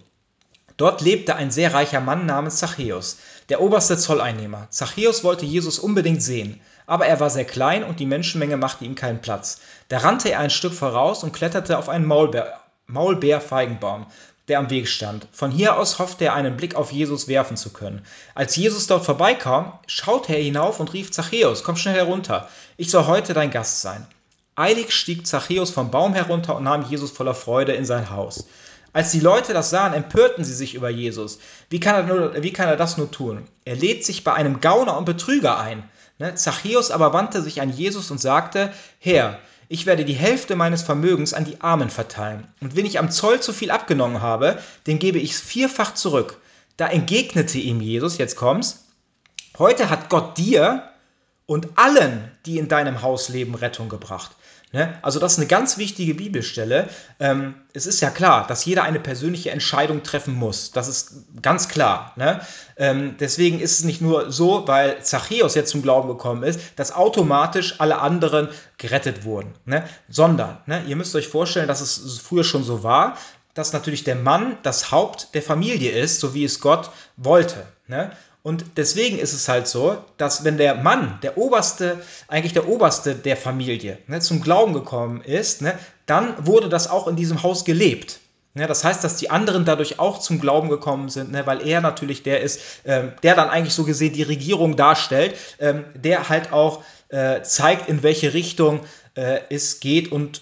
Dort 0.77 1.01
lebte 1.01 1.35
ein 1.35 1.49
sehr 1.49 1.73
reicher 1.73 2.01
Mann 2.01 2.27
namens 2.27 2.57
Zachäus, 2.57 3.17
der 3.49 3.61
oberste 3.61 3.97
Zolleinnehmer. 3.97 4.67
Zachäus 4.69 5.23
wollte 5.23 5.47
Jesus 5.47 5.79
unbedingt 5.79 6.21
sehen, 6.21 6.61
aber 6.85 7.07
er 7.07 7.19
war 7.19 7.31
sehr 7.31 7.45
klein 7.45 7.83
und 7.83 7.99
die 7.99 8.05
Menschenmenge 8.05 8.57
machte 8.57 8.85
ihm 8.85 8.93
keinen 8.93 9.23
Platz. 9.23 9.59
Da 9.87 9.97
rannte 9.97 10.29
er 10.29 10.39
ein 10.39 10.51
Stück 10.51 10.75
voraus 10.75 11.23
und 11.23 11.33
kletterte 11.33 11.79
auf 11.79 11.89
einen 11.89 12.05
Maulbeer, 12.05 12.61
Maulbeerfeigenbaum, 12.85 14.05
der 14.47 14.59
am 14.59 14.69
Weg 14.69 14.87
stand. 14.87 15.27
Von 15.31 15.49
hier 15.49 15.75
aus 15.75 15.97
hoffte 15.97 16.25
er, 16.25 16.35
einen 16.35 16.57
Blick 16.57 16.75
auf 16.75 16.91
Jesus 16.91 17.27
werfen 17.27 17.57
zu 17.57 17.73
können. 17.73 18.05
Als 18.35 18.55
Jesus 18.55 18.85
dort 18.85 19.03
vorbeikam, 19.03 19.79
schaute 19.87 20.35
er 20.35 20.43
hinauf 20.43 20.79
und 20.79 20.93
rief 20.93 21.11
Zachäus, 21.11 21.63
komm 21.63 21.77
schnell 21.77 21.95
herunter, 21.95 22.47
ich 22.77 22.91
soll 22.91 23.07
heute 23.07 23.33
dein 23.33 23.49
Gast 23.49 23.81
sein. 23.81 24.05
Eilig 24.55 24.91
stieg 24.91 25.25
Zachäus 25.25 25.71
vom 25.71 25.89
Baum 25.89 26.13
herunter 26.13 26.55
und 26.55 26.63
nahm 26.63 26.85
Jesus 26.89 27.11
voller 27.11 27.33
Freude 27.33 27.73
in 27.73 27.85
sein 27.85 28.09
Haus. 28.11 28.45
Als 28.93 29.09
die 29.11 29.19
Leute 29.19 29.53
das 29.53 29.71
sahen, 29.71 29.93
empörten 29.93 30.43
sie 30.43 30.53
sich 30.53 30.75
über 30.75 30.89
Jesus. 30.89 31.39
Wie 31.69 31.79
kann 31.79 31.95
er, 31.95 32.03
nur, 32.03 32.43
wie 32.43 32.53
kann 32.53 32.69
er 32.69 32.77
das 32.77 32.97
nur 32.97 33.09
tun? 33.09 33.47
Er 33.65 33.75
lädt 33.75 34.05
sich 34.05 34.23
bei 34.23 34.33
einem 34.33 34.61
Gauner 34.61 34.95
und 34.97 35.05
Betrüger 35.05 35.57
ein. 35.57 35.83
Ne? 36.19 36.35
Zachäus 36.35 36.91
aber 36.91 37.11
wandte 37.11 37.41
sich 37.41 37.59
an 37.61 37.71
Jesus 37.71 38.11
und 38.11 38.21
sagte, 38.21 38.71
Herr, 38.99 39.39
ich 39.67 39.87
werde 39.87 40.05
die 40.05 40.13
Hälfte 40.13 40.55
meines 40.55 40.83
Vermögens 40.83 41.33
an 41.33 41.45
die 41.45 41.59
Armen 41.61 41.89
verteilen. 41.89 42.47
Und 42.61 42.75
wenn 42.75 42.85
ich 42.85 42.99
am 42.99 43.09
Zoll 43.09 43.39
zu 43.39 43.53
viel 43.53 43.71
abgenommen 43.71 44.21
habe, 44.21 44.59
den 44.85 44.99
gebe 44.99 45.17
ich 45.17 45.35
vierfach 45.35 45.95
zurück. 45.95 46.39
Da 46.77 46.87
entgegnete 46.87 47.57
ihm 47.57 47.81
Jesus, 47.81 48.19
jetzt 48.19 48.35
kommt's, 48.35 48.85
heute 49.57 49.89
hat 49.89 50.09
Gott 50.09 50.37
dir 50.37 50.83
und 51.45 51.77
allen, 51.77 52.31
die 52.45 52.57
in 52.57 52.67
deinem 52.67 53.01
Haus 53.01 53.29
leben, 53.29 53.55
Rettung 53.55 53.89
gebracht. 53.89 54.31
Ne? 54.73 54.97
Also 55.03 55.19
das 55.19 55.33
ist 55.33 55.37
eine 55.37 55.47
ganz 55.47 55.77
wichtige 55.77 56.15
Bibelstelle. 56.15 56.89
Ähm, 57.19 57.53
es 57.73 57.85
ist 57.85 58.01
ja 58.01 58.09
klar, 58.09 58.47
dass 58.47 58.65
jeder 58.65 58.83
eine 58.83 58.99
persönliche 58.99 59.51
Entscheidung 59.51 60.01
treffen 60.01 60.33
muss. 60.33 60.71
Das 60.71 60.87
ist 60.87 61.13
ganz 61.43 61.69
klar. 61.69 62.13
Ne? 62.15 62.41
Ähm, 62.75 63.15
deswegen 63.19 63.59
ist 63.59 63.79
es 63.79 63.85
nicht 63.85 64.01
nur 64.01 64.31
so, 64.31 64.67
weil 64.67 65.03
Zachäus 65.03 65.53
jetzt 65.53 65.69
zum 65.69 65.83
Glauben 65.83 66.07
gekommen 66.07 66.41
ist, 66.41 66.59
dass 66.75 66.91
automatisch 66.91 67.75
alle 67.79 67.99
anderen 67.99 68.49
gerettet 68.79 69.25
wurden. 69.25 69.53
Ne? 69.65 69.87
Sondern, 70.09 70.57
ihr 70.87 70.95
müsst 70.95 71.15
euch 71.15 71.27
vorstellen, 71.27 71.67
dass 71.67 71.81
es 71.81 72.19
früher 72.19 72.43
schon 72.43 72.63
so 72.63 72.81
war, 72.81 73.15
dass 73.53 73.73
natürlich 73.73 74.03
der 74.03 74.15
Mann 74.15 74.57
das 74.63 74.91
Haupt 74.91 75.35
der 75.35 75.43
Familie 75.43 75.91
ist, 75.91 76.19
so 76.19 76.33
wie 76.33 76.43
es 76.43 76.59
Gott 76.59 76.89
wollte. 77.15 77.63
Und 78.43 78.65
deswegen 78.75 79.17
ist 79.17 79.33
es 79.33 79.47
halt 79.47 79.67
so, 79.67 79.97
dass 80.17 80.43
wenn 80.43 80.57
der 80.57 80.75
Mann, 80.75 81.17
der 81.23 81.37
oberste, 81.37 82.01
eigentlich 82.27 82.51
der 82.51 82.67
oberste 82.67 83.15
der 83.15 83.37
Familie, 83.37 83.97
ne, 84.07 84.19
zum 84.19 84.41
Glauben 84.41 84.73
gekommen 84.73 85.21
ist, 85.21 85.61
ne, 85.61 85.79
dann 86.05 86.45
wurde 86.45 86.67
das 86.67 86.89
auch 86.89 87.07
in 87.07 87.15
diesem 87.15 87.41
Haus 87.41 87.63
gelebt. 87.63 88.19
Ja, 88.55 88.67
das 88.67 88.83
heißt, 88.83 89.03
dass 89.03 89.15
die 89.15 89.31
anderen 89.31 89.63
dadurch 89.65 89.97
auch 89.97 90.19
zum 90.19 90.39
Glauben 90.41 90.69
gekommen 90.69 91.07
sind, 91.07 91.31
ne, 91.31 91.47
weil 91.47 91.65
er 91.65 91.79
natürlich 91.79 92.21
der 92.21 92.41
ist, 92.41 92.59
ähm, 92.85 93.13
der 93.23 93.33
dann 93.35 93.49
eigentlich 93.49 93.73
so 93.73 93.85
gesehen 93.85 94.13
die 94.13 94.23
Regierung 94.23 94.75
darstellt, 94.75 95.35
ähm, 95.59 95.85
der 95.95 96.27
halt 96.27 96.51
auch 96.51 96.83
äh, 97.07 97.41
zeigt, 97.43 97.87
in 97.87 98.03
welche 98.03 98.33
Richtung 98.33 98.81
äh, 99.15 99.39
es 99.49 99.79
geht 99.79 100.11
und 100.11 100.41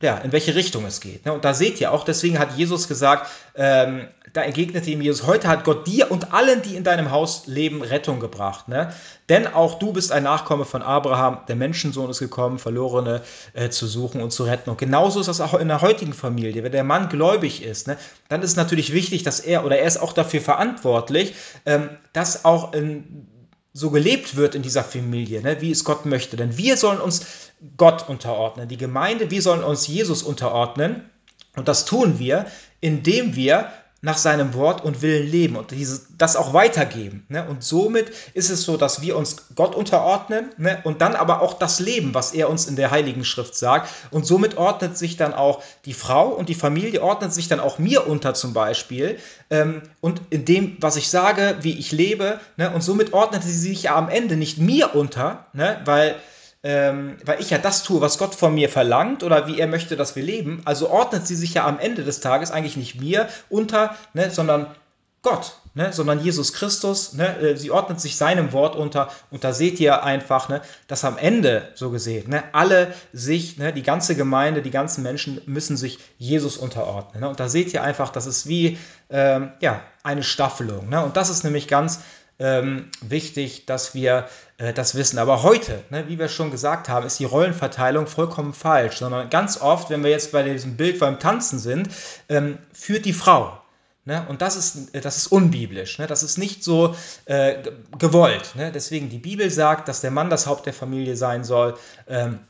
ja, 0.00 0.18
in 0.18 0.32
welche 0.32 0.54
Richtung 0.54 0.84
es 0.84 1.00
geht. 1.00 1.24
Ne? 1.26 1.32
Und 1.32 1.44
da 1.44 1.54
seht 1.54 1.80
ihr 1.80 1.90
auch, 1.90 2.04
deswegen 2.04 2.38
hat 2.38 2.56
Jesus 2.56 2.88
gesagt, 2.88 3.30
ähm, 3.56 4.08
da 4.34 4.42
entgegnete 4.42 4.90
ihm 4.90 5.00
Jesus, 5.00 5.26
heute 5.26 5.46
hat 5.46 5.62
Gott 5.62 5.86
dir 5.86 6.10
und 6.10 6.32
allen, 6.32 6.60
die 6.60 6.74
in 6.74 6.82
deinem 6.82 7.12
Haus 7.12 7.46
leben, 7.46 7.82
Rettung 7.82 8.18
gebracht. 8.18 8.66
Ne? 8.66 8.92
Denn 9.28 9.46
auch 9.46 9.78
du 9.78 9.92
bist 9.92 10.10
ein 10.10 10.24
Nachkomme 10.24 10.64
von 10.64 10.82
Abraham, 10.82 11.38
der 11.46 11.54
Menschensohn 11.54 12.10
ist 12.10 12.18
gekommen, 12.18 12.58
Verlorene 12.58 13.22
äh, 13.52 13.70
zu 13.70 13.86
suchen 13.86 14.20
und 14.20 14.32
zu 14.32 14.42
retten. 14.42 14.70
Und 14.70 14.78
genauso 14.78 15.20
ist 15.20 15.28
das 15.28 15.40
auch 15.40 15.54
in 15.54 15.68
der 15.68 15.82
heutigen 15.82 16.12
Familie. 16.12 16.64
Wenn 16.64 16.72
der 16.72 16.82
Mann 16.82 17.08
gläubig 17.08 17.62
ist, 17.62 17.86
ne, 17.86 17.96
dann 18.28 18.42
ist 18.42 18.50
es 18.50 18.56
natürlich 18.56 18.92
wichtig, 18.92 19.22
dass 19.22 19.38
er 19.38 19.64
oder 19.64 19.78
er 19.78 19.86
ist 19.86 19.98
auch 19.98 20.12
dafür 20.12 20.40
verantwortlich, 20.40 21.34
ähm, 21.64 21.90
dass 22.12 22.44
auch 22.44 22.72
in 22.72 23.28
so 23.72 23.90
gelebt 23.90 24.34
wird 24.34 24.56
in 24.56 24.62
dieser 24.62 24.82
Familie, 24.82 25.42
ne, 25.42 25.60
wie 25.60 25.70
es 25.70 25.84
Gott 25.84 26.06
möchte. 26.06 26.36
Denn 26.36 26.58
wir 26.58 26.76
sollen 26.76 27.00
uns 27.00 27.52
Gott 27.76 28.08
unterordnen, 28.08 28.66
die 28.66 28.78
Gemeinde, 28.78 29.30
wir 29.30 29.42
sollen 29.42 29.62
uns 29.62 29.86
Jesus 29.86 30.24
unterordnen. 30.24 31.08
Und 31.54 31.68
das 31.68 31.84
tun 31.84 32.18
wir, 32.18 32.46
indem 32.80 33.36
wir 33.36 33.70
nach 34.04 34.18
seinem 34.18 34.52
Wort 34.52 34.84
und 34.84 35.00
Willen 35.00 35.26
leben 35.26 35.56
und 35.56 35.70
dieses, 35.70 36.08
das 36.18 36.36
auch 36.36 36.52
weitergeben. 36.52 37.24
Ne? 37.30 37.48
Und 37.48 37.64
somit 37.64 38.12
ist 38.34 38.50
es 38.50 38.62
so, 38.62 38.76
dass 38.76 39.00
wir 39.00 39.16
uns 39.16 39.46
Gott 39.54 39.74
unterordnen 39.74 40.50
ne? 40.58 40.78
und 40.84 41.00
dann 41.00 41.14
aber 41.16 41.40
auch 41.40 41.54
das 41.54 41.80
Leben, 41.80 42.12
was 42.12 42.34
er 42.34 42.50
uns 42.50 42.66
in 42.66 42.76
der 42.76 42.90
Heiligen 42.90 43.24
Schrift 43.24 43.56
sagt. 43.56 43.88
Und 44.10 44.26
somit 44.26 44.58
ordnet 44.58 44.98
sich 44.98 45.16
dann 45.16 45.32
auch 45.32 45.62
die 45.86 45.94
Frau 45.94 46.28
und 46.28 46.50
die 46.50 46.54
Familie 46.54 47.02
ordnet 47.02 47.32
sich 47.32 47.48
dann 47.48 47.60
auch 47.60 47.78
mir 47.78 48.06
unter 48.06 48.34
zum 48.34 48.52
Beispiel. 48.52 49.18
Ähm, 49.48 49.80
und 50.02 50.20
in 50.28 50.44
dem, 50.44 50.76
was 50.80 50.96
ich 50.96 51.08
sage, 51.08 51.56
wie 51.62 51.78
ich 51.78 51.90
lebe. 51.90 52.40
Ne? 52.58 52.70
Und 52.72 52.82
somit 52.82 53.14
ordnet 53.14 53.42
sie 53.42 53.56
sich 53.56 53.84
ja 53.84 53.96
am 53.96 54.10
Ende 54.10 54.36
nicht 54.36 54.58
mir 54.58 54.94
unter, 54.94 55.46
ne? 55.54 55.80
weil 55.86 56.16
ähm, 56.64 57.18
weil 57.24 57.40
ich 57.40 57.50
ja 57.50 57.58
das 57.58 57.82
tue, 57.82 58.00
was 58.00 58.16
Gott 58.16 58.34
von 58.34 58.54
mir 58.54 58.70
verlangt 58.70 59.22
oder 59.22 59.46
wie 59.46 59.60
er 59.60 59.66
möchte, 59.68 59.96
dass 59.96 60.16
wir 60.16 60.22
leben. 60.22 60.62
Also 60.64 60.88
ordnet 60.88 61.26
sie 61.26 61.36
sich 61.36 61.54
ja 61.54 61.66
am 61.66 61.78
Ende 61.78 62.04
des 62.04 62.20
Tages 62.20 62.50
eigentlich 62.50 62.78
nicht 62.78 62.98
mir 62.98 63.28
unter, 63.50 63.94
ne, 64.14 64.30
sondern 64.30 64.74
Gott, 65.20 65.58
ne, 65.74 65.92
sondern 65.92 66.20
Jesus 66.20 66.54
Christus. 66.54 67.12
Ne, 67.12 67.36
äh, 67.38 67.56
sie 67.58 67.70
ordnet 67.70 68.00
sich 68.00 68.16
seinem 68.16 68.52
Wort 68.52 68.76
unter 68.76 69.10
und 69.30 69.44
da 69.44 69.52
seht 69.52 69.78
ihr 69.78 70.04
einfach, 70.04 70.48
ne, 70.48 70.62
dass 70.86 71.04
am 71.04 71.18
Ende 71.18 71.68
so 71.74 71.90
gesehen 71.90 72.30
ne, 72.30 72.42
alle 72.52 72.94
sich, 73.12 73.58
ne, 73.58 73.74
die 73.74 73.82
ganze 73.82 74.16
Gemeinde, 74.16 74.62
die 74.62 74.70
ganzen 74.70 75.02
Menschen 75.02 75.42
müssen 75.44 75.76
sich 75.76 75.98
Jesus 76.16 76.56
unterordnen. 76.56 77.22
Ne, 77.22 77.28
und 77.28 77.40
da 77.40 77.50
seht 77.50 77.74
ihr 77.74 77.82
einfach, 77.82 78.08
das 78.08 78.24
ist 78.24 78.48
wie 78.48 78.78
ähm, 79.10 79.52
ja, 79.60 79.82
eine 80.02 80.22
Staffelung. 80.22 80.88
Ne, 80.88 81.04
und 81.04 81.18
das 81.18 81.28
ist 81.28 81.44
nämlich 81.44 81.68
ganz 81.68 82.00
ähm, 82.38 82.90
wichtig, 83.00 83.66
dass 83.66 83.94
wir 83.94 84.28
äh, 84.58 84.72
das 84.72 84.94
wissen. 84.94 85.18
Aber 85.18 85.42
heute, 85.42 85.82
ne, 85.90 86.04
wie 86.08 86.18
wir 86.18 86.28
schon 86.28 86.50
gesagt 86.50 86.88
haben, 86.88 87.06
ist 87.06 87.18
die 87.18 87.24
Rollenverteilung 87.24 88.06
vollkommen 88.06 88.52
falsch, 88.52 88.96
sondern 88.96 89.30
ganz 89.30 89.60
oft, 89.60 89.90
wenn 89.90 90.02
wir 90.02 90.10
jetzt 90.10 90.32
bei 90.32 90.42
diesem 90.42 90.76
Bild 90.76 90.98
beim 90.98 91.18
Tanzen 91.18 91.58
sind, 91.58 91.88
ähm, 92.28 92.58
führt 92.72 93.04
die 93.04 93.12
Frau. 93.12 93.60
Ne? 94.04 94.26
Und 94.28 94.42
das 94.42 94.56
ist, 94.56 94.94
das 94.94 95.16
ist 95.16 95.28
unbiblisch. 95.28 95.98
Ne? 95.98 96.06
Das 96.06 96.22
ist 96.22 96.36
nicht 96.36 96.62
so 96.62 96.94
äh, 97.24 97.62
gewollt. 97.98 98.54
Ne? 98.54 98.70
Deswegen 98.70 99.08
die 99.08 99.18
Bibel 99.18 99.50
sagt, 99.50 99.88
dass 99.88 100.02
der 100.02 100.10
Mann 100.10 100.28
das 100.28 100.46
Haupt 100.46 100.66
der 100.66 100.74
Familie 100.74 101.16
sein 101.16 101.42
soll. 101.42 101.78
Ähm, 102.06 102.40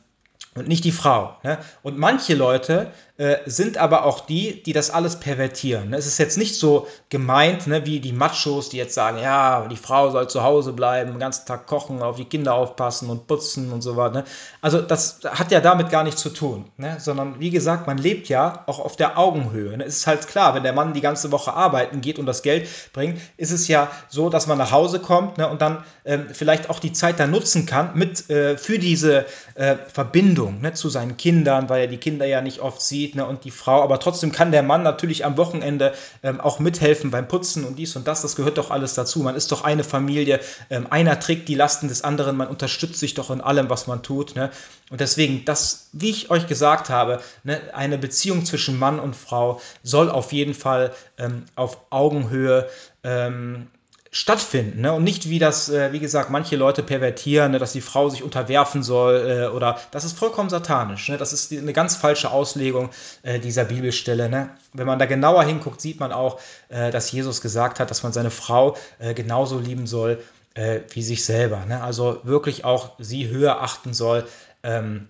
und 0.57 0.69
nicht 0.69 0.85
die 0.85 0.93
Frau. 0.93 1.35
Ne? 1.43 1.57
Und 1.83 1.97
manche 1.97 2.33
Leute 2.33 2.91
äh, 3.17 3.37
sind 3.45 3.77
aber 3.77 4.05
auch 4.05 4.21
die, 4.21 4.63
die 4.63 4.71
das 4.71 4.89
alles 4.89 5.19
pervertieren. 5.19 5.89
Ne? 5.89 5.97
Es 5.97 6.05
ist 6.05 6.17
jetzt 6.17 6.37
nicht 6.37 6.55
so 6.55 6.87
gemeint, 7.09 7.67
ne, 7.67 7.85
wie 7.85 7.99
die 7.99 8.13
Machos, 8.13 8.69
die 8.69 8.77
jetzt 8.77 8.93
sagen, 8.93 9.17
ja, 9.17 9.67
die 9.67 9.75
Frau 9.75 10.11
soll 10.11 10.29
zu 10.29 10.43
Hause 10.43 10.71
bleiben, 10.71 11.11
den 11.11 11.19
ganzen 11.19 11.45
Tag 11.45 11.67
kochen, 11.67 12.01
auf 12.01 12.15
die 12.15 12.25
Kinder 12.25 12.53
aufpassen 12.53 13.09
und 13.09 13.27
putzen 13.27 13.73
und 13.73 13.81
so 13.81 13.97
weiter. 13.97 14.19
Ne? 14.19 14.23
Also 14.61 14.81
das 14.81 15.19
hat 15.25 15.51
ja 15.51 15.59
damit 15.59 15.89
gar 15.89 16.05
nichts 16.05 16.21
zu 16.21 16.29
tun, 16.29 16.71
ne? 16.77 16.95
sondern 16.99 17.41
wie 17.41 17.49
gesagt, 17.49 17.85
man 17.85 17.97
lebt 17.97 18.29
ja 18.29 18.63
auch 18.65 18.79
auf 18.79 18.95
der 18.95 19.17
Augenhöhe. 19.17 19.77
Ne? 19.77 19.83
Es 19.83 19.97
ist 19.97 20.07
halt 20.07 20.25
klar, 20.25 20.55
wenn 20.55 20.63
der 20.63 20.73
Mann 20.73 20.93
die 20.93 21.01
ganze 21.01 21.33
Woche 21.33 21.53
arbeiten 21.53 21.99
geht 21.99 22.17
und 22.17 22.25
das 22.25 22.43
Geld 22.43 22.69
bringt, 22.93 23.19
ist 23.35 23.51
es 23.51 23.67
ja 23.67 23.89
so, 24.07 24.29
dass 24.29 24.47
man 24.47 24.57
nach 24.57 24.71
Hause 24.71 24.99
kommt 24.99 25.37
ne, 25.37 25.49
und 25.49 25.61
dann 25.61 25.83
ähm, 26.05 26.27
vielleicht 26.31 26.69
auch 26.69 26.79
die 26.79 26.93
Zeit 26.93 27.19
da 27.19 27.27
nutzen 27.27 27.65
kann 27.65 27.91
mit 27.95 28.29
äh, 28.29 28.57
für 28.57 28.79
diese 28.79 29.25
äh, 29.55 29.75
Verbindung 29.91 30.44
ne, 30.49 30.73
zu 30.73 30.89
seinen 30.89 31.17
Kindern, 31.17 31.69
weil 31.69 31.81
er 31.81 31.87
die 31.87 31.97
Kinder 31.97 32.25
ja 32.25 32.41
nicht 32.41 32.59
oft 32.59 32.81
sieht 32.81 32.95
sieht 32.95 33.15
ne, 33.15 33.25
und 33.25 33.43
die 33.43 33.51
Frau. 33.51 33.83
Aber 33.83 33.99
trotzdem 33.99 34.31
kann 34.31 34.51
der 34.51 34.63
Mann 34.63 34.83
natürlich 34.83 35.25
am 35.25 35.37
Wochenende 35.37 35.93
ähm, 36.23 36.39
auch 36.39 36.59
mithelfen 36.59 37.11
beim 37.11 37.27
Putzen 37.27 37.65
und 37.65 37.77
dies 37.77 37.95
und 37.95 38.07
das. 38.07 38.21
Das 38.21 38.35
gehört 38.35 38.57
doch 38.57 38.71
alles 38.71 38.93
dazu. 38.93 39.19
Man 39.19 39.35
ist 39.35 39.51
doch 39.51 39.63
eine 39.63 39.83
Familie. 39.83 40.39
Ähm, 40.69 40.87
einer 40.89 41.19
trägt 41.19 41.49
die 41.49 41.55
Lasten 41.55 41.87
des 41.87 42.03
anderen. 42.03 42.37
Man 42.37 42.47
unterstützt 42.47 42.99
sich 42.99 43.13
doch 43.13 43.29
in 43.29 43.41
allem, 43.41 43.69
was 43.69 43.87
man 43.87 44.01
tut. 44.01 44.35
Ne? 44.35 44.49
Und 44.89 45.01
deswegen, 45.01 45.45
das, 45.45 45.89
wie 45.91 46.09
ich 46.09 46.31
euch 46.31 46.47
gesagt 46.47 46.89
habe, 46.89 47.19
ne, 47.43 47.59
eine 47.73 47.97
Beziehung 47.97 48.45
zwischen 48.45 48.79
Mann 48.79 48.99
und 48.99 49.15
Frau 49.15 49.59
soll 49.83 50.09
auf 50.09 50.31
jeden 50.31 50.53
Fall 50.53 50.93
ähm, 51.17 51.45
auf 51.55 51.77
Augenhöhe 51.89 52.69
ähm, 53.03 53.67
stattfinden. 54.15 54.79
Ne? 54.79 54.93
Und 54.93 55.03
nicht 55.03 55.29
wie 55.29 55.39
das, 55.39 55.67
äh, 55.67 55.91
wie 55.91 55.99
gesagt, 55.99 56.29
manche 56.29 56.55
Leute 56.55 56.83
pervertieren, 56.83 57.51
ne? 57.51 57.59
dass 57.59 57.73
die 57.73 57.81
Frau 57.81 58.07
sich 58.07 58.23
unterwerfen 58.23 58.81
soll 58.81 59.29
äh, 59.29 59.53
oder 59.53 59.77
das 59.91 60.05
ist 60.05 60.17
vollkommen 60.17 60.49
satanisch. 60.49 61.09
Ne? 61.09 61.17
Das 61.17 61.33
ist 61.33 61.51
die, 61.51 61.57
eine 61.57 61.73
ganz 61.73 61.97
falsche 61.97 62.31
Auslegung 62.31 62.91
äh, 63.23 63.39
dieser 63.39 63.65
Bibelstelle. 63.65 64.29
Ne? 64.29 64.51
Wenn 64.71 64.87
man 64.87 64.99
da 64.99 65.05
genauer 65.05 65.43
hinguckt, 65.43 65.81
sieht 65.81 65.99
man 65.99 66.13
auch, 66.13 66.39
äh, 66.69 66.91
dass 66.91 67.11
Jesus 67.11 67.41
gesagt 67.41 67.81
hat, 67.81 67.91
dass 67.91 68.03
man 68.03 68.13
seine 68.13 68.31
Frau 68.31 68.77
äh, 68.99 69.13
genauso 69.13 69.59
lieben 69.59 69.85
soll 69.85 70.23
äh, 70.53 70.79
wie 70.91 71.03
sich 71.03 71.25
selber. 71.25 71.65
Ne? 71.65 71.83
Also 71.83 72.21
wirklich 72.23 72.63
auch 72.63 72.93
sie 72.97 73.27
höher 73.27 73.61
achten 73.61 73.93
soll. 73.93 74.25
Ähm, 74.63 75.09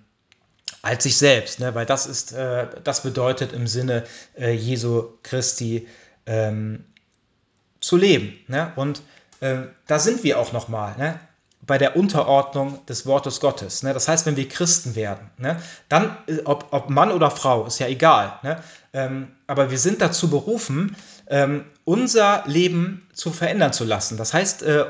als 0.82 1.04
sich 1.04 1.18
selbst, 1.18 1.60
ne? 1.60 1.76
weil 1.76 1.86
das 1.86 2.06
ist, 2.06 2.36
das 2.84 3.02
bedeutet 3.02 3.54
im 3.54 3.66
Sinne 3.66 4.04
Jesu 4.38 5.14
Christi 5.24 5.88
ähm, 6.28 6.86
zu 7.86 7.98
leben. 7.98 8.34
Ne? 8.48 8.72
Und 8.76 9.02
äh, 9.42 9.58
da 9.86 10.00
sind 10.00 10.24
wir 10.24 10.40
auch 10.40 10.52
nochmal 10.54 10.96
ne? 10.98 11.20
bei 11.62 11.78
der 11.78 11.96
Unterordnung 11.96 12.84
des 12.88 13.06
Wortes 13.06 13.40
Gottes. 13.40 13.84
Ne? 13.84 13.94
Das 13.94 14.08
heißt, 14.08 14.26
wenn 14.26 14.36
wir 14.36 14.50
Christen 14.50 14.96
werden, 14.96 15.30
ne? 15.38 15.62
dann, 15.88 16.18
äh, 16.28 16.40
ob, 16.46 16.68
ob 16.72 16.90
Mann 16.90 17.12
oder 17.12 17.30
Frau, 17.30 17.66
ist 17.66 17.80
ja 17.80 17.88
egal. 17.88 18.40
Ne? 18.42 18.58
Ähm, 18.94 19.28
aber 19.46 19.70
wir 19.70 19.78
sind 19.78 20.02
dazu 20.02 20.30
berufen, 20.30 20.96
ähm, 21.28 21.66
unser 21.84 22.44
Leben 22.48 23.08
zu 23.14 23.32
verändern 23.32 23.72
zu 23.72 23.84
lassen. 23.84 24.18
Das 24.18 24.34
heißt, 24.34 24.64
äh, 24.64 24.86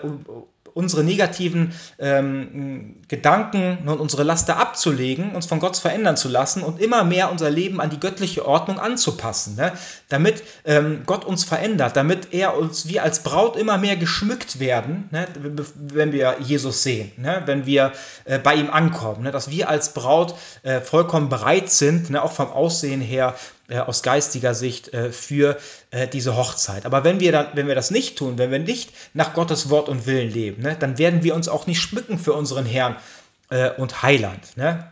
unsere 0.76 1.06
negativen 1.06 1.74
ähm, 2.00 2.98
Gedanken 3.08 3.88
und 3.88 4.02
unsere 4.02 4.24
Laster 4.24 4.58
abzulegen, 4.58 5.34
uns 5.34 5.46
von 5.46 5.62
Gott 5.62 5.78
verändern 5.78 6.18
zu 6.18 6.28
lassen 6.28 6.64
und 6.64 6.82
immer 6.82 7.06
mehr 7.06 7.32
unser 7.32 7.50
Leben 7.50 7.80
an 7.80 7.90
die 7.90 8.00
göttliche 8.00 8.46
Ordnung 8.46 8.78
anzupassen, 8.78 9.56
ne? 9.56 9.72
damit 10.10 10.44
ähm, 10.66 11.04
Gott 11.06 11.24
uns 11.24 11.46
verändert, 11.46 11.96
damit 11.96 12.34
er 12.34 12.58
uns 12.58 12.90
wie 12.90 13.00
als 13.00 13.24
Braut 13.24 13.56
immer 13.56 13.78
mehr 13.78 13.96
geschmückt 13.96 14.60
werden, 14.60 15.08
ne? 15.12 15.28
wenn 15.78 16.12
wir 16.12 16.36
Jesus 16.42 16.84
sehen, 16.84 17.10
ne? 17.16 17.44
wenn 17.46 17.66
wir 17.66 17.94
äh, 18.26 18.38
bei 18.38 18.56
ihm 18.56 18.70
ankommen, 18.70 19.24
ne? 19.24 19.32
dass 19.32 19.50
wir 19.50 19.70
als 19.70 19.94
Braut 19.94 20.36
äh, 20.64 20.82
vollkommen 20.82 21.30
bereit 21.30 21.70
sind, 21.70 22.10
ne? 22.10 22.22
auch 22.22 22.34
vom 22.34 22.52
Aussehen 22.52 23.00
her, 23.00 23.36
äh, 23.68 23.80
aus 23.80 24.04
geistiger 24.04 24.54
Sicht 24.54 24.94
äh, 24.94 25.12
für 25.12 25.58
äh, 25.92 26.08
diese 26.08 26.36
Hochzeit. 26.36 26.86
Aber 26.86 27.04
wenn 27.04 27.20
wir, 27.20 27.32
dann, 27.32 27.48
wenn 27.54 27.68
wir 27.68 27.76
das 27.76 27.92
nicht 27.92 28.18
tun, 28.18 28.38
wenn 28.38 28.52
wir 28.52 28.60
nicht 28.60 28.92
nach 29.14 29.34
Gottes 29.34 29.70
Wort 29.70 29.90
und 29.90 30.06
Willen 30.06 30.32
leben, 30.32 30.62
ne, 30.62 30.76
dann 30.80 30.98
werden 30.98 31.24
wir 31.24 31.36
uns 31.36 31.48
auch 31.48 31.68
nicht 31.68 31.82
schmücken 31.82 32.20
für 32.20 32.34
unseren 32.34 32.66
Herrn 32.66 32.98
äh, 33.50 33.72
und 33.72 34.04
Heiland. 34.04 34.58
Ne? 34.58 34.92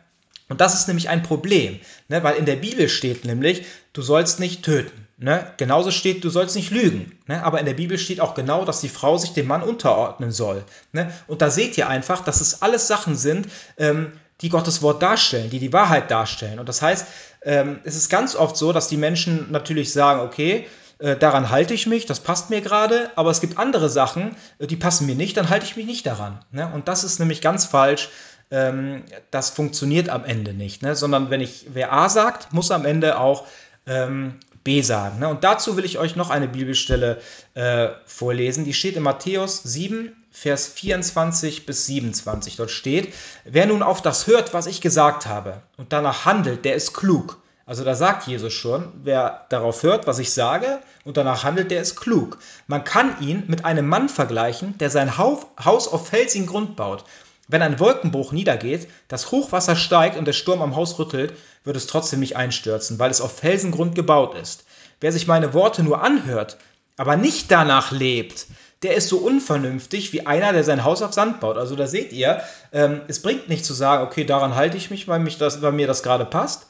Und 0.50 0.62
das 0.62 0.74
ist 0.74 0.88
nämlich 0.88 1.10
ein 1.10 1.24
Problem, 1.24 1.80
ne? 2.10 2.24
weil 2.24 2.36
in 2.36 2.46
der 2.46 2.58
Bibel 2.58 2.90
steht 2.90 3.26
nämlich, 3.26 3.66
du 3.94 4.02
sollst 4.02 4.40
nicht 4.40 4.64
töten. 4.64 5.08
Ne? 5.18 5.52
Genauso 5.58 5.90
steht, 5.90 6.24
du 6.24 6.30
sollst 6.30 6.56
nicht 6.56 6.72
lügen. 6.72 7.18
Ne? 7.28 7.44
Aber 7.44 7.60
in 7.60 7.66
der 7.66 7.74
Bibel 7.74 7.98
steht 7.98 8.20
auch 8.20 8.36
genau, 8.36 8.66
dass 8.66 8.82
die 8.82 8.90
Frau 8.90 9.18
sich 9.18 9.34
dem 9.34 9.48
Mann 9.48 9.64
unterordnen 9.64 10.32
soll. 10.32 10.64
Ne? 10.92 11.14
Und 11.28 11.42
da 11.42 11.50
seht 11.50 11.78
ihr 11.78 11.88
einfach, 11.88 12.24
dass 12.24 12.42
es 12.42 12.62
alles 12.62 12.88
Sachen 12.88 13.16
sind, 13.16 13.48
ähm, 13.78 14.12
die 14.42 14.50
Gottes 14.50 14.82
Wort 14.82 15.02
darstellen, 15.02 15.50
die 15.50 15.60
die 15.60 15.72
Wahrheit 15.72 16.12
darstellen. 16.12 16.60
Und 16.60 16.68
das 16.68 16.82
heißt, 16.82 17.08
ähm, 17.46 17.80
es 17.84 17.96
ist 17.96 18.10
ganz 18.10 18.36
oft 18.36 18.58
so, 18.58 18.74
dass 18.74 18.88
die 18.88 18.98
Menschen 18.98 19.52
natürlich 19.52 19.94
sagen, 19.94 20.22
okay, 20.22 20.66
äh, 21.00 21.18
daran 21.18 21.50
halte 21.50 21.74
ich 21.74 21.88
mich, 21.88 22.06
das 22.06 22.20
passt 22.20 22.50
mir 22.50 22.62
gerade, 22.62 23.12
aber 23.16 23.30
es 23.32 23.42
gibt 23.42 23.58
andere 23.58 23.90
Sachen, 23.90 24.36
äh, 24.60 24.68
die 24.68 24.76
passen 24.76 25.06
mir 25.06 25.16
nicht, 25.16 25.36
dann 25.36 25.50
halte 25.50 25.66
ich 25.66 25.76
mich 25.76 25.86
nicht 25.86 26.06
daran. 26.06 26.40
Ne? 26.52 26.72
Und 26.74 26.88
das 26.88 27.04
ist 27.04 27.20
nämlich 27.20 27.42
ganz 27.42 27.66
falsch. 27.66 28.10
Ähm, 28.52 29.04
das 29.32 29.50
funktioniert 29.50 30.10
am 30.10 30.24
Ende 30.26 30.54
nicht, 30.54 30.82
ne? 30.82 30.96
sondern 30.96 31.30
wenn 31.30 31.42
ich, 31.42 31.68
wer 31.74 31.92
A 31.92 32.10
sagt, 32.10 32.54
muss 32.54 32.72
am 32.72 32.86
Ende 32.86 33.20
auch 33.20 33.46
ähm, 33.88 34.36
B 34.64 34.82
sagen. 34.82 35.20
Ne? 35.20 35.28
Und 35.28 35.44
dazu 35.44 35.76
will 35.76 35.86
ich 35.86 35.98
euch 35.98 36.16
noch 36.16 36.30
eine 36.30 36.48
Bibelstelle 36.48 37.20
äh, 37.54 37.90
vorlesen. 38.06 38.64
Die 38.64 38.74
steht 38.74 38.96
in 38.96 39.04
Matthäus 39.04 39.62
7, 39.64 40.16
Vers 40.36 40.68
24 40.68 41.68
bis 41.68 41.86
27. 41.86 42.56
Dort 42.56 42.72
steht, 42.72 43.14
wer 43.46 43.68
nun 43.68 43.84
auf 43.84 44.02
das 44.02 44.26
hört, 44.26 44.52
was 44.54 44.66
ich 44.66 44.82
gesagt 44.82 45.28
habe, 45.28 45.62
und 45.78 45.94
danach 45.94 46.26
handelt, 46.26 46.66
der 46.66 46.74
ist 46.74 46.94
klug. 46.94 47.40
Also 47.68 47.84
da 47.84 47.94
sagt 47.94 48.28
Jesus 48.28 48.52
schon, 48.52 48.92
wer 49.04 49.46
darauf 49.50 49.84
hört, 49.84 50.08
was 50.08 50.18
ich 50.18 50.34
sage, 50.34 50.80
und 51.06 51.18
danach 51.18 51.44
handelt, 51.44 51.70
der 51.70 51.82
ist 51.82 51.96
klug. 51.96 52.40
Man 52.66 52.84
kann 52.84 53.22
ihn 53.22 53.44
mit 53.48 53.64
einem 53.64 53.88
Mann 53.88 54.10
vergleichen, 54.10 54.76
der 54.80 54.90
sein 54.90 55.18
Haus 55.20 55.88
auf 55.88 56.08
felsigen 56.08 56.48
Grund 56.48 56.76
baut. 56.76 57.06
Wenn 57.48 57.62
ein 57.62 57.80
Wolkenbruch 57.80 58.32
niedergeht, 58.32 58.90
das 59.08 59.32
Hochwasser 59.32 59.76
steigt 59.76 60.18
und 60.18 60.26
der 60.26 60.34
Sturm 60.34 60.64
am 60.64 60.76
Haus 60.76 60.98
rüttelt, 60.98 61.34
wird 61.64 61.78
es 61.78 61.88
trotzdem 61.88 62.20
nicht 62.20 62.36
einstürzen, 62.36 62.98
weil 62.98 63.12
es 63.12 63.22
auf 63.22 63.38
Felsengrund 63.38 63.94
gebaut 63.94 64.36
ist. 64.36 64.66
Wer 65.00 65.12
sich 65.12 65.28
meine 65.28 65.54
Worte 65.54 65.84
nur 65.84 66.02
anhört, 66.02 66.58
aber 66.98 67.18
nicht 67.18 67.52
danach 67.52 67.92
lebt, 67.92 68.48
der 68.84 68.96
ist 68.96 69.08
so 69.08 69.18
unvernünftig 69.18 70.14
wie 70.14 70.26
einer, 70.26 70.54
der 70.54 70.64
sein 70.64 70.84
Haus 70.84 71.02
auf 71.02 71.14
Sand 71.14 71.40
baut. 71.40 71.58
Also 71.58 71.76
da 71.76 71.88
seht 71.88 72.12
ihr, 72.12 72.42
ähm, 72.72 73.02
es 73.08 73.22
bringt 73.22 73.50
nicht 73.50 73.66
zu 73.66 73.74
sagen, 73.74 74.04
okay, 74.04 74.26
daran 74.26 74.56
halte 74.56 74.78
ich 74.78 74.92
mich, 74.92 75.08
weil, 75.08 75.20
mich 75.20 75.38
das, 75.38 75.62
weil 75.62 75.72
mir 75.72 75.88
das 75.88 76.04
gerade 76.04 76.26
passt, 76.26 76.68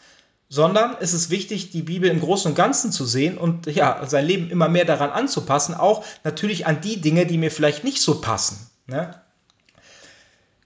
sondern 0.49 0.95
es 0.99 1.14
ist 1.14 1.32
wichtig, 1.32 1.72
die 1.72 1.82
Bibel 1.82 2.09
im 2.09 2.20
Großen 2.20 2.51
und 2.51 2.55
Ganzen 2.55 2.91
zu 2.91 3.05
sehen 3.05 3.38
und 3.38 3.66
ja, 3.66 4.05
sein 4.05 4.26
Leben 4.26 4.51
immer 4.51 4.70
mehr 4.70 4.86
daran 4.86 5.09
anzupassen, 5.09 5.74
auch 5.74 6.05
natürlich 6.24 6.68
an 6.68 6.80
die 6.82 7.01
Dinge, 7.01 7.26
die 7.26 7.39
mir 7.39 7.49
vielleicht 7.49 7.84
nicht 7.84 8.01
so 8.01 8.22
passen. 8.22 8.70
Ne? 8.86 9.20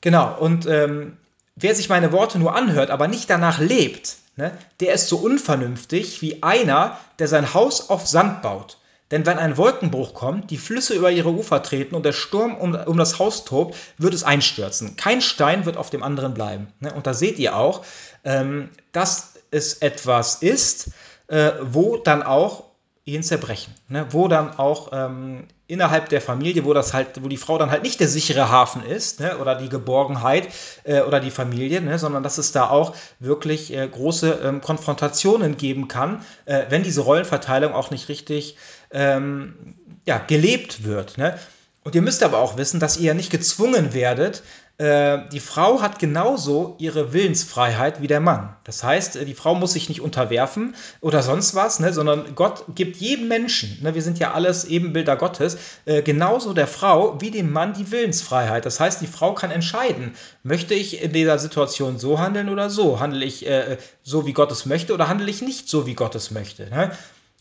Genau, 0.01 0.37
und 0.37 0.65
ähm, 0.67 1.17
wer 1.55 1.73
sich 1.73 1.87
meine 1.87 2.11
Worte 2.11 2.39
nur 2.39 2.55
anhört, 2.55 2.89
aber 2.89 3.07
nicht 3.07 3.29
danach 3.29 3.59
lebt, 3.59 4.17
ne, 4.35 4.51
der 4.79 4.93
ist 4.93 5.07
so 5.07 5.17
unvernünftig 5.17 6.21
wie 6.21 6.43
einer, 6.43 6.97
der 7.19 7.27
sein 7.27 7.53
Haus 7.53 7.89
auf 7.89 8.07
Sand 8.07 8.41
baut. 8.41 8.77
Denn 9.11 9.25
wenn 9.25 9.37
ein 9.37 9.57
Wolkenbruch 9.57 10.13
kommt, 10.13 10.51
die 10.51 10.57
Flüsse 10.57 10.93
über 10.93 11.11
ihre 11.11 11.29
Ufer 11.29 11.63
treten 11.63 11.95
und 11.95 12.05
der 12.05 12.11
Sturm 12.11 12.55
um, 12.55 12.75
um 12.75 12.97
das 12.97 13.19
Haus 13.19 13.45
tobt, 13.45 13.75
wird 13.97 14.13
es 14.13 14.23
einstürzen. 14.23 14.97
Kein 14.97 15.21
Stein 15.21 15.65
wird 15.65 15.77
auf 15.77 15.89
dem 15.89 16.03
anderen 16.03 16.33
bleiben. 16.33 16.67
Ne? 16.79 16.93
Und 16.93 17.07
da 17.07 17.13
seht 17.13 17.39
ihr 17.39 17.55
auch, 17.55 17.85
ähm, 18.25 18.69
dass 18.91 19.33
es 19.51 19.75
etwas 19.75 20.35
ist, 20.35 20.91
äh, 21.27 21.51
wo 21.61 21.97
dann 21.97 22.21
auch 22.21 22.65
Ehen 23.05 23.23
zerbrechen. 23.23 23.73
Ne? 23.87 24.07
Wo 24.09 24.27
dann 24.27 24.59
auch 24.59 24.89
ähm, 24.91 25.47
innerhalb 25.67 26.09
der 26.09 26.19
Familie, 26.19 26.65
wo 26.65 26.73
das 26.73 26.93
halt, 26.93 27.23
wo 27.23 27.29
die 27.29 27.37
Frau 27.37 27.57
dann 27.57 27.71
halt 27.71 27.83
nicht 27.83 28.01
der 28.01 28.09
sichere 28.09 28.49
Hafen 28.49 28.83
ist, 28.83 29.21
ne? 29.21 29.37
oder 29.37 29.55
die 29.55 29.69
Geborgenheit 29.69 30.49
äh, 30.83 30.99
oder 30.99 31.21
die 31.21 31.31
Familie, 31.31 31.97
sondern 31.97 32.23
dass 32.23 32.37
es 32.37 32.51
da 32.51 32.69
auch 32.69 32.93
wirklich 33.19 33.73
äh, 33.73 33.87
große 33.87 34.41
ähm, 34.43 34.59
Konfrontationen 34.59 35.55
geben 35.55 35.87
kann, 35.87 36.25
wenn 36.45 36.83
diese 36.83 37.01
Rollenverteilung 37.01 37.73
auch 37.73 37.91
nicht 37.91 38.09
richtig 38.09 38.57
ähm, 38.91 39.75
ja, 40.05 40.17
gelebt 40.17 40.83
wird. 40.83 41.17
Ne? 41.17 41.37
Und 41.83 41.95
ihr 41.95 42.01
müsst 42.01 42.23
aber 42.23 42.39
auch 42.39 42.57
wissen, 42.57 42.79
dass 42.79 42.97
ihr 42.97 43.05
ja 43.05 43.13
nicht 43.13 43.29
gezwungen 43.29 43.93
werdet, 43.93 44.43
äh, 44.77 45.27
die 45.31 45.39
Frau 45.39 45.81
hat 45.81 45.97
genauso 45.97 46.75
ihre 46.77 47.11
Willensfreiheit 47.11 47.99
wie 47.99 48.07
der 48.07 48.19
Mann. 48.19 48.55
Das 48.63 48.83
heißt, 48.83 49.15
äh, 49.15 49.25
die 49.25 49.33
Frau 49.33 49.55
muss 49.55 49.73
sich 49.73 49.89
nicht 49.89 50.01
unterwerfen 50.01 50.75
oder 51.01 51.23
sonst 51.23 51.55
was, 51.55 51.79
ne, 51.79 51.93
sondern 51.93 52.35
Gott 52.35 52.63
gibt 52.75 52.97
jedem 52.97 53.27
Menschen, 53.27 53.79
ne, 53.81 53.95
wir 53.95 54.03
sind 54.03 54.19
ja 54.19 54.33
alles 54.33 54.65
Ebenbilder 54.65 55.15
Gottes, 55.15 55.57
äh, 55.85 56.03
genauso 56.03 56.53
der 56.53 56.67
Frau 56.67 57.19
wie 57.21 57.31
dem 57.31 57.51
Mann 57.51 57.73
die 57.73 57.89
Willensfreiheit. 57.89 58.67
Das 58.67 58.79
heißt, 58.79 59.01
die 59.01 59.07
Frau 59.07 59.33
kann 59.33 59.49
entscheiden, 59.49 60.13
möchte 60.43 60.75
ich 60.75 61.01
in 61.01 61.11
dieser 61.11 61.39
Situation 61.39 61.97
so 61.97 62.19
handeln 62.19 62.49
oder 62.49 62.69
so? 62.69 62.99
Handle 62.99 63.25
ich 63.25 63.47
äh, 63.47 63.77
so, 64.03 64.27
wie 64.27 64.33
Gott 64.33 64.51
es 64.51 64.67
möchte 64.67 64.93
oder 64.93 65.07
handle 65.07 65.29
ich 65.29 65.41
nicht 65.41 65.69
so, 65.69 65.87
wie 65.87 65.95
Gott 65.95 66.13
es 66.13 66.29
möchte? 66.29 66.69
Ne? 66.69 66.91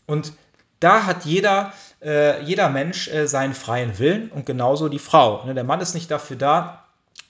Und 0.07 0.31
da 0.79 1.05
hat 1.05 1.25
jeder, 1.25 1.73
äh, 2.01 2.41
jeder 2.43 2.69
Mensch 2.69 3.07
äh, 3.07 3.27
seinen 3.27 3.53
freien 3.53 3.97
Willen 3.99 4.29
und 4.29 4.45
genauso 4.45 4.89
die 4.89 4.99
Frau. 4.99 5.45
Ne? 5.45 5.53
Der 5.53 5.63
Mann 5.63 5.81
ist 5.81 5.93
nicht 5.93 6.11
dafür 6.11 6.35
da, 6.35 6.83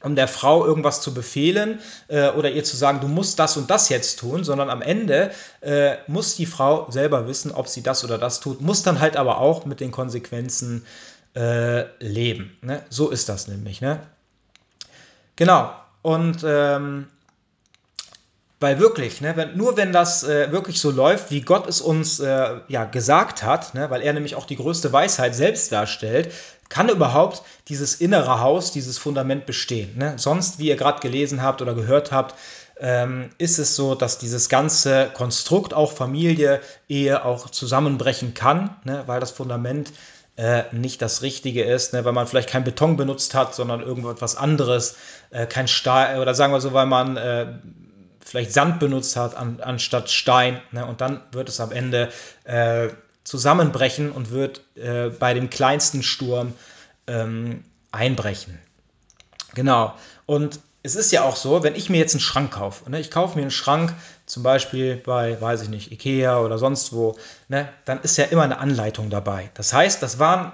um 0.04 0.16
der 0.16 0.28
Frau 0.28 0.66
irgendwas 0.66 1.02
zu 1.02 1.14
befehlen 1.14 1.80
äh, 2.08 2.30
oder 2.30 2.52
ihr 2.52 2.64
zu 2.64 2.78
sagen, 2.78 3.00
du 3.00 3.08
musst 3.08 3.39
das 3.39 3.58
und 3.58 3.70
das 3.70 3.89
jetzt 3.89 4.20
tun, 4.20 4.43
sondern 4.43 4.70
am 4.70 4.82
Ende 4.82 5.32
äh, 5.62 5.95
muss 6.08 6.36
die 6.36 6.45
Frau 6.45 6.89
selber 6.91 7.28
wissen, 7.28 7.52
ob 7.52 7.68
sie 7.68 7.82
das 7.82 8.04
oder 8.04 8.18
das 8.18 8.39
tut, 8.39 8.62
muss 8.62 8.84
dann 8.84 9.00
halt 9.00 9.18
aber 9.18 9.39
auch 9.39 9.66
mit 9.66 9.80
den 9.80 9.91
Konsequenzen 9.91 10.86
äh, 11.36 11.86
leben. 12.00 12.58
Ne? 12.62 12.84
So 12.89 13.10
ist 13.10 13.30
das 13.30 13.48
nämlich. 13.48 13.82
Ne? 13.82 14.00
Genau. 15.36 15.72
Und 16.02 16.43
ähm, 16.45 17.08
weil 18.60 18.80
wirklich, 18.80 19.22
ne, 19.22 19.36
wenn, 19.36 19.55
nur 19.55 19.78
wenn 19.78 19.93
das 19.93 20.24
äh, 20.24 20.51
wirklich 20.51 20.82
so 20.82 20.89
läuft, 20.89 21.30
wie 21.30 21.41
Gott 21.41 21.68
es 21.68 21.80
uns 21.80 22.20
äh, 22.20 22.55
ja, 22.68 22.86
gesagt 22.86 23.43
hat, 23.43 23.76
ne, 23.76 23.89
weil 23.89 24.01
er 24.01 24.14
nämlich 24.14 24.36
auch 24.36 24.45
die 24.45 24.55
größte 24.55 24.91
Weisheit 24.91 25.36
selbst 25.36 25.72
darstellt, 25.72 26.32
kann 26.70 26.89
überhaupt 26.89 27.43
dieses 27.68 27.95
innere 27.95 28.41
Haus, 28.41 28.72
dieses 28.72 28.97
Fundament 28.97 29.45
bestehen. 29.45 29.97
Ne? 29.97 30.14
Sonst, 30.18 30.60
wie 30.60 30.68
ihr 30.68 30.76
gerade 30.76 30.99
gelesen 31.01 31.41
habt 31.41 31.62
oder 31.62 31.74
gehört 31.74 32.12
habt, 32.12 32.36
ähm, 32.80 33.30
ist 33.38 33.58
es 33.58 33.76
so, 33.76 33.95
dass 33.95 34.18
dieses 34.18 34.49
ganze 34.49 35.10
Konstrukt, 35.14 35.74
auch 35.74 35.91
Familie, 35.91 36.60
Ehe, 36.89 37.24
auch 37.26 37.49
zusammenbrechen 37.49 38.34
kann, 38.34 38.76
ne? 38.84 39.03
weil 39.08 39.20
das 39.20 39.32
Fundament 39.32 39.93
äh, 40.36 40.64
nicht 40.72 41.01
das 41.01 41.22
Richtige 41.22 41.64
ist, 41.64 41.93
ne? 41.93 42.05
weil 42.05 42.14
man 42.14 42.28
vielleicht 42.28 42.49
kein 42.49 42.64
Beton 42.64 42.97
benutzt 42.97 43.34
hat, 43.34 43.55
sondern 43.55 43.82
irgendetwas 43.82 44.36
anderes, 44.36 44.95
äh, 45.30 45.47
kein 45.47 45.68
Stahl, 45.68 46.20
oder 46.20 46.36
sagen 46.36 46.53
wir 46.53 46.62
so, 46.62 46.74
weil 46.74 46.86
man 46.86 47.18
äh, 47.18 47.47
vielleicht 48.28 48.53
Sand 48.53 48.80
benutzt 48.80 49.15
hat 49.15 49.36
an, 49.36 49.59
anstatt 49.61 50.09
Stein. 50.09 50.61
Ne? 50.71 50.86
Und 50.86 51.01
dann 51.01 51.21
wird 51.32 51.49
es 51.49 51.59
am 51.59 51.71
Ende 51.71 52.09
äh, 52.43 52.89
zusammenbrechen 53.23 54.11
und 54.11 54.32
wird 54.32 54.61
äh, 54.75 55.09
bei 55.09 55.34
dem 55.34 55.49
kleinsten 55.49 56.03
Sturm 56.03 56.53
ähm, 57.07 57.63
einbrechen. 57.91 58.59
Genau. 59.53 59.93
Und 60.25 60.59
es 60.84 60.95
ist 60.95 61.11
ja 61.11 61.23
auch 61.23 61.36
so, 61.36 61.63
wenn 61.63 61.75
ich 61.75 61.89
mir 61.89 61.97
jetzt 61.97 62.13
einen 62.13 62.21
Schrank 62.21 62.51
kaufe, 62.51 62.89
ne, 62.89 62.99
ich 62.99 63.11
kaufe 63.11 63.36
mir 63.36 63.41
einen 63.41 63.51
Schrank 63.51 63.93
zum 64.25 64.43
Beispiel 64.43 64.95
bei, 64.95 65.39
weiß 65.39 65.63
ich 65.63 65.69
nicht, 65.69 65.91
Ikea 65.91 66.39
oder 66.39 66.57
sonst 66.57 66.93
wo, 66.93 67.17
ne, 67.47 67.67
dann 67.86 68.01
ist 68.01 68.17
ja 68.17 68.25
immer 68.25 68.43
eine 68.43 68.59
Anleitung 68.59 69.09
dabei. 69.09 69.49
Das 69.53 69.73
heißt, 69.73 70.01
das 70.03 70.19
waren 70.19 70.53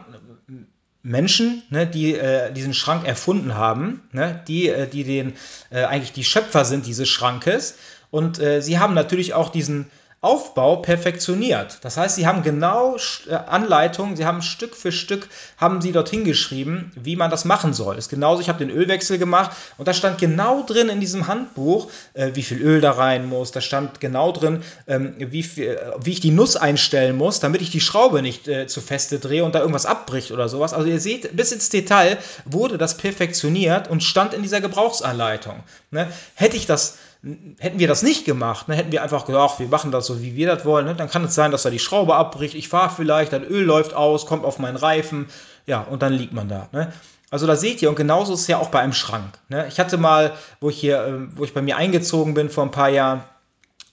Menschen, 1.03 1.61
ne, 1.69 1.85
die 1.85 2.15
äh, 2.15 2.51
diesen 2.53 2.73
Schrank 2.73 3.05
erfunden 3.05 3.55
haben, 3.55 4.01
ne, 4.13 4.41
die, 4.47 4.69
äh, 4.69 4.87
die 4.87 5.03
den, 5.03 5.33
äh, 5.69 5.83
eigentlich 5.83 6.13
die 6.13 6.23
Schöpfer 6.23 6.63
sind 6.63 6.85
dieses 6.85 7.09
Schrankes. 7.09 7.75
Und 8.09 8.39
äh, 8.39 8.61
sie 8.61 8.79
haben 8.79 8.93
natürlich 8.93 9.33
auch 9.33 9.49
diesen 9.49 9.91
Aufbau 10.23 10.77
perfektioniert. 10.77 11.79
Das 11.81 11.97
heißt, 11.97 12.15
sie 12.15 12.25
haben 12.25 12.43
genau 12.43 12.95
äh, 13.29 13.33
Anleitungen, 13.33 14.15
sie 14.15 14.25
haben 14.25 14.41
Stück 14.41 14.73
für 14.73 14.93
Stück, 14.93 15.27
haben 15.57 15.81
sie 15.81 15.91
dorthin 15.91 16.23
geschrieben, 16.23 16.93
wie 16.95 17.17
man 17.17 17.29
das 17.29 17.43
machen 17.43 17.73
soll. 17.73 17.95
Das 17.95 18.05
ist 18.05 18.09
genauso, 18.09 18.41
ich 18.41 18.47
habe 18.47 18.59
den 18.59 18.69
Ölwechsel 18.69 19.17
gemacht 19.17 19.51
und 19.77 19.87
da 19.87 19.93
stand 19.93 20.19
genau 20.19 20.63
drin 20.63 20.87
in 20.87 21.01
diesem 21.01 21.27
Handbuch, 21.27 21.91
äh, 22.13 22.31
wie 22.35 22.43
viel 22.43 22.61
Öl 22.61 22.79
da 22.79 22.91
rein 22.91 23.27
muss. 23.27 23.51
Da 23.51 23.59
stand 23.59 23.99
genau 23.99 24.31
drin, 24.31 24.63
ähm, 24.87 25.15
wie, 25.17 25.43
viel, 25.43 25.67
äh, 25.67 25.91
wie 26.01 26.11
ich 26.11 26.21
die 26.21 26.31
Nuss 26.31 26.55
einstellen 26.55 27.17
muss, 27.17 27.41
damit 27.41 27.61
ich 27.61 27.69
die 27.69 27.81
Schraube 27.81 28.21
nicht 28.21 28.49
zu 28.67 28.81
feste 28.81 29.19
drehe 29.19 29.43
und 29.43 29.55
da 29.55 29.59
irgendwas 29.59 29.85
abbricht 29.85 30.31
oder 30.31 30.47
sowas. 30.47 30.73
Also 30.73 30.87
ihr 30.87 30.99
seht, 30.99 31.35
bis 31.35 31.51
ins 31.51 31.69
Detail 31.69 32.17
wurde 32.45 32.77
das 32.77 32.97
perfektioniert 32.97 33.89
und 33.89 34.03
stand 34.03 34.33
in 34.33 34.41
dieser 34.41 34.61
Gebrauchsanleitung. 34.61 35.63
Ne? 35.91 36.07
Hätte 36.35 36.57
ich 36.57 36.65
das 36.65 36.97
Hätten 37.59 37.79
wir 37.79 37.87
das 37.87 38.03
nicht 38.03 38.25
gemacht, 38.25 38.67
ne, 38.67 38.75
hätten 38.75 38.91
wir 38.91 39.01
einfach 39.01 39.25
gesagt, 39.25 39.59
wir 39.59 39.67
machen 39.69 39.91
das 39.91 40.05
so, 40.07 40.21
wie 40.21 40.35
wir 40.35 40.53
das 40.53 40.65
wollen, 40.65 40.85
ne, 40.85 40.95
dann 40.95 41.09
kann 41.09 41.23
es 41.23 41.33
sein, 41.33 41.51
dass 41.51 41.63
da 41.63 41.69
die 41.69 41.79
Schraube 41.79 42.15
abbricht, 42.15 42.53
ich 42.53 42.67
fahre 42.67 42.93
vielleicht, 42.93 43.31
das 43.31 43.43
Öl 43.43 43.63
läuft 43.63 43.93
aus, 43.93 44.25
kommt 44.25 44.43
auf 44.43 44.59
meinen 44.59 44.75
Reifen, 44.75 45.27
ja, 45.65 45.81
und 45.81 46.01
dann 46.01 46.11
liegt 46.11 46.33
man 46.33 46.49
da. 46.49 46.67
Ne. 46.73 46.91
Also 47.31 47.47
da 47.47 47.55
seht 47.55 47.81
ihr, 47.81 47.89
und 47.89 47.95
genauso 47.95 48.33
ist 48.33 48.41
es 48.41 48.47
ja 48.47 48.57
auch 48.57 48.69
bei 48.69 48.79
einem 48.79 48.93
Schrank. 48.93 49.39
Ne. 49.47 49.65
Ich 49.69 49.79
hatte 49.79 49.97
mal, 49.97 50.33
wo 50.59 50.69
ich 50.69 50.77
hier, 50.77 51.03
äh, 51.05 51.37
wo 51.37 51.45
ich 51.45 51.53
bei 51.53 51.61
mir 51.61 51.77
eingezogen 51.77 52.33
bin 52.33 52.49
vor 52.49 52.63
ein 52.63 52.71
paar 52.71 52.89
Jahren, 52.89 53.23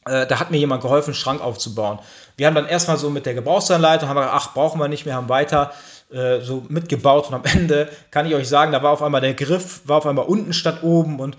äh, 0.06 0.26
da 0.26 0.40
hat 0.40 0.50
mir 0.50 0.58
jemand 0.58 0.82
geholfen, 0.82 1.10
einen 1.10 1.14
Schrank 1.14 1.40
aufzubauen. 1.40 2.00
Wir 2.36 2.48
haben 2.48 2.54
dann 2.54 2.66
erstmal 2.66 2.96
so 2.98 3.10
mit 3.10 3.26
der 3.26 3.34
Gebrauchsanleitung, 3.34 4.08
haben 4.08 4.16
gedacht, 4.16 4.34
ach, 4.34 4.54
brauchen 4.54 4.80
wir 4.80 4.88
nicht 4.88 5.06
mehr, 5.06 5.14
haben 5.14 5.28
weiter 5.28 5.72
äh, 6.10 6.40
so 6.40 6.64
mitgebaut 6.68 7.28
und 7.28 7.34
am 7.34 7.44
Ende 7.44 7.88
kann 8.10 8.26
ich 8.26 8.34
euch 8.34 8.48
sagen, 8.48 8.72
da 8.72 8.82
war 8.82 8.90
auf 8.90 9.02
einmal 9.02 9.20
der 9.20 9.34
Griff, 9.34 9.82
war 9.84 9.98
auf 9.98 10.06
einmal 10.06 10.26
unten 10.26 10.52
statt 10.52 10.82
oben 10.82 11.20
und 11.20 11.36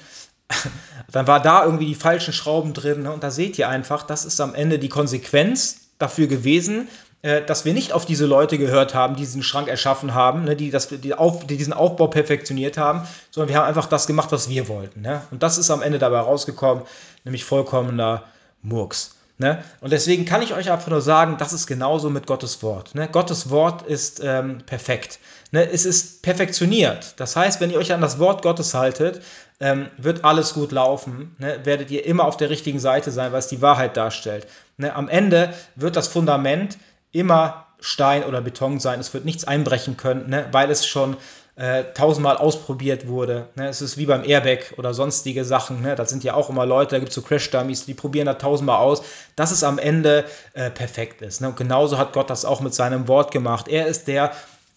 dann 1.11 1.27
war 1.27 1.41
da 1.41 1.65
irgendwie 1.65 1.85
die 1.85 1.95
falschen 1.95 2.33
Schrauben 2.33 2.73
drin. 2.73 3.03
Ne? 3.03 3.11
Und 3.11 3.23
da 3.23 3.31
seht 3.31 3.57
ihr 3.57 3.69
einfach, 3.69 4.03
das 4.03 4.25
ist 4.25 4.39
am 4.41 4.55
Ende 4.55 4.79
die 4.79 4.89
Konsequenz 4.89 5.81
dafür 5.97 6.27
gewesen, 6.27 6.87
äh, 7.21 7.43
dass 7.43 7.65
wir 7.65 7.73
nicht 7.73 7.93
auf 7.93 8.05
diese 8.05 8.25
Leute 8.25 8.57
gehört 8.57 8.95
haben, 8.95 9.15
die 9.15 9.21
diesen 9.21 9.43
Schrank 9.43 9.67
erschaffen 9.67 10.13
haben, 10.13 10.43
ne? 10.45 10.55
die, 10.55 10.71
das, 10.71 10.87
die, 10.87 11.13
auf, 11.13 11.45
die 11.45 11.57
diesen 11.57 11.73
Aufbau 11.73 12.07
perfektioniert 12.07 12.77
haben, 12.77 13.07
sondern 13.29 13.49
wir 13.49 13.57
haben 13.57 13.67
einfach 13.67 13.87
das 13.87 14.07
gemacht, 14.07 14.31
was 14.31 14.49
wir 14.49 14.67
wollten. 14.67 15.01
Ne? 15.01 15.21
Und 15.31 15.43
das 15.43 15.57
ist 15.57 15.69
am 15.69 15.81
Ende 15.81 15.99
dabei 15.99 16.19
rausgekommen, 16.19 16.83
nämlich 17.23 17.45
vollkommener 17.45 18.23
Murks. 18.63 19.15
Ne? 19.41 19.63
Und 19.79 19.91
deswegen 19.91 20.25
kann 20.25 20.43
ich 20.43 20.53
euch 20.53 20.69
einfach 20.71 20.91
nur 20.91 21.01
sagen, 21.01 21.37
das 21.39 21.51
ist 21.51 21.65
genauso 21.65 22.11
mit 22.11 22.27
Gottes 22.27 22.61
Wort. 22.61 22.93
Ne? 22.93 23.07
Gottes 23.07 23.49
Wort 23.49 23.81
ist 23.81 24.21
ähm, 24.23 24.59
perfekt. 24.67 25.17
Ne? 25.49 25.67
Es 25.67 25.83
ist 25.83 26.21
perfektioniert. 26.21 27.15
Das 27.17 27.35
heißt, 27.35 27.59
wenn 27.59 27.71
ihr 27.71 27.79
euch 27.79 27.91
an 27.91 28.01
das 28.01 28.19
Wort 28.19 28.43
Gottes 28.43 28.75
haltet, 28.75 29.23
ähm, 29.59 29.87
wird 29.97 30.25
alles 30.25 30.53
gut 30.53 30.71
laufen. 30.71 31.35
Ne? 31.39 31.59
Werdet 31.63 31.89
ihr 31.89 32.05
immer 32.05 32.25
auf 32.25 32.37
der 32.37 32.51
richtigen 32.51 32.77
Seite 32.77 33.09
sein, 33.09 33.31
weil 33.31 33.39
es 33.39 33.47
die 33.47 33.63
Wahrheit 33.63 33.97
darstellt. 33.97 34.45
Ne? 34.77 34.93
Am 34.93 35.09
Ende 35.09 35.51
wird 35.73 35.95
das 35.95 36.07
Fundament 36.07 36.77
immer 37.11 37.65
Stein 37.79 38.23
oder 38.23 38.41
Beton 38.41 38.79
sein. 38.79 38.99
Es 38.99 39.11
wird 39.11 39.25
nichts 39.25 39.45
einbrechen 39.45 39.97
können, 39.97 40.29
ne? 40.29 40.45
weil 40.51 40.69
es 40.69 40.85
schon 40.85 41.17
äh, 41.55 41.83
tausendmal 41.93 42.37
ausprobiert 42.37 43.07
wurde. 43.07 43.49
Ne? 43.55 43.67
Es 43.67 43.81
ist 43.81 43.97
wie 43.97 44.05
beim 44.05 44.23
Airbag 44.23 44.73
oder 44.77 44.93
sonstige 44.93 45.45
Sachen. 45.45 45.81
Ne? 45.81 45.95
Da 45.95 46.05
sind 46.05 46.23
ja 46.23 46.33
auch 46.33 46.49
immer 46.49 46.65
Leute, 46.65 46.91
da 46.91 46.99
gibt 46.99 47.09
es 47.09 47.15
so 47.15 47.21
Crash-Dummies, 47.21 47.85
die 47.85 47.93
probieren 47.93 48.25
da 48.25 48.35
tausendmal 48.35 48.79
aus, 48.79 49.03
dass 49.35 49.51
es 49.51 49.63
am 49.63 49.77
Ende 49.77 50.25
äh, 50.53 50.69
perfekt 50.69 51.21
ist. 51.21 51.41
Ne? 51.41 51.49
Und 51.49 51.57
genauso 51.57 51.97
hat 51.97 52.13
Gott 52.13 52.29
das 52.29 52.45
auch 52.45 52.61
mit 52.61 52.73
seinem 52.73 53.07
Wort 53.07 53.31
gemacht. 53.31 53.67
Er 53.67 53.87
ist 53.87 54.07
der, 54.07 54.31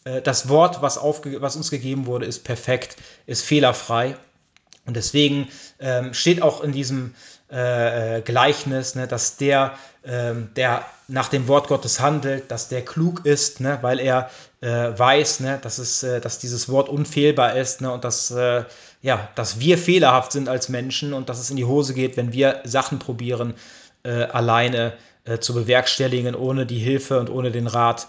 äh, 0.05 0.21
das 0.21 0.49
Wort, 0.49 0.83
was, 0.83 0.99
was 0.99 1.57
uns 1.57 1.71
gegeben 1.71 2.07
wurde, 2.07 2.27
ist 2.27 2.45
perfekt, 2.45 2.97
ist 3.27 3.45
fehlerfrei. 3.45 4.17
Und 4.87 4.97
deswegen 4.97 5.49
ähm, 5.81 6.13
steht 6.13 6.43
auch 6.43 6.63
in 6.63 6.73
diesem 6.73 7.15
äh, 7.51 8.19
äh, 8.19 8.21
Gleichnis, 8.23 8.95
ne, 8.95 9.07
dass 9.07 9.37
der, 9.37 9.75
ähm, 10.05 10.49
der 10.57 10.85
nach 11.09 11.29
dem 11.29 11.47
Wort 11.47 11.69
Gottes 11.69 12.01
handelt, 12.01 12.51
dass 12.51 12.69
der 12.69 12.83
klug 12.83 13.27
ist, 13.27 13.61
ne, 13.61 13.79
weil 13.83 14.01
er 14.01 14.31
äh, 14.63 14.67
weiß, 14.99 15.41
ne, 15.41 15.59
dass, 15.61 15.79
es, 15.79 16.03
äh, 16.03 16.21
dass 16.21 16.39
dieses 16.39 16.71
Wort 16.71 16.89
unfehlbar 16.89 17.55
ist 17.55 17.83
ne, 17.83 17.93
und 17.93 18.03
dass, 18.03 18.31
äh, 18.31 18.65
ja, 19.03 19.29
dass 19.35 19.61
wir 19.61 19.77
fehlerhaft 19.77 20.33
sind 20.33 20.49
als 20.49 20.71
Menschen 20.71 21.13
und 21.13 21.29
dass 21.29 21.39
es 21.39 21.51
in 21.51 21.57
die 21.57 21.67
Hose 21.67 21.93
geht, 21.93 22.17
wenn 22.17 22.33
wir 22.33 22.61
Sachen 22.65 22.99
probieren, 22.99 23.55
äh, 24.05 24.25
alleine 24.25 24.95
zu 25.41 25.55
bewerkstelligen, 25.55 26.35
ohne 26.35 26.67
die 26.67 26.79
Hilfe 26.79 27.19
und 27.19 27.31
ohne 27.31 27.51
den 27.51 27.67
Rat 27.67 28.09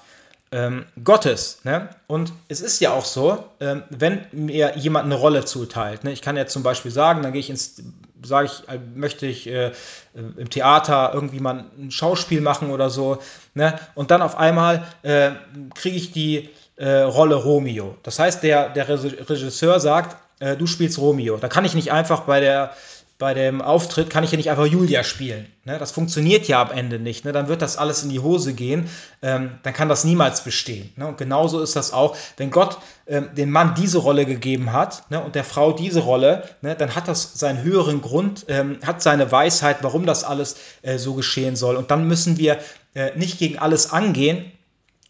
ähm, 0.55 0.85
Gottes. 1.03 1.59
Ne? 1.65 1.89
Und 2.07 2.31
es 2.47 2.61
ist 2.61 2.79
ja 2.79 2.93
auch 2.93 3.03
so, 3.03 3.43
ähm, 3.59 3.83
wenn 3.89 4.25
mir 4.31 4.77
jemand 4.77 5.05
eine 5.05 5.15
Rolle 5.15 5.43
zuteilt. 5.43 6.05
Ne? 6.05 6.13
Ich 6.13 6.21
kann 6.21 6.37
ja 6.37 6.47
zum 6.47 6.63
Beispiel 6.63 6.91
sagen, 6.91 7.21
dann 7.23 7.33
gehe 7.33 7.41
ich 7.41 7.49
ins, 7.49 7.83
sage 8.23 8.45
ich, 8.47 8.69
äh, 8.69 8.79
möchte 8.95 9.25
ich 9.25 9.47
äh, 9.47 9.73
im 10.13 10.49
Theater 10.49 11.11
irgendwie 11.13 11.41
mal 11.41 11.65
ein 11.77 11.91
Schauspiel 11.91 12.39
machen 12.39 12.71
oder 12.71 12.89
so. 12.89 13.17
Ne? 13.53 13.77
Und 13.95 14.11
dann 14.11 14.21
auf 14.21 14.37
einmal 14.37 14.87
äh, 15.03 15.31
kriege 15.73 15.97
ich 15.97 16.13
die 16.13 16.49
äh, 16.77 16.99
Rolle 16.99 17.35
Romeo. 17.35 17.97
Das 18.03 18.19
heißt, 18.19 18.41
der, 18.41 18.69
der 18.69 18.87
Regisseur 18.87 19.81
sagt, 19.81 20.15
äh, 20.39 20.55
du 20.55 20.67
spielst 20.67 20.97
Romeo. 20.99 21.35
Da 21.35 21.49
kann 21.49 21.65
ich 21.65 21.75
nicht 21.75 21.91
einfach 21.91 22.21
bei 22.21 22.39
der 22.39 22.71
bei 23.18 23.34
dem 23.34 23.61
Auftritt 23.61 24.09
kann 24.09 24.26
ich 24.26 24.32
ja 24.32 24.38
nicht 24.38 24.49
einfach 24.49 24.66
Julia 24.66 25.03
spielen. 25.05 25.47
Ne? 25.63 25.78
Das 25.80 25.91
funktioniert 25.91 26.49
ja 26.49 26.61
am 26.61 26.72
Ende 26.72 26.99
nicht. 26.99 27.24
Ne? 27.24 27.32
Dann 27.32 27.47
wird 27.47 27.61
das 27.61 27.78
alles 27.78 28.03
in 28.03 28.09
die 28.09 28.20
Hose 28.20 28.53
gehen. 28.53 28.89
Ähm, 29.22 29.51
dann 29.63 29.74
kann 29.74 29.88
das 29.88 30.03
niemals 30.03 30.43
bestehen. 30.43 30.91
Ne? 30.97 31.07
Und 31.07 31.18
genauso 31.18 31.61
ist 31.61 31.78
das 31.78 31.93
auch, 31.93 32.18
wenn 32.36 32.51
Gott 32.51 32.78
ähm, 33.07 33.30
dem 33.34 33.51
Mann 33.51 33.74
diese 33.76 33.99
Rolle 33.99 34.26
gegeben 34.26 34.74
hat 34.74 35.09
ne? 35.11 35.24
und 35.24 35.36
der 35.36 35.45
Frau 35.45 35.72
diese 35.72 36.01
Rolle, 36.01 36.43
ne? 36.61 36.76
dann 36.76 36.93
hat 36.93 37.07
das 37.07 37.39
seinen 37.39 37.63
höheren 37.63 38.01
Grund, 38.01 38.45
ähm, 38.49 38.80
hat 38.86 39.01
seine 39.01 39.32
Weisheit, 39.32 39.78
warum 39.82 40.05
das 40.05 40.26
alles 40.26 40.57
äh, 40.82 40.97
so 40.97 41.13
geschehen 41.13 41.55
soll. 41.55 41.78
Und 41.78 41.91
dann 41.91 42.09
müssen 42.09 42.38
wir 42.38 42.59
äh, 42.95 43.18
nicht 43.18 43.39
gegen 43.39 43.57
alles 43.57 43.91
angehen, 43.93 44.51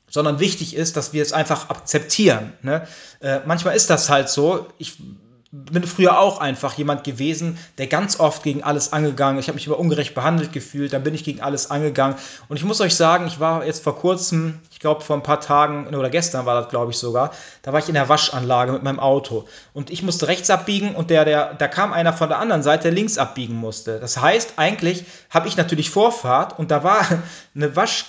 sondern 0.07 0.39
wichtig 0.39 0.75
ist, 0.75 0.95
dass 0.95 1.11
wir 1.11 1.23
es 1.23 1.33
einfach 1.33 1.69
akzeptieren. 1.69 2.53
Ne? 2.61 2.87
Äh, 3.19 3.39
manchmal 3.47 3.75
ist 3.75 3.89
das 3.89 4.11
halt 4.11 4.29
so. 4.29 4.67
Ich 4.77 4.97
bin 5.51 5.83
früher 5.83 6.19
auch 6.19 6.39
einfach 6.39 6.73
jemand 6.73 7.03
gewesen, 7.03 7.57
der 7.77 7.87
ganz 7.87 8.19
oft 8.19 8.43
gegen 8.43 8.63
alles 8.63 8.91
angegangen. 8.91 9.39
Ich 9.39 9.47
habe 9.47 9.55
mich 9.55 9.67
immer 9.67 9.79
ungerecht 9.79 10.13
behandelt 10.13 10.51
gefühlt, 10.51 10.91
dann 10.91 11.03
bin 11.03 11.13
ich 11.13 11.23
gegen 11.23 11.41
alles 11.41 11.71
angegangen. 11.71 12.17
Und 12.49 12.57
ich 12.57 12.63
muss 12.63 12.81
euch 12.81 12.95
sagen, 12.95 13.27
ich 13.27 13.39
war 13.39 13.65
jetzt 13.65 13.83
vor 13.83 13.97
kurzem, 13.97 14.59
ich 14.71 14.79
glaube 14.79 15.01
vor 15.01 15.15
ein 15.15 15.23
paar 15.23 15.39
Tagen 15.39 15.87
oder 15.87 16.09
gestern 16.09 16.45
war 16.45 16.61
das, 16.61 16.69
glaube 16.69 16.91
ich 16.91 16.97
sogar, 16.97 17.31
da 17.61 17.71
war 17.71 17.79
ich 17.79 17.87
in 17.87 17.93
der 17.93 18.09
Waschanlage 18.09 18.73
mit 18.73 18.83
meinem 18.83 18.99
Auto 18.99 19.47
und 19.73 19.91
ich 19.91 20.03
musste 20.03 20.27
rechts 20.27 20.49
abbiegen 20.49 20.95
und 20.95 21.09
der, 21.09 21.25
der, 21.25 21.53
da 21.53 21.67
kam 21.67 21.93
einer 21.93 22.13
von 22.13 22.29
der 22.29 22.39
anderen 22.39 22.63
Seite, 22.63 22.83
der 22.83 22.91
links 22.91 23.17
abbiegen 23.17 23.55
musste. 23.55 23.99
Das 23.99 24.19
heißt, 24.19 24.53
eigentlich 24.57 25.05
habe 25.29 25.47
ich 25.47 25.57
natürlich 25.57 25.89
Vorfahrt 25.89 26.59
und 26.59 26.71
da 26.71 26.83
war 26.83 27.05
eine 27.55 27.75
Wasch 27.75 28.05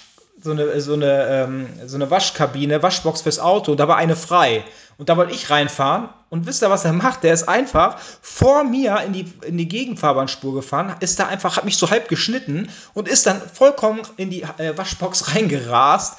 so 0.47 0.53
eine, 0.53 0.81
so 0.81 0.95
eine, 0.95 1.27
ähm, 1.27 1.69
so 1.85 1.97
eine 1.97 2.11
Waschkabine, 2.11 2.83
Waschbox 2.83 3.23
fürs 3.23 3.39
Auto, 3.39 3.75
da 3.75 3.89
war 3.89 3.97
eine 3.97 4.17
frei. 4.17 4.65
Und 4.97 5.11
da 5.11 5.17
wollte 5.19 5.35
ich 5.35 5.51
reinfahren 5.51 6.09
und 6.31 6.47
wisst 6.47 6.63
ihr, 6.63 6.71
was 6.71 6.87
er 6.87 6.95
macht? 6.95 7.23
Der 7.23 7.35
ist 7.35 7.49
einfach 7.49 7.99
vor 8.23 8.65
mir 8.65 9.01
in 9.05 9.13
die, 9.13 9.31
in 9.43 9.59
die 9.59 9.69
Gegenfahrbahnspur 9.69 10.55
gefahren, 10.55 10.95
ist 11.01 11.19
da 11.19 11.27
einfach, 11.27 11.59
hat 11.59 11.65
mich 11.65 11.77
so 11.77 11.91
halb 11.91 12.09
geschnitten 12.09 12.71
und 12.95 13.09
ist 13.09 13.27
dann 13.27 13.41
vollkommen 13.41 14.01
in 14.17 14.31
die 14.31 14.43
äh, 14.43 14.77
Waschbox 14.79 15.35
reingerast. 15.35 16.17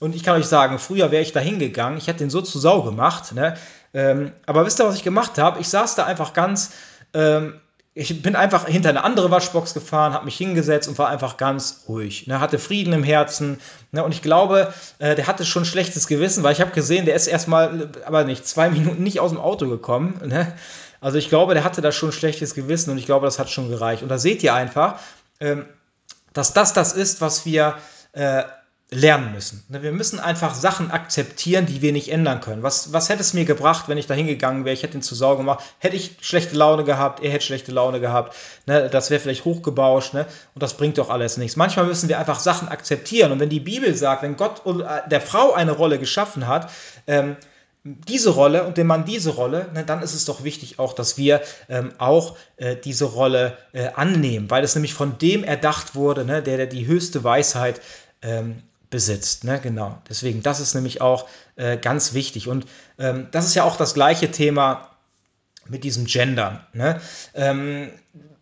Und 0.00 0.14
ich 0.14 0.22
kann 0.22 0.36
euch 0.36 0.46
sagen, 0.46 0.78
früher 0.78 1.10
wäre 1.10 1.22
ich 1.22 1.32
da 1.32 1.40
hingegangen, 1.40 1.98
ich 1.98 2.06
hätte 2.06 2.18
den 2.18 2.30
so 2.30 2.42
zu 2.42 2.58
Sau 2.58 2.82
gemacht. 2.82 3.32
Ne? 3.32 3.56
Ähm, 3.94 4.32
aber 4.46 4.66
wisst 4.66 4.80
ihr, 4.80 4.86
was 4.86 4.94
ich 4.96 5.02
gemacht 5.02 5.38
habe? 5.38 5.60
Ich 5.60 5.68
saß 5.68 5.94
da 5.94 6.04
einfach 6.04 6.34
ganz 6.34 6.72
ähm, 7.14 7.54
ich 7.98 8.22
bin 8.22 8.36
einfach 8.36 8.68
hinter 8.68 8.90
eine 8.90 9.02
andere 9.02 9.32
Waschbox 9.32 9.74
gefahren, 9.74 10.12
habe 10.12 10.24
mich 10.24 10.36
hingesetzt 10.36 10.88
und 10.88 10.98
war 10.98 11.08
einfach 11.08 11.36
ganz 11.36 11.82
ruhig. 11.88 12.28
Ne, 12.28 12.38
hatte 12.38 12.60
Frieden 12.60 12.92
im 12.92 13.02
Herzen. 13.02 13.58
Ne, 13.90 14.04
und 14.04 14.14
ich 14.14 14.22
glaube, 14.22 14.72
äh, 15.00 15.16
der 15.16 15.26
hatte 15.26 15.44
schon 15.44 15.64
schlechtes 15.64 16.06
Gewissen, 16.06 16.44
weil 16.44 16.52
ich 16.52 16.60
habe 16.60 16.70
gesehen, 16.70 17.06
der 17.06 17.16
ist 17.16 17.26
erstmal, 17.26 17.90
aber 18.06 18.22
nicht, 18.22 18.46
zwei 18.46 18.70
Minuten 18.70 19.02
nicht 19.02 19.18
aus 19.18 19.32
dem 19.32 19.40
Auto 19.40 19.68
gekommen. 19.68 20.20
Ne? 20.24 20.52
Also 21.00 21.18
ich 21.18 21.28
glaube, 21.28 21.54
der 21.54 21.64
hatte 21.64 21.80
da 21.80 21.90
schon 21.90 22.12
schlechtes 22.12 22.54
Gewissen 22.54 22.92
und 22.92 22.98
ich 22.98 23.06
glaube, 23.06 23.26
das 23.26 23.40
hat 23.40 23.50
schon 23.50 23.68
gereicht. 23.68 24.04
Und 24.04 24.10
da 24.10 24.18
seht 24.18 24.44
ihr 24.44 24.54
einfach, 24.54 25.00
ähm, 25.40 25.66
dass 26.32 26.52
das 26.52 26.72
das 26.74 26.92
ist, 26.92 27.20
was 27.20 27.46
wir 27.46 27.78
äh, 28.12 28.44
lernen 28.90 29.32
müssen. 29.34 29.64
Ne, 29.68 29.82
wir 29.82 29.92
müssen 29.92 30.18
einfach 30.18 30.54
Sachen 30.54 30.90
akzeptieren, 30.90 31.66
die 31.66 31.82
wir 31.82 31.92
nicht 31.92 32.10
ändern 32.10 32.40
können. 32.40 32.62
Was, 32.62 32.92
was 32.92 33.10
hätte 33.10 33.20
es 33.20 33.34
mir 33.34 33.44
gebracht, 33.44 33.84
wenn 33.88 33.98
ich 33.98 34.06
da 34.06 34.14
hingegangen 34.14 34.64
wäre? 34.64 34.72
Ich 34.72 34.82
hätte 34.82 34.96
ihn 34.96 35.02
zu 35.02 35.14
Sau 35.14 35.36
gemacht. 35.36 35.62
Hätte 35.78 35.96
ich 35.96 36.16
schlechte 36.22 36.56
Laune 36.56 36.84
gehabt, 36.84 37.22
er 37.22 37.30
hätte 37.30 37.44
schlechte 37.44 37.70
Laune 37.70 38.00
gehabt. 38.00 38.34
Ne? 38.66 38.88
Das 38.88 39.10
wäre 39.10 39.20
vielleicht 39.20 39.44
hochgebauscht. 39.44 40.14
Ne? 40.14 40.26
Und 40.54 40.62
das 40.62 40.74
bringt 40.74 40.96
doch 40.96 41.10
alles 41.10 41.36
nichts. 41.36 41.56
Manchmal 41.56 41.84
müssen 41.84 42.08
wir 42.08 42.18
einfach 42.18 42.40
Sachen 42.40 42.68
akzeptieren. 42.68 43.30
Und 43.30 43.40
wenn 43.40 43.50
die 43.50 43.60
Bibel 43.60 43.94
sagt, 43.94 44.22
wenn 44.22 44.36
Gott 44.36 44.62
äh, 44.64 45.08
der 45.08 45.20
Frau 45.20 45.52
eine 45.52 45.72
Rolle 45.72 45.98
geschaffen 45.98 46.46
hat, 46.46 46.70
ähm, 47.06 47.36
diese 47.84 48.30
Rolle 48.30 48.64
und 48.64 48.76
dem 48.78 48.86
Mann 48.86 49.04
diese 49.04 49.30
Rolle, 49.30 49.68
ne, 49.74 49.84
dann 49.84 50.02
ist 50.02 50.14
es 50.14 50.24
doch 50.24 50.44
wichtig 50.44 50.78
auch, 50.78 50.94
dass 50.94 51.16
wir 51.16 51.42
ähm, 51.68 51.92
auch 51.98 52.36
äh, 52.56 52.74
diese 52.76 53.04
Rolle 53.04 53.56
äh, 53.72 53.88
annehmen, 53.94 54.50
weil 54.50 54.64
es 54.64 54.74
nämlich 54.74 54.94
von 54.94 55.18
dem 55.18 55.44
erdacht 55.44 55.94
wurde, 55.94 56.24
ne, 56.24 56.42
der, 56.42 56.56
der 56.56 56.66
die 56.66 56.86
höchste 56.86 57.22
Weisheit 57.22 57.80
ähm, 58.20 58.62
besitzt. 58.90 59.44
Ne? 59.44 59.60
Genau. 59.62 59.98
Deswegen, 60.08 60.42
das 60.42 60.60
ist 60.60 60.74
nämlich 60.74 61.00
auch 61.00 61.28
äh, 61.56 61.76
ganz 61.76 62.14
wichtig. 62.14 62.48
Und 62.48 62.66
ähm, 62.98 63.28
das 63.30 63.46
ist 63.46 63.54
ja 63.54 63.64
auch 63.64 63.76
das 63.76 63.94
gleiche 63.94 64.30
Thema 64.30 64.90
mit 65.66 65.84
diesem 65.84 66.06
Gender. 66.06 66.66
Ne? 66.72 67.00
Ähm, 67.34 67.90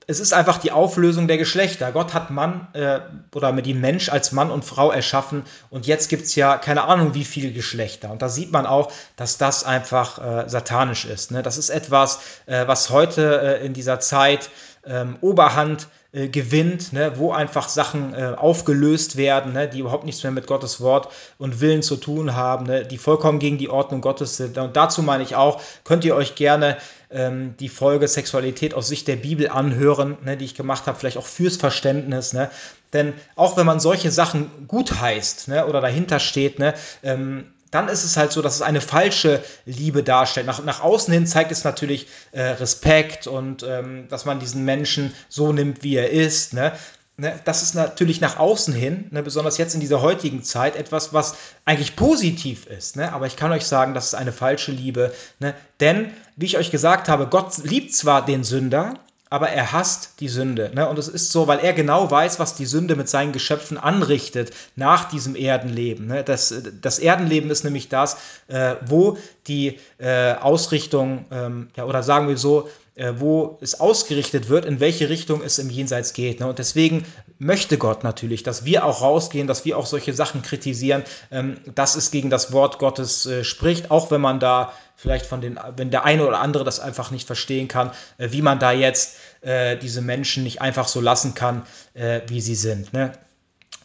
es 0.09 0.21
ist 0.21 0.33
einfach 0.33 0.59
die 0.59 0.71
Auflösung 0.71 1.27
der 1.27 1.37
Geschlechter. 1.37 1.91
Gott 1.91 2.15
hat 2.15 2.31
Mann 2.31 2.69
äh, 2.75 3.01
oder 3.35 3.57
ihm 3.65 3.81
Mensch 3.81 4.09
als 4.09 4.31
Mann 4.31 4.51
und 4.51 4.65
Frau 4.65 4.93
erschaffen 4.93 5.43
und 5.69 5.87
jetzt 5.87 6.09
gibt 6.09 6.27
es 6.27 6.37
ja 6.37 6.59
keine 6.59 6.85
Ahnung 6.85 7.15
wie 7.15 7.25
viele 7.25 7.51
Geschlechter. 7.51 8.11
Und 8.11 8.23
da 8.23 8.29
sieht 8.29 8.53
man 8.53 8.67
auch, 8.67 8.93
dass 9.17 9.37
das 9.37 9.65
einfach 9.65 10.19
äh, 10.19 10.49
satanisch 10.49 11.05
ist. 11.07 11.33
Ne? 11.33 11.43
Das 11.43 11.59
ist 11.59 11.71
etwas, 11.71 12.21
äh, 12.47 12.67
was 12.69 12.91
heute 12.91 13.59
äh, 13.61 13.67
in 13.67 13.75
dieser 13.75 13.99
Zeit 13.99 14.51
ähm, 14.85 15.17
Oberhand 15.21 15.89
äh, 16.17 16.29
gewinnt, 16.29 16.95
ne, 16.95 17.13
wo 17.17 17.33
einfach 17.33 17.69
Sachen 17.69 18.15
äh, 18.15 18.33
aufgelöst 18.35 19.19
werden, 19.19 19.53
ne, 19.53 19.69
die 19.69 19.81
überhaupt 19.81 20.07
nichts 20.07 20.23
mehr 20.23 20.33
mit 20.33 20.47
Gottes 20.47 20.81
Wort 20.81 21.13
und 21.37 21.61
Willen 21.61 21.83
zu 21.83 21.97
tun 21.97 22.35
haben, 22.35 22.65
ne, 22.65 22.87
die 22.87 22.97
vollkommen 22.97 23.39
gegen 23.39 23.59
die 23.59 23.69
Ordnung 23.69 24.01
Gottes 24.01 24.39
sind. 24.39 24.57
Und 24.57 24.77
dazu 24.77 25.03
meine 25.03 25.23
ich 25.23 25.37
auch, 25.37 25.61
könnt 25.85 26.07
ihr 26.07 26.17
euch 26.17 26.35
gerne 26.35 26.79
ähm, 27.11 27.55
die 27.61 27.69
Folge 27.69 28.09
Sexualität 28.09 28.73
aus 28.73 28.89
Sicht 28.89 29.09
der 29.09 29.17
Bibel 29.17 29.51
anhören, 29.51 30.17
ne, 30.25 30.39
die 30.39 30.47
ich 30.47 30.55
gemacht 30.55 30.87
habe, 30.87 30.99
vielleicht 30.99 31.19
auch 31.19 31.27
fürs 31.27 31.59
Verständnis. 31.59 32.33
Ne? 32.33 32.51
Denn 32.95 33.13
auch 33.35 33.59
wenn 33.59 33.67
man 33.67 33.79
solche 33.79 34.11
Sachen 34.11 34.51
gut 34.69 34.99
heißt 34.99 35.49
ne, 35.49 35.67
oder 35.67 35.83
dahinter 35.83 36.19
steht, 36.19 36.59
ne, 36.59 36.73
ähm, 37.03 37.53
dann 37.77 37.89
ist 37.89 38.05
es 38.05 38.17
halt 38.17 38.33
so, 38.33 38.41
dass 38.41 38.55
es 38.55 38.63
eine 38.63 38.81
falsche 38.81 39.45
Liebe 39.67 40.03
darstellt. 40.03 40.47
Nach, 40.47 40.65
nach 40.65 40.81
außen 40.81 41.13
hin 41.13 41.27
zeigt 41.27 41.53
es 41.53 41.63
natürlich 41.63 42.07
äh, 42.33 42.41
Respekt 42.43 43.27
und 43.27 43.63
ähm, 43.63 44.09
dass 44.09 44.25
man 44.25 44.41
diesen 44.41 44.65
Menschen 44.65 45.13
so 45.29 45.53
nimmt, 45.53 45.83
wie 45.83 45.97
er 45.97 46.11
ist. 46.11 46.55
Ne? 46.55 46.73
Ne, 47.19 47.39
das 47.45 47.63
ist 47.63 47.75
natürlich 47.75 48.23
nach 48.23 48.39
außen 48.39 48.73
hin, 48.73 49.09
ne, 49.11 49.23
besonders 49.23 49.59
jetzt 49.59 49.75
in 49.75 49.81
dieser 49.81 50.01
heutigen 50.01 50.43
Zeit, 50.43 50.75
etwas, 50.77 51.13
was 51.13 51.35
eigentlich 51.67 51.97
positiv 51.97 52.67
ist. 52.67 52.97
Ne? 52.97 53.13
Aber 53.13 53.27
ich 53.27 53.37
kann 53.37 53.53
euch 53.53 53.67
sagen, 53.67 53.93
das 53.93 54.07
ist 54.07 54.15
eine 54.15 54.33
falsche 54.33 54.73
Liebe. 54.73 55.13
Ne? 55.39 55.55
Denn, 55.81 56.13
wie 56.37 56.47
ich 56.47 56.57
euch 56.57 56.71
gesagt 56.71 57.11
habe, 57.11 57.27
Gott 57.27 57.59
liebt 57.59 57.95
zwar 57.95 58.25
den 58.25 58.43
Sünder, 58.43 59.01
aber 59.37 59.51
er 59.51 59.71
hasst 59.73 60.21
die 60.21 60.29
Sünde. 60.29 60.71
Ne? 60.75 60.89
Und 60.89 60.99
es 60.99 61.09
ist 61.09 61.31
so, 61.31 61.47
weil 61.47 61.59
er 61.59 61.75
genau 61.75 62.11
weiß, 62.11 62.39
was 62.39 62.55
die 62.55 62.65
Sünde 62.65 62.97
mit 62.97 63.07
seinen 63.07 63.33
Geschöpfen 63.33 63.77
anrichtet 63.77 64.51
nach 64.77 65.11
diesem 65.11 65.37
Erdenleben. 65.37 66.07
Ne? 66.07 66.25
Das, 66.25 66.55
das 66.81 66.99
Erdenleben 66.99 67.51
ist 67.51 67.63
nämlich 67.63 67.91
das, 67.91 68.17
äh, 68.49 68.77
wo 68.87 69.19
die 69.47 69.79
äh, 69.99 70.33
Ausrichtung, 70.33 71.27
ähm, 71.31 71.69
ja, 71.77 71.85
oder 71.85 72.03
sagen 72.03 72.29
wir 72.29 72.39
so, 72.39 72.71
äh, 72.95 73.13
wo 73.19 73.59
es 73.61 73.79
ausgerichtet 73.79 74.49
wird, 74.49 74.65
in 74.65 74.81
welche 74.81 75.11
Richtung 75.11 75.43
es 75.43 75.59
im 75.59 75.69
Jenseits 75.69 76.15
geht. 76.15 76.41
Ne? 76.41 76.47
Und 76.47 76.59
deswegen 76.59 77.05
möchte 77.39 77.77
Gott 77.77 78.05
natürlich, 78.05 78.43
dass 78.43 78.65
wir 78.65 78.87
auch 78.87 79.03
rausgehen, 79.03 79.47
dass 79.47 79.67
wir 79.67 79.77
auch 79.77 79.85
solche 79.85 80.15
Sachen 80.15 80.41
kritisieren, 80.41 81.03
ähm, 81.31 81.59
dass 81.75 81.95
es 81.95 82.11
gegen 82.11 82.31
das 82.31 82.53
Wort 82.53 82.79
Gottes 82.79 83.27
äh, 83.27 83.45
spricht, 83.45 83.91
auch 83.91 84.11
wenn 84.11 84.23
man 84.23 84.41
da 84.41 84.73
vielleicht 84.97 85.27
von 85.27 85.41
den, 85.41 85.61
wenn 85.77 85.91
der 85.91 86.05
eine 86.05 86.27
oder 86.27 86.41
andere 86.41 86.65
das 86.65 86.81
einfach 86.81 87.11
nicht 87.11 87.27
verstehen 87.27 87.69
kann, 87.69 87.93
äh, 88.19 88.33
wie 88.33 88.43
man 88.43 88.59
da 88.59 88.73
jetzt 88.73 89.19
äh, 89.43 89.77
diese 89.77 90.01
Menschen 90.01 90.43
nicht 90.43 90.61
einfach 90.61 90.89
so 90.89 91.01
lassen 91.01 91.35
kann, 91.35 91.63
äh, 91.95 92.23
wie 92.27 92.41
sie 92.41 92.55
sind. 92.55 92.93
Ne? 92.93 93.13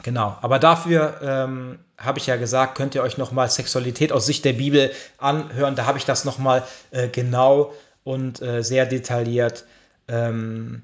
Genau, 0.03 0.36
aber 0.41 0.57
dafür 0.57 1.20
ähm, 1.22 1.80
habe 1.97 2.18
ich 2.18 2.26
ja 2.26 2.38
gesagt, 2.38 2.76
könnt 2.76 2.95
ihr 2.95 3.03
euch 3.03 3.18
nochmal 3.18 3.49
Sexualität 3.51 4.12
aus 4.12 4.26
Sicht 4.26 4.45
der 4.45 4.53
Bibel 4.53 4.91
anhören. 5.18 5.76
Da 5.76 5.86
habe 5.86 5.99
ich 5.99 6.05
das 6.05 6.26
nochmal 6.26 6.64
äh, 6.89 7.07
genau 7.07 7.74
und 8.03 8.41
äh, 8.41 8.64
sehr 8.64 8.88
detailliert 8.88 9.66
ähm, 10.07 10.82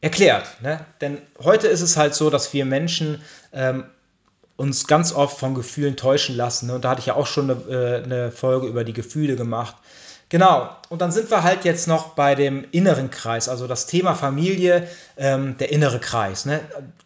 erklärt. 0.00 0.46
Ne? 0.62 0.84
Denn 1.00 1.18
heute 1.42 1.66
ist 1.66 1.80
es 1.80 1.96
halt 1.96 2.14
so, 2.14 2.30
dass 2.30 2.52
wir 2.52 2.64
Menschen 2.64 3.22
ähm, 3.52 3.84
uns 4.56 4.86
ganz 4.86 5.12
oft 5.12 5.38
von 5.38 5.54
Gefühlen 5.54 5.96
täuschen 5.96 6.36
lassen. 6.36 6.66
Ne? 6.66 6.74
Und 6.74 6.84
da 6.84 6.90
hatte 6.90 7.00
ich 7.00 7.06
ja 7.06 7.14
auch 7.14 7.26
schon 7.26 7.50
eine, 7.50 7.60
äh, 7.68 8.02
eine 8.02 8.32
Folge 8.32 8.66
über 8.66 8.84
die 8.84 8.92
Gefühle 8.92 9.36
gemacht. 9.36 9.76
Genau, 10.28 10.70
und 10.88 11.02
dann 11.02 11.12
sind 11.12 11.30
wir 11.30 11.42
halt 11.42 11.66
jetzt 11.66 11.88
noch 11.88 12.14
bei 12.14 12.34
dem 12.34 12.64
inneren 12.70 13.10
Kreis, 13.10 13.50
also 13.50 13.66
das 13.66 13.86
Thema 13.86 14.14
Familie, 14.14 14.88
ähm, 15.18 15.58
der 15.58 15.70
innere 15.70 15.98
Kreis. 15.98 16.46
Ne? 16.46 16.60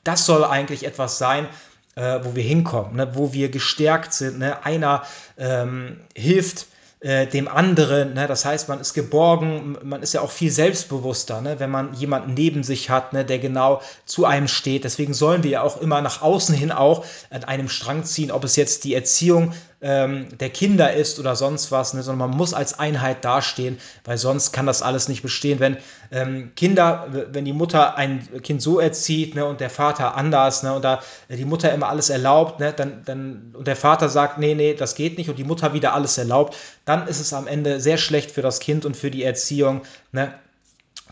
Das 0.05 0.27
soll 0.27 0.45
eigentlich 0.45 0.87
etwas 0.87 1.19
sein, 1.19 1.49
äh, 1.97 2.21
wo 2.23 2.37
wir 2.37 2.45
hinkommen, 2.45 2.95
ne? 2.95 3.11
wo 3.15 3.33
wir 3.33 3.49
gestärkt 3.49 4.13
sind. 4.13 4.39
Ne? 4.39 4.65
Einer 4.65 5.03
ähm, 5.39 6.01
hilft 6.15 6.67
äh, 7.07 7.29
dem 7.29 7.47
anderen. 7.47 8.15
Ne? 8.15 8.27
Das 8.27 8.45
heißt, 8.45 8.69
man 8.69 8.81
ist 8.81 8.93
geborgen, 8.93 9.79
man 9.85 10.03
ist 10.03 10.13
ja 10.13 10.23
auch 10.23 10.31
viel 10.33 10.51
selbstbewusster, 10.51 11.41
ne? 11.41 11.61
wenn 11.61 11.71
man 11.71 11.95
jemanden 11.95 12.35
neben 12.35 12.65
sich 12.65 12.91
hat, 12.91 13.13
ne? 13.13 13.25
der 13.25 13.39
genau 13.39 13.81
zu 14.07 14.25
einem 14.25 14.49
steht. 14.49 14.83
Deswegen 14.83 15.15
sollen 15.15 15.45
wir 15.45 15.51
ja 15.53 15.63
auch 15.63 15.81
immer 15.81 16.01
nach 16.01 16.21
außen 16.21 16.53
hin 16.53 16.73
auch 16.73 17.05
an 17.31 17.45
einem 17.45 17.69
Strang 17.69 18.03
ziehen, 18.03 18.33
ob 18.33 18.43
es 18.43 18.57
jetzt 18.57 18.83
die 18.83 18.95
Erziehung 18.95 19.53
ähm, 19.89 20.27
der 20.41 20.51
Kinder 20.51 20.95
ist 20.95 21.21
oder 21.21 21.37
sonst 21.37 21.71
was, 21.71 21.95
ne? 21.95 22.03
sondern 22.03 22.29
man 22.31 22.37
muss 22.37 22.55
als 22.55 22.77
Einheit 22.77 23.25
dastehen, 23.25 23.79
weil 24.05 24.19
sonst 24.19 24.51
kann 24.51 24.67
das 24.67 24.83
alles 24.83 25.07
nicht 25.07 25.23
bestehen. 25.23 25.61
Wenn 25.61 25.77
ähm, 26.11 26.51
Kinder, 26.57 27.07
wenn 27.31 27.45
die 27.45 27.53
Mutter 27.53 27.97
ein 27.97 28.43
Kind 28.43 28.61
so 28.61 28.81
erzieht 28.81 29.37
ne, 29.37 29.47
und 29.47 29.61
der 29.61 29.71
Vater 29.71 30.17
anders 30.17 30.65
ne, 30.65 30.75
und 30.75 30.85
da 30.85 31.03
die 31.29 31.45
Mutter 31.45 31.73
immer 31.73 31.89
alles 31.89 32.11
erlaubt, 32.11 32.59
ne, 32.59 32.73
dann, 32.73 33.03
dann, 33.05 33.55
und 33.57 33.69
der 33.69 33.77
Vater 33.77 34.09
sagt, 34.09 34.39
nee, 34.39 34.57
nee, 34.57 34.75
das 34.75 34.97
geht 34.97 35.19
nicht 35.19 35.31
und 35.31 35.39
die 35.39 35.45
Mutter 35.45 35.73
wieder 35.73 35.95
alles 35.95 36.19
erlaubt, 36.19 36.57
dann 36.85 37.07
ist 37.07 37.21
es 37.21 37.33
am 37.33 37.47
Ende 37.47 37.79
sehr 37.79 37.97
schlecht 37.97 38.33
für 38.33 38.43
das 38.43 38.59
Kind 38.59 38.87
und 38.87 38.97
für 38.97 39.13
die 39.13 39.23
Erziehung. 39.23 39.83
Ne? 40.11 40.35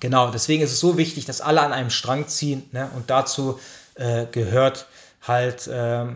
Genau, 0.00 0.32
deswegen 0.32 0.64
ist 0.64 0.72
es 0.72 0.80
so 0.80 0.98
wichtig, 0.98 1.26
dass 1.26 1.40
alle 1.40 1.60
an 1.60 1.72
einem 1.72 1.90
Strang 1.90 2.26
ziehen 2.26 2.68
ne? 2.72 2.90
und 2.96 3.08
dazu 3.08 3.60
äh, 3.94 4.26
gehört 4.32 4.88
halt, 5.22 5.68
äh, 5.68 6.06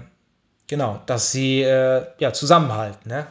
genau, 0.68 1.00
dass 1.06 1.32
sie 1.32 1.62
äh, 1.62 2.06
ja, 2.18 2.32
zusammenhalten. 2.32 3.08
Ne? 3.08 3.26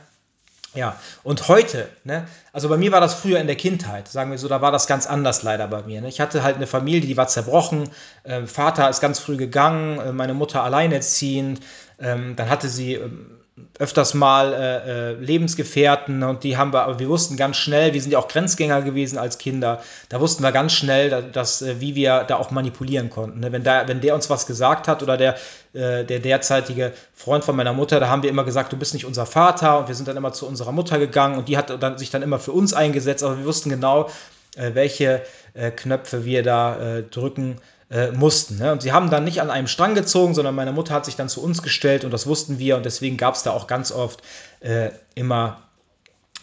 Ja, 0.77 0.95
und 1.23 1.47
heute, 1.47 1.87
ne, 2.03 2.27
also 2.53 2.69
bei 2.69 2.77
mir 2.77 2.91
war 2.91 3.01
das 3.01 3.15
früher 3.15 3.39
in 3.39 3.47
der 3.47 3.55
Kindheit, 3.55 4.07
sagen 4.07 4.29
wir 4.29 4.37
so, 4.37 4.47
da 4.47 4.61
war 4.61 4.71
das 4.71 4.85
ganz 4.85 5.07
anders 5.07 5.41
leider 5.41 5.67
bei 5.67 5.81
mir. 5.83 6.01
Ne? 6.01 6.07
Ich 6.07 6.19
hatte 6.19 6.43
halt 6.43 6.57
eine 6.57 6.67
Familie, 6.67 7.07
die 7.07 7.17
war 7.17 7.27
zerbrochen, 7.27 7.89
äh, 8.23 8.45
Vater 8.45 8.89
ist 8.89 8.99
ganz 8.99 9.17
früh 9.17 9.37
gegangen, 9.37 9.99
äh, 9.99 10.11
meine 10.11 10.33
Mutter 10.33 10.63
alleinerziehend, 10.63 11.61
ähm, 11.99 12.35
dann 12.35 12.49
hatte 12.49 12.69
sie 12.69 12.93
ähm, 12.93 13.36
öfters 13.79 14.13
mal 14.13 14.53
äh, 14.53 15.11
äh, 15.11 15.13
Lebensgefährten 15.13 16.23
und 16.23 16.43
die 16.43 16.57
haben 16.57 16.73
wir, 16.73 16.83
aber 16.83 16.99
wir 16.99 17.09
wussten 17.09 17.37
ganz 17.37 17.57
schnell, 17.57 17.93
wir 17.93 18.01
sind 18.01 18.11
ja 18.11 18.19
auch 18.19 18.27
Grenzgänger 18.27 18.83
gewesen 18.83 19.17
als 19.17 19.39
Kinder, 19.39 19.81
da 20.09 20.19
wussten 20.19 20.43
wir 20.43 20.51
ganz 20.51 20.73
schnell, 20.73 21.09
dass, 21.09 21.31
dass 21.31 21.61
äh, 21.61 21.81
wie 21.81 21.95
wir 21.95 22.23
da 22.23 22.37
auch 22.37 22.51
manipulieren 22.51 23.09
konnten. 23.09 23.39
Ne? 23.39 23.51
Wenn, 23.51 23.63
da, 23.63 23.87
wenn 23.87 24.01
der 24.01 24.13
uns 24.13 24.29
was 24.29 24.45
gesagt 24.45 24.87
hat 24.87 25.01
oder 25.01 25.17
der, 25.17 25.35
äh, 25.73 26.03
der 26.05 26.19
derzeitige 26.19 26.93
Freund 27.15 27.43
von 27.43 27.55
meiner 27.55 27.73
Mutter, 27.73 27.99
da 27.99 28.09
haben 28.09 28.23
wir 28.23 28.29
immer 28.29 28.43
gesagt, 28.43 28.73
du 28.73 28.77
bist 28.77 28.93
nicht 28.93 29.05
unser 29.05 29.25
Vater 29.25 29.79
und 29.79 29.87
wir 29.87 29.95
sind 29.95 30.07
dann 30.07 30.17
immer 30.17 30.33
zu 30.33 30.47
unserer 30.47 30.71
Mutter 30.71 30.99
gegangen 30.99 31.37
und 31.37 31.47
die 31.47 31.57
hat 31.57 31.81
dann, 31.81 31.97
sich 31.97 32.11
dann 32.11 32.21
immer 32.21 32.39
für 32.39 32.51
uns 32.51 32.73
eingesetzt, 32.73 33.23
aber 33.23 33.39
wir 33.39 33.45
wussten 33.45 33.69
genau, 33.71 34.09
äh, 34.55 34.75
welche 34.75 35.23
äh, 35.55 35.71
Knöpfe 35.71 36.25
wir 36.25 36.43
da 36.43 37.01
drücken 37.09 37.57
äh, 37.89 38.11
mussten. 38.11 38.57
Ne? 38.57 38.71
Und 38.71 38.81
sie 38.81 38.91
haben 38.91 39.09
dann 39.09 39.23
nicht 39.23 39.41
an 39.41 39.49
einem 39.49 39.67
Strang 39.67 39.95
gezogen, 39.95 40.33
sondern 40.33 40.55
meine 40.55 40.71
Mutter 40.71 40.93
hat 40.93 41.05
sich 41.05 41.15
dann 41.15 41.29
zu 41.29 41.41
uns 41.41 41.61
gestellt 41.61 42.03
und 42.03 42.11
das 42.11 42.27
wussten 42.27 42.59
wir 42.59 42.77
und 42.77 42.85
deswegen 42.85 43.17
gab 43.17 43.35
es 43.35 43.43
da 43.43 43.51
auch 43.51 43.67
ganz 43.67 43.91
oft 43.91 44.21
äh, 44.59 44.89
immer 45.15 45.61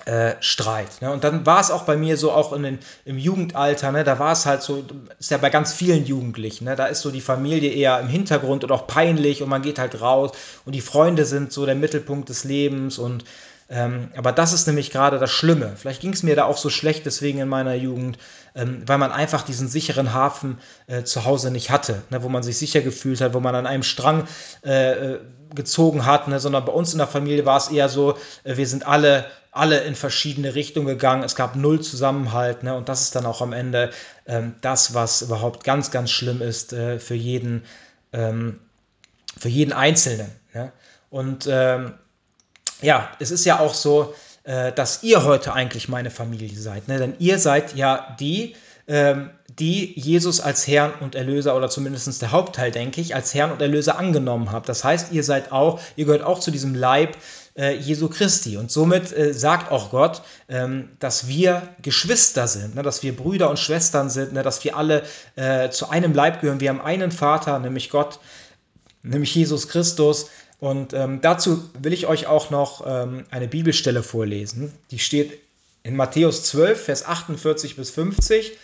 äh, 0.07 0.35
Streit. 0.41 1.01
Ne? 1.01 1.11
Und 1.11 1.25
dann 1.25 1.47
war 1.47 1.61
es 1.61 1.71
auch 1.71 1.83
bei 1.83 1.97
mir 1.97 2.17
so, 2.17 2.33
auch 2.33 2.53
in 2.53 2.63
den, 2.63 2.79
im 3.05 3.19
Jugendalter, 3.19 3.93
ne? 3.93 4.05
da 4.05 4.19
war 4.19 4.33
es 4.33 4.45
halt 4.45 4.63
so, 4.63 4.85
ist 5.19 5.31
ja 5.31 5.39
bei 5.39 5.51
ganz 5.51 5.73
vielen 5.73 6.05
Jugendlichen, 6.05 6.65
ne? 6.65 6.77
da 6.77 6.87
ist 6.87 7.01
so 7.01 7.11
die 7.11 7.21
Familie 7.21 7.71
eher 7.73 8.01
im 8.01 8.09
Hintergrund 8.09 8.65
und 8.65 8.73
auch 8.73 8.87
peinlich 8.87 9.43
und 9.43 9.49
man 9.49 9.63
geht 9.63 9.79
halt 9.79 10.01
raus 10.01 10.33
und 10.65 10.75
die 10.75 10.81
Freunde 10.81 11.25
sind 11.25 11.53
so 11.53 11.65
der 11.65 11.75
Mittelpunkt 11.75 12.29
des 12.29 12.45
Lebens 12.45 12.99
und 12.99 13.25
ähm, 13.69 14.11
aber 14.17 14.33
das 14.33 14.53
ist 14.53 14.67
nämlich 14.67 14.91
gerade 14.91 15.19
das 15.19 15.31
Schlimme. 15.31 15.73
Vielleicht 15.77 16.01
ging 16.01 16.13
es 16.13 16.23
mir 16.23 16.37
da 16.37 16.45
auch 16.45 16.57
so 16.57 16.71
schlecht 16.71 17.07
deswegen 17.07 17.39
in 17.39 17.49
meiner 17.49 17.75
Jugend, 17.75 18.19
ähm, 18.55 18.83
weil 18.87 18.99
man 18.99 19.13
einfach 19.13 19.43
diesen 19.43 19.69
sicheren 19.69 20.13
Hafen 20.13 20.59
äh, 20.87 21.03
zu 21.05 21.25
Hause 21.25 21.51
nicht 21.51 21.71
hatte, 21.71 22.03
ne, 22.11 22.23
wo 22.23 22.29
man 22.29 22.43
sich 22.43 22.59
sicher 22.59 22.83
gefühlt 22.83 23.21
hat, 23.21 23.35
wo 23.35 23.41
man 23.41 23.55
an 23.55 23.67
einem 23.67 23.83
Strang 23.83 24.27
äh, 24.65 24.93
äh 24.93 25.21
gezogen 25.55 26.05
hat, 26.05 26.27
ne, 26.27 26.41
sondern 26.41 26.65
bei 26.65 26.73
uns 26.73 26.93
in 26.93 26.99
der 26.99 27.07
Familie 27.07 27.47
war 27.47 27.57
es 27.57 27.69
eher 27.69 27.89
so, 27.89 28.17
äh, 28.43 28.57
wir 28.57 28.67
sind 28.67 28.89
alle 28.89 29.25
alle 29.55 29.85
in 29.85 29.95
verschiedene 29.95 30.57
Richtungen 30.57 30.87
gegangen. 30.87 31.23
Es 31.23 31.37
gab 31.37 31.55
null 31.55 31.81
Zusammenhalt. 31.81 32.65
Ne? 32.65 32.75
Und 32.75 32.89
das 32.89 33.03
ist 33.03 33.15
dann 33.15 33.25
auch 33.25 33.41
am 33.41 33.53
Ende 33.53 33.91
ähm, 34.27 34.57
das, 34.61 34.95
was 34.95 35.23
überhaupt 35.23 35.63
ganz, 35.63 35.93
ganz 35.93 36.11
schlimm 36.11 36.43
ist 36.43 36.73
äh, 36.73 36.99
für, 36.99 37.15
jeden, 37.15 37.65
ähm, 38.13 38.59
für 39.39 39.49
jeden 39.49 39.73
Einzelnen. 39.73 40.31
Ne? 40.53 40.73
Und 41.09 41.47
ähm, 41.49 41.95
ja, 42.85 43.11
es 43.19 43.31
ist 43.31 43.45
ja 43.45 43.61
auch 43.61 43.75
so, 43.75 44.15
äh, 44.45 44.73
dass 44.73 45.03
ihr 45.03 45.25
heute 45.25 45.55
eigentlich 45.55 45.89
meine 45.89 46.11
Familie 46.11 46.57
seid. 46.57 46.89
Ne? 46.89 46.99
Denn 46.99 47.15
ihr 47.19 47.39
seid 47.39 47.75
ja 47.75 48.15
die, 48.21 48.55
ähm, 48.87 49.31
die 49.59 49.99
Jesus 49.99 50.41
als 50.41 50.67
Herrn 50.67 50.93
und 51.01 51.15
Erlöser 51.15 51.57
oder 51.57 51.71
zumindest 51.71 52.21
der 52.21 52.33
Hauptteil, 52.33 52.71
denke 52.71 53.01
ich, 53.01 53.15
als 53.15 53.33
Herrn 53.33 53.53
und 53.53 53.63
Erlöser 53.63 53.99
angenommen 53.99 54.53
habt. 54.53 54.69
Das 54.69 54.85
heißt, 54.85 55.13
ihr 55.13 55.25
seid 55.25 55.51
auch, 55.51 55.81
ihr 55.97 56.05
gehört 56.05 56.23
auch 56.23 56.41
zu 56.41 56.51
diesem 56.51 56.75
Leib 56.75 57.17
äh, 57.57 57.75
Jesu 57.77 58.09
Christi. 58.09 58.59
Und 58.59 58.71
somit 58.71 59.17
äh, 59.17 59.33
sagt 59.33 59.73
auch 59.73 59.91
Gott, 59.91 60.23
ähm, 60.49 60.91
dass 60.99 61.27
wir 61.27 61.63
Geschwister 61.81 62.47
sind, 62.49 62.75
ne? 62.75 62.83
dass 62.83 63.03
wir 63.03 63.17
Brüder 63.17 63.49
und 63.49 63.59
Schwestern 63.59 64.11
sind, 64.11 64.35
ne? 64.35 64.43
dass 64.43 64.63
wir 64.65 64.77
alle 64.77 65.05
äh, 65.37 65.71
zu 65.71 65.89
einem 65.89 66.13
Leib 66.13 66.43
gehören. 66.43 66.61
Wir 66.61 66.69
haben 66.69 66.83
einen 66.83 67.13
Vater, 67.13 67.59
nämlich 67.61 67.89
Gott, 67.89 68.19
nämlich 69.03 69.35
Jesus 69.35 69.69
Christus. 69.69 70.29
Und 70.65 70.95
ähm, 70.95 71.21
dazu 71.21 71.63
will 71.79 71.93
ich 71.93 72.07
euch 72.07 72.27
auch 72.27 72.49
noch 72.49 72.87
ähm, 72.87 73.27
eine 73.31 73.49
Bibelstelle 73.49 74.03
vorlesen. 74.03 74.73
Die 74.91 74.99
steht 74.99 75.39
in 75.83 75.95
Matthäus 75.95 76.43
12, 76.45 76.83
Vers 76.83 77.05
48 77.05 77.77
bis 77.77 77.91
50. 77.91 78.57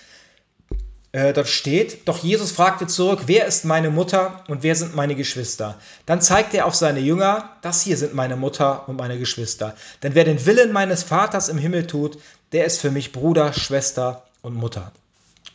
Äh, 1.12 1.34
dort 1.34 1.48
steht, 1.48 2.08
doch 2.08 2.16
Jesus 2.16 2.52
fragte 2.52 2.86
zurück, 2.86 3.24
wer 3.26 3.44
ist 3.44 3.66
meine 3.66 3.90
Mutter 3.90 4.44
und 4.48 4.62
wer 4.62 4.76
sind 4.76 4.96
meine 4.96 5.14
Geschwister? 5.14 5.78
Dann 6.06 6.22
zeigte 6.22 6.56
er 6.56 6.64
auf 6.64 6.74
seine 6.74 7.00
Jünger, 7.00 7.50
das 7.60 7.82
hier 7.82 7.98
sind 7.98 8.14
meine 8.14 8.36
Mutter 8.36 8.88
und 8.88 8.96
meine 8.96 9.18
Geschwister. 9.18 9.76
Denn 10.02 10.14
wer 10.14 10.24
den 10.24 10.46
Willen 10.46 10.72
meines 10.72 11.02
Vaters 11.02 11.50
im 11.50 11.58
Himmel 11.58 11.86
tut, 11.86 12.16
der 12.52 12.64
ist 12.64 12.80
für 12.80 12.90
mich 12.90 13.12
Bruder, 13.12 13.52
Schwester 13.52 14.24
und 14.40 14.54
Mutter. 14.54 14.90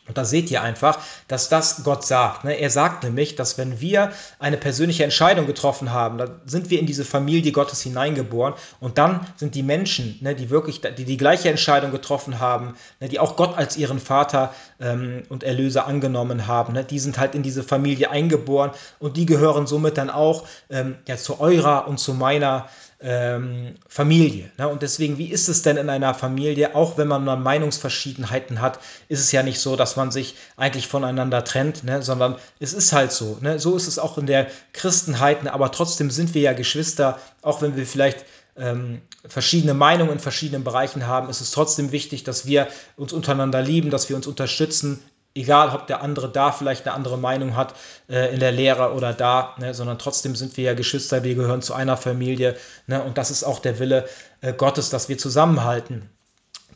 Und 0.07 0.19
da 0.19 0.25
seht 0.25 0.51
ihr 0.51 0.61
einfach, 0.61 0.99
dass 1.27 1.49
das 1.49 1.83
Gott 1.83 2.05
sagt. 2.05 2.43
Ne? 2.43 2.59
Er 2.59 2.69
sagt 2.69 3.03
nämlich, 3.03 3.35
dass 3.35 3.57
wenn 3.57 3.81
wir 3.81 4.11
eine 4.37 4.57
persönliche 4.57 5.03
Entscheidung 5.03 5.47
getroffen 5.47 5.91
haben, 5.91 6.19
dann 6.19 6.41
sind 6.45 6.69
wir 6.69 6.79
in 6.79 6.85
diese 6.85 7.03
Familie 7.03 7.51
Gottes 7.51 7.81
hineingeboren 7.81 8.53
und 8.79 8.99
dann 8.99 9.25
sind 9.35 9.55
die 9.55 9.63
Menschen, 9.63 10.19
ne, 10.21 10.35
die 10.35 10.51
wirklich 10.51 10.81
die, 10.81 11.05
die 11.05 11.17
gleiche 11.17 11.49
Entscheidung 11.49 11.91
getroffen 11.91 12.39
haben, 12.39 12.75
ne, 12.99 13.09
die 13.09 13.19
auch 13.19 13.35
Gott 13.35 13.57
als 13.57 13.77
ihren 13.77 13.99
Vater 13.99 14.53
ähm, 14.79 15.23
und 15.29 15.43
Erlöser 15.43 15.87
angenommen 15.87 16.45
haben, 16.45 16.77
die 16.87 16.99
sind 16.99 17.17
halt 17.17 17.33
in 17.33 17.41
diese 17.41 17.63
Familie 17.63 18.11
eingeboren 18.11 18.71
und 18.99 19.17
die 19.17 19.25
gehören 19.25 19.65
somit 19.65 19.97
dann 19.97 20.11
auch 20.11 20.43
ähm, 20.69 20.97
zu 21.17 21.39
eurer 21.39 21.87
und 21.87 21.99
zu 21.99 22.13
meiner 22.13 22.67
ähm, 23.05 23.75
Familie. 23.87 24.49
Ne? 24.57 24.67
Und 24.67 24.81
deswegen, 24.81 25.19
wie 25.19 25.27
ist 25.27 25.47
es 25.47 25.61
denn 25.61 25.77
in 25.77 25.89
einer 25.91 26.15
Familie, 26.15 26.73
auch 26.73 26.97
wenn 26.97 27.07
man 27.07 27.23
mal 27.23 27.35
Meinungsverschiedenheiten 27.35 28.61
hat, 28.61 28.79
ist 29.09 29.19
es 29.19 29.31
ja 29.31 29.43
nicht 29.43 29.59
so, 29.59 29.75
dass 29.75 29.95
man 29.95 30.09
sich 30.09 30.35
eigentlich 30.57 30.87
voneinander 30.87 31.43
trennt, 31.43 31.83
ne? 31.83 32.01
sondern 32.01 32.35
es 32.59 32.73
ist 32.73 32.93
halt 32.93 33.11
so. 33.11 33.37
Ne? 33.41 33.59
So 33.59 33.75
ist 33.75 33.87
es 33.87 33.99
auch 33.99 34.17
in 34.17 34.25
der 34.25 34.47
Christenheit, 34.73 35.43
ne? 35.43 35.53
aber 35.53 35.71
trotzdem 35.71 36.09
sind 36.09 36.33
wir 36.33 36.41
ja 36.41 36.53
Geschwister, 36.53 37.19
auch 37.43 37.61
wenn 37.61 37.75
wir 37.75 37.85
vielleicht 37.85 38.25
ähm, 38.57 39.01
verschiedene 39.27 39.75
Meinungen 39.75 40.13
in 40.13 40.19
verschiedenen 40.19 40.63
Bereichen 40.63 41.05
haben, 41.05 41.29
ist 41.29 41.41
es 41.41 41.51
trotzdem 41.51 41.91
wichtig, 41.91 42.23
dass 42.23 42.47
wir 42.47 42.67
uns 42.97 43.13
untereinander 43.13 43.61
lieben, 43.61 43.91
dass 43.91 44.09
wir 44.09 44.15
uns 44.15 44.25
unterstützen, 44.25 44.99
egal 45.35 45.75
ob 45.75 45.85
der 45.87 46.01
andere 46.01 46.29
da 46.29 46.51
vielleicht 46.51 46.87
eine 46.87 46.95
andere 46.95 47.17
Meinung 47.17 47.55
hat 47.55 47.75
äh, 48.09 48.33
in 48.33 48.39
der 48.39 48.51
Lehre 48.51 48.93
oder 48.93 49.13
da, 49.13 49.53
ne, 49.59 49.73
sondern 49.73 49.99
trotzdem 49.99 50.35
sind 50.35 50.55
wir 50.57 50.63
ja 50.63 50.73
Geschwister, 50.73 51.23
wir 51.23 51.35
gehören 51.35 51.61
zu 51.61 51.73
einer 51.73 51.97
Familie 51.97 52.55
ne, 52.87 53.03
und 53.03 53.17
das 53.17 53.29
ist 53.29 53.43
auch 53.43 53.59
der 53.59 53.77
Wille 53.79 54.07
äh, 54.41 54.53
Gottes, 54.53 54.89
dass 54.89 55.09
wir 55.09 55.17
zusammenhalten. 55.17 56.09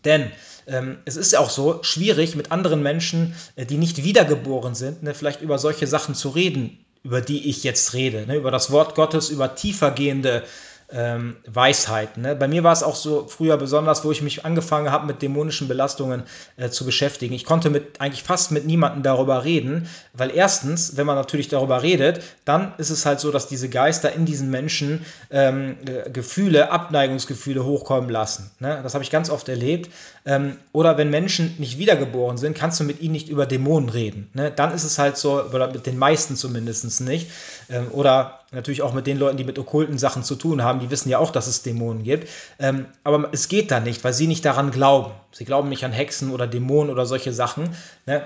Denn 0.05 0.31
ähm, 0.67 0.99
es 1.05 1.15
ist 1.15 1.31
ja 1.31 1.39
auch 1.39 1.49
so 1.49 1.81
schwierig 1.83 2.35
mit 2.35 2.51
anderen 2.51 2.83
Menschen, 2.83 3.33
äh, 3.55 3.65
die 3.65 3.77
nicht 3.77 4.03
wiedergeboren 4.03 4.75
sind, 4.75 5.03
ne, 5.03 5.13
vielleicht 5.13 5.41
über 5.41 5.57
solche 5.57 5.87
Sachen 5.87 6.13
zu 6.13 6.29
reden, 6.29 6.85
über 7.01 7.21
die 7.21 7.49
ich 7.49 7.63
jetzt 7.63 7.93
rede, 7.93 8.27
ne, 8.27 8.35
über 8.35 8.51
das 8.51 8.71
Wort 8.71 8.93
Gottes, 8.93 9.29
über 9.29 9.55
tiefergehende 9.55 10.43
ähm, 10.91 11.37
Weisheiten. 11.45 12.23
Ne? 12.23 12.35
Bei 12.35 12.47
mir 12.47 12.63
war 12.63 12.73
es 12.73 12.83
auch 12.83 12.95
so 12.95 13.27
früher 13.27 13.57
besonders, 13.57 14.03
wo 14.03 14.11
ich 14.11 14.21
mich 14.21 14.45
angefangen 14.45 14.91
habe, 14.91 15.05
mit 15.05 15.21
dämonischen 15.21 15.67
Belastungen 15.67 16.23
äh, 16.57 16.69
zu 16.69 16.85
beschäftigen. 16.85 17.33
Ich 17.33 17.45
konnte 17.45 17.69
mit 17.69 18.01
eigentlich 18.01 18.23
fast 18.23 18.51
mit 18.51 18.65
niemandem 18.65 19.03
darüber 19.03 19.43
reden, 19.43 19.87
weil 20.13 20.31
erstens, 20.33 20.97
wenn 20.97 21.05
man 21.05 21.15
natürlich 21.15 21.47
darüber 21.47 21.83
redet, 21.83 22.21
dann 22.45 22.73
ist 22.77 22.89
es 22.89 23.05
halt 23.05 23.19
so, 23.19 23.31
dass 23.31 23.47
diese 23.47 23.69
Geister 23.69 24.11
in 24.13 24.25
diesen 24.25 24.49
Menschen 24.49 25.05
ähm, 25.29 25.77
Gefühle, 26.11 26.71
Abneigungsgefühle 26.71 27.63
hochkommen 27.63 28.09
lassen. 28.09 28.49
Ne? 28.59 28.79
Das 28.81 28.93
habe 28.93 29.03
ich 29.03 29.11
ganz 29.11 29.29
oft 29.29 29.47
erlebt. 29.47 29.91
Ähm, 30.29 30.57
oder 30.73 30.95
wenn 30.99 31.09
Menschen 31.09 31.55
nicht 31.57 31.79
wiedergeboren 31.79 32.37
sind, 32.37 32.55
kannst 32.55 32.79
du 32.79 32.83
mit 32.83 33.01
ihnen 33.01 33.13
nicht 33.13 33.29
über 33.29 33.47
Dämonen 33.47 33.89
reden. 33.89 34.29
Ne? 34.35 34.51
Dann 34.55 34.71
ist 34.75 34.83
es 34.83 34.99
halt 34.99 35.17
so, 35.17 35.43
oder 35.43 35.71
mit 35.71 35.87
den 35.87 35.97
meisten 35.97 36.35
zumindest 36.35 37.01
nicht. 37.01 37.31
Ähm, 37.67 37.87
oder 37.91 38.41
natürlich 38.51 38.83
auch 38.83 38.93
mit 38.93 39.07
den 39.07 39.17
Leuten, 39.17 39.37
die 39.37 39.43
mit 39.43 39.57
okkulten 39.57 39.97
Sachen 39.97 40.23
zu 40.23 40.35
tun 40.35 40.63
haben, 40.63 40.81
die 40.81 40.91
wissen 40.91 41.09
ja 41.09 41.17
auch, 41.17 41.31
dass 41.31 41.47
es 41.47 41.63
Dämonen 41.63 42.03
gibt. 42.03 42.29
Ähm, 42.59 42.85
aber 43.03 43.29
es 43.31 43.47
geht 43.47 43.71
da 43.71 43.79
nicht, 43.79 44.03
weil 44.03 44.13
sie 44.13 44.27
nicht 44.27 44.45
daran 44.45 44.69
glauben. 44.69 45.13
Sie 45.31 45.45
glauben 45.45 45.67
nicht 45.67 45.83
an 45.83 45.91
Hexen 45.91 46.29
oder 46.29 46.45
Dämonen 46.45 46.91
oder 46.91 47.07
solche 47.07 47.33
Sachen. 47.33 47.75
Ne? 48.05 48.21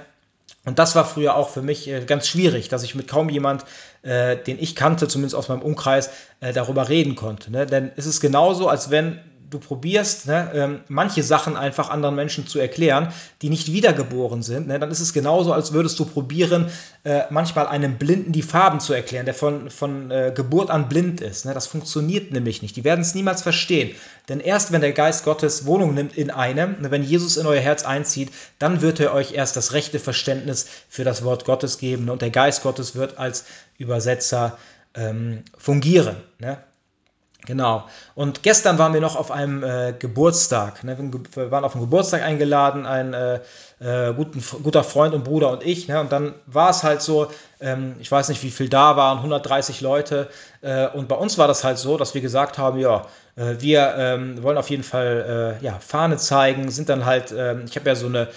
Und 0.65 0.79
das 0.79 0.95
war 0.95 1.05
früher 1.05 1.37
auch 1.37 1.49
für 1.49 1.61
mich 1.61 1.87
äh, 1.87 2.03
ganz 2.03 2.27
schwierig, 2.27 2.67
dass 2.67 2.83
ich 2.83 2.95
mit 2.95 3.07
kaum 3.07 3.29
jemand, 3.29 3.63
äh, 4.01 4.35
den 4.35 4.59
ich 4.59 4.75
kannte, 4.75 5.07
zumindest 5.07 5.35
aus 5.35 5.47
meinem 5.47 5.61
Umkreis, 5.61 6.09
äh, 6.41 6.51
darüber 6.51 6.89
reden 6.89 7.15
konnte. 7.15 7.49
Ne? 7.49 7.65
Denn 7.65 7.91
es 7.95 8.05
ist 8.05 8.19
genauso, 8.19 8.67
als 8.67 8.89
wenn 8.89 9.19
du 9.53 9.59
probierst, 9.59 10.27
ne, 10.27 10.51
ähm, 10.53 10.79
manche 10.87 11.23
Sachen 11.23 11.55
einfach 11.55 11.89
anderen 11.89 12.15
Menschen 12.15 12.47
zu 12.47 12.59
erklären, 12.59 13.13
die 13.41 13.49
nicht 13.49 13.71
wiedergeboren 13.71 14.43
sind, 14.43 14.67
ne, 14.67 14.79
dann 14.79 14.91
ist 14.91 14.99
es 14.99 15.13
genauso, 15.13 15.53
als 15.53 15.73
würdest 15.73 15.99
du 15.99 16.05
probieren, 16.05 16.69
äh, 17.03 17.23
manchmal 17.29 17.67
einem 17.67 17.97
Blinden 17.97 18.31
die 18.31 18.41
Farben 18.41 18.79
zu 18.79 18.93
erklären, 18.93 19.25
der 19.25 19.33
von, 19.33 19.69
von 19.69 20.11
äh, 20.11 20.31
Geburt 20.35 20.69
an 20.69 20.89
blind 20.89 21.21
ist. 21.21 21.45
Ne, 21.45 21.53
das 21.53 21.67
funktioniert 21.67 22.31
nämlich 22.31 22.61
nicht. 22.61 22.75
Die 22.75 22.83
werden 22.83 23.01
es 23.01 23.15
niemals 23.15 23.41
verstehen. 23.41 23.95
Denn 24.29 24.39
erst 24.39 24.71
wenn 24.71 24.81
der 24.81 24.93
Geist 24.93 25.25
Gottes 25.25 25.65
Wohnung 25.65 25.93
nimmt 25.93 26.17
in 26.17 26.31
einem, 26.31 26.81
ne, 26.81 26.91
wenn 26.91 27.03
Jesus 27.03 27.37
in 27.37 27.45
euer 27.45 27.61
Herz 27.61 27.83
einzieht, 27.83 28.31
dann 28.59 28.81
wird 28.81 28.99
er 28.99 29.13
euch 29.13 29.33
erst 29.33 29.55
das 29.57 29.73
rechte 29.73 29.99
Verständnis 29.99 30.67
für 30.89 31.03
das 31.03 31.23
Wort 31.23 31.45
Gottes 31.45 31.77
geben. 31.77 32.09
Und 32.09 32.21
der 32.21 32.29
Geist 32.29 32.63
Gottes 32.63 32.95
wird 32.95 33.17
als 33.17 33.45
Übersetzer 33.77 34.57
ähm, 34.95 35.43
fungieren. 35.57 36.17
Ne? 36.39 36.57
Genau. 37.45 37.85
Und 38.15 38.41
gestern 38.41 38.77
waren 38.77 38.93
wir 38.93 39.01
noch 39.01 39.17
auf 39.17 39.29
einem 39.29 39.63
äh, 39.63 39.93
Geburtstag. 39.97 40.83
Ne? 40.85 40.97
Wir 41.33 41.51
waren 41.51 41.65
auf 41.65 41.75
einen 41.75 41.83
Geburtstag 41.83 42.21
eingeladen, 42.21 42.85
ein 42.85 43.13
äh, 43.13 43.39
äh, 43.81 44.13
guten, 44.13 44.41
guter 44.63 44.83
Freund 44.83 45.13
und 45.13 45.25
Bruder 45.25 45.51
und 45.51 45.61
ich. 45.65 45.89
Ne? 45.89 45.99
Und 45.99 46.13
dann 46.13 46.35
war 46.45 46.69
es 46.69 46.83
halt 46.83 47.01
so, 47.01 47.27
ähm, 47.59 47.95
ich 47.99 48.09
weiß 48.09 48.29
nicht, 48.29 48.43
wie 48.43 48.49
viel 48.49 48.69
da 48.69 48.95
waren, 48.95 49.17
130 49.17 49.81
Leute. 49.81 50.29
Äh, 50.61 50.87
und 50.87 51.09
bei 51.09 51.15
uns 51.15 51.37
war 51.37 51.49
das 51.49 51.65
halt 51.65 51.77
so, 51.77 51.97
dass 51.97 52.13
wir 52.13 52.21
gesagt 52.21 52.57
haben, 52.57 52.79
ja, 52.79 53.07
äh, 53.35 53.55
wir 53.59 53.93
ähm, 53.97 54.41
wollen 54.41 54.57
auf 54.57 54.69
jeden 54.69 54.83
Fall 54.83 55.57
äh, 55.61 55.65
ja, 55.65 55.79
Fahne 55.79 56.15
zeigen, 56.15 56.71
sind 56.71 56.87
dann 56.87 57.05
halt, 57.05 57.33
ähm, 57.37 57.65
ich 57.67 57.75
habe 57.75 57.89
ja 57.89 57.95
so 57.95 58.07
eine 58.07 58.29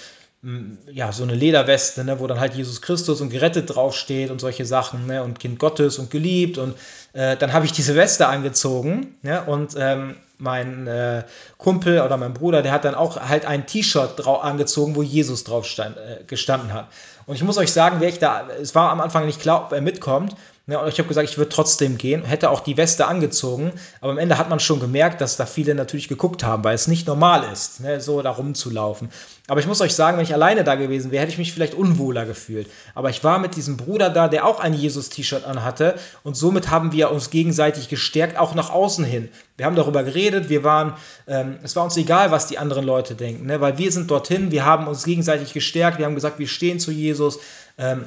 ja, 0.93 1.11
so 1.13 1.25
eine 1.25 1.35
Lederweste, 1.35 2.05
ne, 2.05 2.21
wo 2.21 2.27
dann 2.27 2.39
halt 2.39 2.55
Jesus 2.55 2.81
Christus 2.81 3.21
und 3.21 3.31
gerettet 3.31 3.75
draufsteht 3.75 4.31
und 4.31 4.41
solche 4.41 4.65
Sachen, 4.65 5.07
ne, 5.07 5.25
und 5.25 5.41
Kind 5.41 5.59
Gottes 5.59 5.99
und 5.99 6.11
geliebt. 6.11 6.59
Und 6.59 6.77
äh, 7.17 7.37
dann 7.37 7.55
habe 7.55 7.64
ich 7.64 7.73
diese 7.73 7.97
Weste 7.97 8.29
angezogen, 8.29 9.17
ne, 9.23 9.43
und 9.43 9.75
ähm, 9.79 10.17
mein 10.39 10.87
äh, 10.87 11.25
Kumpel 11.57 12.03
oder 12.03 12.19
mein 12.19 12.35
Bruder, 12.35 12.61
der 12.61 12.73
hat 12.73 12.85
dann 12.85 12.95
auch 12.95 13.19
halt 13.27 13.47
ein 13.47 13.67
T-Shirt 13.67 14.27
angezogen, 14.27 14.97
wo 14.97 15.03
Jesus 15.03 15.43
drauf 15.43 15.64
stand, 15.67 15.97
äh, 15.97 16.25
gestanden 16.27 16.75
hat. 16.75 16.89
Und 17.25 17.35
ich 17.35 17.43
muss 17.43 17.57
euch 17.57 17.73
sagen, 17.73 17.97
wer 18.01 18.11
ich 18.11 18.19
da, 18.19 18.47
es 18.61 18.75
war 18.75 18.91
am 18.91 19.01
Anfang 19.01 19.25
nicht 19.25 19.41
klar, 19.41 19.64
ob 19.64 19.73
er 19.73 19.81
mitkommt. 19.81 20.37
Ne, 20.69 20.81
und 20.81 20.89
ich 20.89 20.99
habe 20.99 21.07
gesagt, 21.07 21.31
ich 21.31 21.39
würde 21.39 21.51
trotzdem 21.51 21.97
gehen, 21.97 22.25
hätte 22.25 22.51
auch 22.51 22.59
die 22.59 22.77
Weste 22.77 23.07
angezogen, 23.07 23.71
aber 24.01 24.11
am 24.11 24.19
Ende 24.19 24.37
hat 24.37 24.51
man 24.51 24.59
schon 24.59 24.81
gemerkt, 24.81 25.21
dass 25.21 25.37
da 25.37 25.47
viele 25.47 25.77
natürlich 25.77 26.09
geguckt 26.09 26.43
haben, 26.43 26.64
weil 26.64 26.75
es 26.75 26.89
nicht 26.89 27.07
normal 27.07 27.45
ist, 27.53 27.79
ne, 27.79 28.01
so 28.01 28.21
da 28.21 28.33
rumzulaufen. 28.33 29.11
Aber 29.47 29.61
ich 29.61 29.69
muss 29.69 29.81
euch 29.81 29.95
sagen, 29.95 30.17
wenn 30.17 30.25
ich 30.25 30.35
alleine 30.35 30.64
da 30.64 30.75
gewesen 30.75 31.12
wäre, 31.12 31.23
hätte 31.23 31.31
ich 31.31 31.39
mich 31.39 31.53
vielleicht 31.53 31.75
unwohler 31.75 32.27
gefühlt. 32.27 32.69
Aber 32.97 33.11
ich 33.11 33.23
war 33.23 33.39
mit 33.39 33.55
diesem 33.55 33.77
Bruder 33.77 34.11
da, 34.11 34.27
der 34.27 34.45
auch 34.45 34.59
ein 34.59 34.75
Jesus-T-Shirt 34.75 35.45
anhatte 35.45 35.95
und 36.25 36.37
somit 36.37 36.69
haben 36.69 36.91
wir 36.91 37.12
uns 37.12 37.31
gegenseitig 37.31 37.89
gestärkt, 37.89 38.37
auch 38.37 38.57
nach 38.57 38.71
außen 38.71 39.05
hin. 39.05 39.29
Wir 39.57 39.67
haben 39.67 39.77
darüber 39.77 40.03
geredet, 40.03 40.49
wir 40.49 40.64
waren, 40.64 40.95
ähm, 41.29 41.61
es 41.62 41.77
war 41.77 41.85
uns 41.85 41.97
egal, 41.97 42.33
was 42.33 42.49
die 42.49 42.59
anderen 42.59 42.85
Leute 42.85 43.14
denken, 43.14 43.47
ne, 43.47 43.61
weil 43.61 43.79
wir 43.79 43.93
sind 43.93 44.11
dorthin, 44.11 44.51
wir 44.51 44.64
haben 44.64 44.89
uns 44.89 45.05
gegenseitig 45.05 45.53
gestärkt, 45.53 45.99
wir 45.99 46.07
haben 46.07 46.17
gesagt, 46.17 46.41
wir 46.41 46.49
stehen 46.49 46.81
zu 46.81 46.91
Jesus. 46.91 47.39
Ähm, 47.79 48.07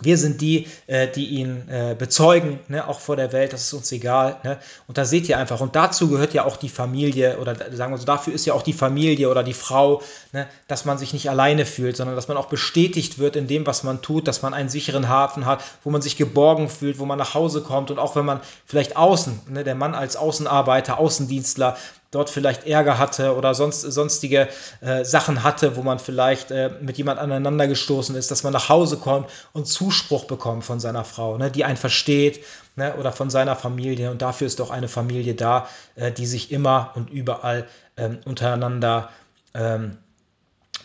wir 0.00 0.18
sind 0.18 0.42
die, 0.42 0.66
äh, 0.86 1.08
die 1.08 1.26
ihn 1.26 1.68
äh, 1.68 1.96
bezeugen, 1.98 2.60
ne, 2.68 2.86
auch 2.86 3.00
vor 3.00 3.16
der 3.16 3.32
Welt, 3.32 3.52
das 3.54 3.62
ist 3.62 3.72
uns 3.72 3.90
egal. 3.92 4.36
Ne? 4.44 4.58
Und 4.86 4.98
da 4.98 5.06
seht 5.06 5.28
ihr 5.28 5.38
einfach, 5.38 5.60
und 5.60 5.74
dazu 5.74 6.10
gehört 6.10 6.34
ja 6.34 6.44
auch 6.44 6.56
die 6.56 6.68
Familie, 6.68 7.38
oder 7.38 7.56
sagen 7.72 7.92
wir 7.92 7.98
so, 7.98 8.04
dafür 8.04 8.34
ist 8.34 8.44
ja 8.44 8.52
auch 8.52 8.62
die 8.62 8.74
Familie 8.74 9.30
oder 9.30 9.42
die 9.42 9.54
Frau, 9.54 10.02
ne, 10.32 10.46
dass 10.68 10.84
man 10.84 10.98
sich 10.98 11.14
nicht 11.14 11.30
alleine 11.30 11.64
fühlt, 11.64 11.96
sondern 11.96 12.14
dass 12.14 12.28
man 12.28 12.36
auch 12.36 12.46
bestätigt 12.46 13.18
wird 13.18 13.36
in 13.36 13.46
dem, 13.46 13.66
was 13.66 13.84
man 13.84 14.02
tut, 14.02 14.28
dass 14.28 14.42
man 14.42 14.52
einen 14.52 14.68
sicheren 14.68 15.08
Hafen 15.08 15.46
hat, 15.46 15.64
wo 15.82 15.90
man 15.90 16.02
sich 16.02 16.16
geborgen 16.16 16.68
fühlt, 16.68 16.98
wo 16.98 17.06
man 17.06 17.18
nach 17.18 17.32
Hause 17.32 17.62
kommt 17.62 17.90
und 17.90 17.98
auch 17.98 18.16
wenn 18.16 18.26
man 18.26 18.40
vielleicht 18.66 18.96
außen, 18.96 19.40
ne, 19.48 19.64
der 19.64 19.74
Mann 19.74 19.94
als 19.94 20.16
Außenarbeiter, 20.16 20.98
Außendienstler, 20.98 21.76
dort 22.16 22.30
vielleicht 22.30 22.66
Ärger 22.66 22.98
hatte 22.98 23.36
oder 23.36 23.54
sonst, 23.54 23.82
sonstige 23.82 24.48
äh, 24.80 25.04
Sachen 25.04 25.42
hatte, 25.42 25.76
wo 25.76 25.82
man 25.82 25.98
vielleicht 25.98 26.50
äh, 26.50 26.70
mit 26.80 26.96
jemand 26.96 27.20
aneinander 27.20 27.68
gestoßen 27.68 28.16
ist, 28.16 28.30
dass 28.30 28.42
man 28.42 28.54
nach 28.54 28.70
Hause 28.70 28.96
kommt 28.96 29.28
und 29.52 29.66
Zuspruch 29.66 30.24
bekommt 30.24 30.64
von 30.64 30.80
seiner 30.80 31.04
Frau, 31.04 31.36
ne, 31.36 31.50
die 31.50 31.64
einen 31.64 31.76
versteht 31.76 32.42
ne, 32.74 32.94
oder 32.96 33.12
von 33.12 33.28
seiner 33.28 33.54
Familie. 33.54 34.10
Und 34.10 34.22
dafür 34.22 34.46
ist 34.46 34.60
doch 34.60 34.70
eine 34.70 34.88
Familie 34.88 35.34
da, 35.34 35.68
äh, 35.94 36.10
die 36.10 36.26
sich 36.26 36.50
immer 36.50 36.92
und 36.94 37.10
überall 37.10 37.66
ähm, 37.98 38.18
untereinander 38.24 39.10
ähm, 39.54 39.98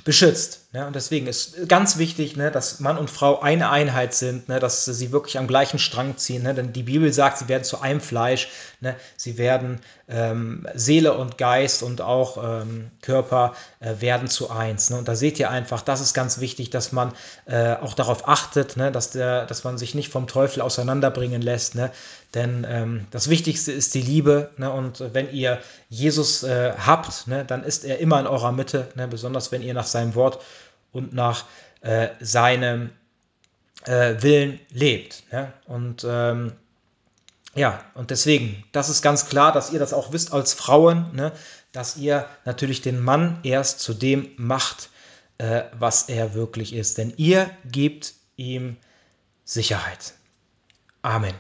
beschützt. 0.03 0.61
Ne? 0.74 0.88
Und 0.88 0.95
deswegen 0.95 1.28
ist 1.28 1.67
ganz 1.67 1.97
wichtig, 1.97 2.38
ne, 2.38 2.49
dass 2.49 2.80
Mann 2.80 2.97
und 2.97 3.09
Frau 3.09 3.41
eine 3.41 3.69
Einheit 3.69 4.13
sind, 4.13 4.47
ne, 4.47 4.59
dass 4.59 4.86
sie 4.86 5.11
wirklich 5.11 5.38
am 5.38 5.47
gleichen 5.47 5.80
Strang 5.80 6.15
ziehen. 6.15 6.43
Ne? 6.43 6.53
Denn 6.53 6.72
die 6.72 6.84
Bibel 6.84 7.11
sagt, 7.11 7.39
sie 7.39 7.49
werden 7.49 7.65
zu 7.65 7.82
einem 7.82 7.99
Fleisch, 7.99 8.47
ne? 8.80 8.95
sie 9.17 9.38
werden 9.38 9.82
ähm, 10.07 10.65
Seele 10.74 11.13
und 11.13 11.38
Geist 11.38 11.84
und 11.84 11.99
auch 11.99 12.61
ähm, 12.61 12.89
Körper 13.01 13.53
äh, 13.82 13.95
werden 13.99 14.30
zu 14.30 14.49
eins. 14.49 14.89
Ne? 14.89 14.97
Und 14.97 15.09
da 15.09 15.15
seht 15.15 15.39
ihr 15.39 15.49
einfach, 15.49 15.82
das 15.82 15.99
ist 15.99 16.13
ganz 16.13 16.39
wichtig, 16.39 16.69
dass 16.69 16.93
man 16.93 17.11
äh, 17.47 17.74
auch 17.76 17.93
darauf 17.93 18.30
achtet, 18.30 18.78
ne, 18.78 18.93
dass, 18.93 19.09
der, 19.09 19.45
dass 19.45 19.65
man 19.65 19.78
sich 19.78 19.93
nicht 19.93 20.09
vom 20.09 20.28
Teufel 20.28 20.61
auseinanderbringen 20.61 21.41
lässt. 21.41 21.76
Ne? 21.76 21.91
Denn 22.34 22.65
ähm, 22.69 23.07
das 23.11 23.30
Wichtigste 23.30 23.74
ist 23.74 23.93
die 23.93 24.01
Liebe. 24.01 24.51
Ne? 24.55 24.72
Und 24.72 25.03
wenn 25.13 25.34
ihr 25.34 25.59
Jesus 25.89 26.43
äh, 26.43 26.72
habt, 26.78 27.28
ne, 27.28 27.43
dann 27.43 27.63
ist 27.63 27.84
er 27.84 27.99
immer 27.99 28.22
in 28.22 28.28
eurer 28.28 28.53
Mitte, 28.53 28.88
ne? 28.95 29.07
besonders 29.09 29.51
wenn 29.51 29.61
ihr 29.61 29.74
nach 29.74 29.86
seinem 29.86 30.15
Wort 30.15 30.39
und 30.91 31.13
nach 31.13 31.45
äh, 31.81 32.09
seinem 32.19 32.91
äh, 33.85 34.21
Willen 34.21 34.59
lebt. 34.69 35.23
Ne? 35.31 35.51
Und 35.65 36.05
ähm, 36.07 36.53
ja, 37.53 37.83
und 37.95 38.11
deswegen, 38.11 38.63
das 38.71 38.89
ist 38.89 39.01
ganz 39.01 39.27
klar, 39.27 39.51
dass 39.51 39.71
ihr 39.71 39.79
das 39.79 39.93
auch 39.93 40.13
wisst 40.13 40.31
als 40.31 40.53
Frauen, 40.53 41.13
ne? 41.13 41.33
dass 41.71 41.97
ihr 41.97 42.25
natürlich 42.45 42.81
den 42.81 42.99
Mann 43.01 43.39
erst 43.43 43.79
zu 43.79 43.93
dem 43.93 44.29
macht, 44.37 44.89
äh, 45.37 45.63
was 45.77 46.07
er 46.07 46.33
wirklich 46.33 46.73
ist. 46.73 46.97
Denn 46.97 47.13
ihr 47.17 47.49
gebt 47.65 48.13
ihm 48.37 48.77
Sicherheit. 49.43 50.13
Amen. 51.01 51.33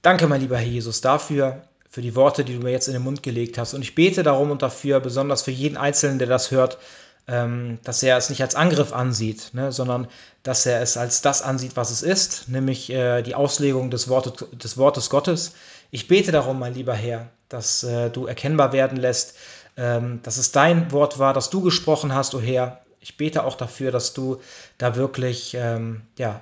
Danke, 0.00 0.26
mein 0.26 0.40
lieber 0.40 0.58
Herr 0.58 0.66
Jesus, 0.66 1.00
dafür, 1.00 1.62
für 1.88 2.02
die 2.02 2.16
Worte, 2.16 2.44
die 2.44 2.54
du 2.54 2.60
mir 2.60 2.72
jetzt 2.72 2.88
in 2.88 2.94
den 2.94 3.02
Mund 3.02 3.22
gelegt 3.22 3.58
hast. 3.58 3.74
Und 3.74 3.82
ich 3.82 3.94
bete 3.94 4.22
darum 4.22 4.50
und 4.50 4.62
dafür, 4.62 4.98
besonders 4.98 5.42
für 5.42 5.50
jeden 5.50 5.76
Einzelnen, 5.76 6.18
der 6.18 6.26
das 6.26 6.50
hört, 6.50 6.78
dass 7.26 8.02
er 8.02 8.16
es 8.16 8.30
nicht 8.30 8.42
als 8.42 8.56
Angriff 8.56 8.92
ansieht, 8.92 9.50
ne, 9.52 9.70
sondern 9.70 10.08
dass 10.42 10.66
er 10.66 10.82
es 10.82 10.96
als 10.96 11.22
das 11.22 11.40
ansieht, 11.40 11.76
was 11.76 11.90
es 11.90 12.02
ist, 12.02 12.48
nämlich 12.48 12.90
äh, 12.90 13.22
die 13.22 13.36
Auslegung 13.36 13.90
des, 13.90 14.08
Worte, 14.08 14.46
des 14.56 14.76
Wortes 14.76 15.08
Gottes. 15.08 15.52
Ich 15.92 16.08
bete 16.08 16.32
darum, 16.32 16.58
mein 16.58 16.74
lieber 16.74 16.94
Herr, 16.94 17.28
dass 17.48 17.84
äh, 17.84 18.10
du 18.10 18.26
erkennbar 18.26 18.72
werden 18.72 18.98
lässt, 18.98 19.36
ähm, 19.76 20.20
dass 20.24 20.36
es 20.36 20.50
dein 20.50 20.90
Wort 20.90 21.18
war, 21.20 21.32
das 21.32 21.48
du 21.48 21.60
gesprochen 21.62 22.12
hast, 22.14 22.34
o 22.34 22.38
oh 22.38 22.40
Herr. 22.40 22.80
Ich 22.98 23.16
bete 23.16 23.44
auch 23.44 23.56
dafür, 23.56 23.92
dass 23.92 24.14
du 24.14 24.40
da 24.78 24.96
wirklich 24.96 25.54
ähm, 25.54 26.02
ja, 26.18 26.40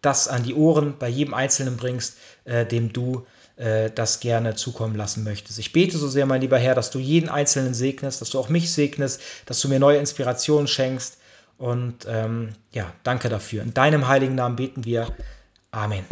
das 0.00 0.28
an 0.28 0.42
die 0.42 0.54
Ohren 0.54 0.96
bei 0.98 1.08
jedem 1.08 1.34
Einzelnen 1.34 1.76
bringst, 1.76 2.16
äh, 2.44 2.66
dem 2.66 2.92
du 2.92 3.26
äh, 3.56 3.90
das 3.90 4.20
gerne 4.20 4.54
zukommen 4.54 4.96
lassen 4.96 5.24
möchtest. 5.24 5.58
Ich 5.58 5.72
bete 5.72 5.98
so 5.98 6.08
sehr, 6.08 6.26
mein 6.26 6.40
lieber 6.40 6.58
Herr, 6.58 6.74
dass 6.74 6.90
du 6.90 6.98
jeden 6.98 7.28
Einzelnen 7.28 7.74
segnest, 7.74 8.20
dass 8.20 8.30
du 8.30 8.38
auch 8.38 8.48
mich 8.48 8.72
segnest, 8.72 9.20
dass 9.46 9.60
du 9.60 9.68
mir 9.68 9.78
neue 9.78 9.98
Inspirationen 9.98 10.66
schenkst. 10.66 11.18
Und 11.58 12.06
ähm, 12.08 12.50
ja, 12.72 12.92
danke 13.02 13.28
dafür. 13.28 13.62
In 13.62 13.74
deinem 13.74 14.08
heiligen 14.08 14.34
Namen 14.34 14.56
beten 14.56 14.84
wir. 14.84 15.14
Amen. 15.70 16.04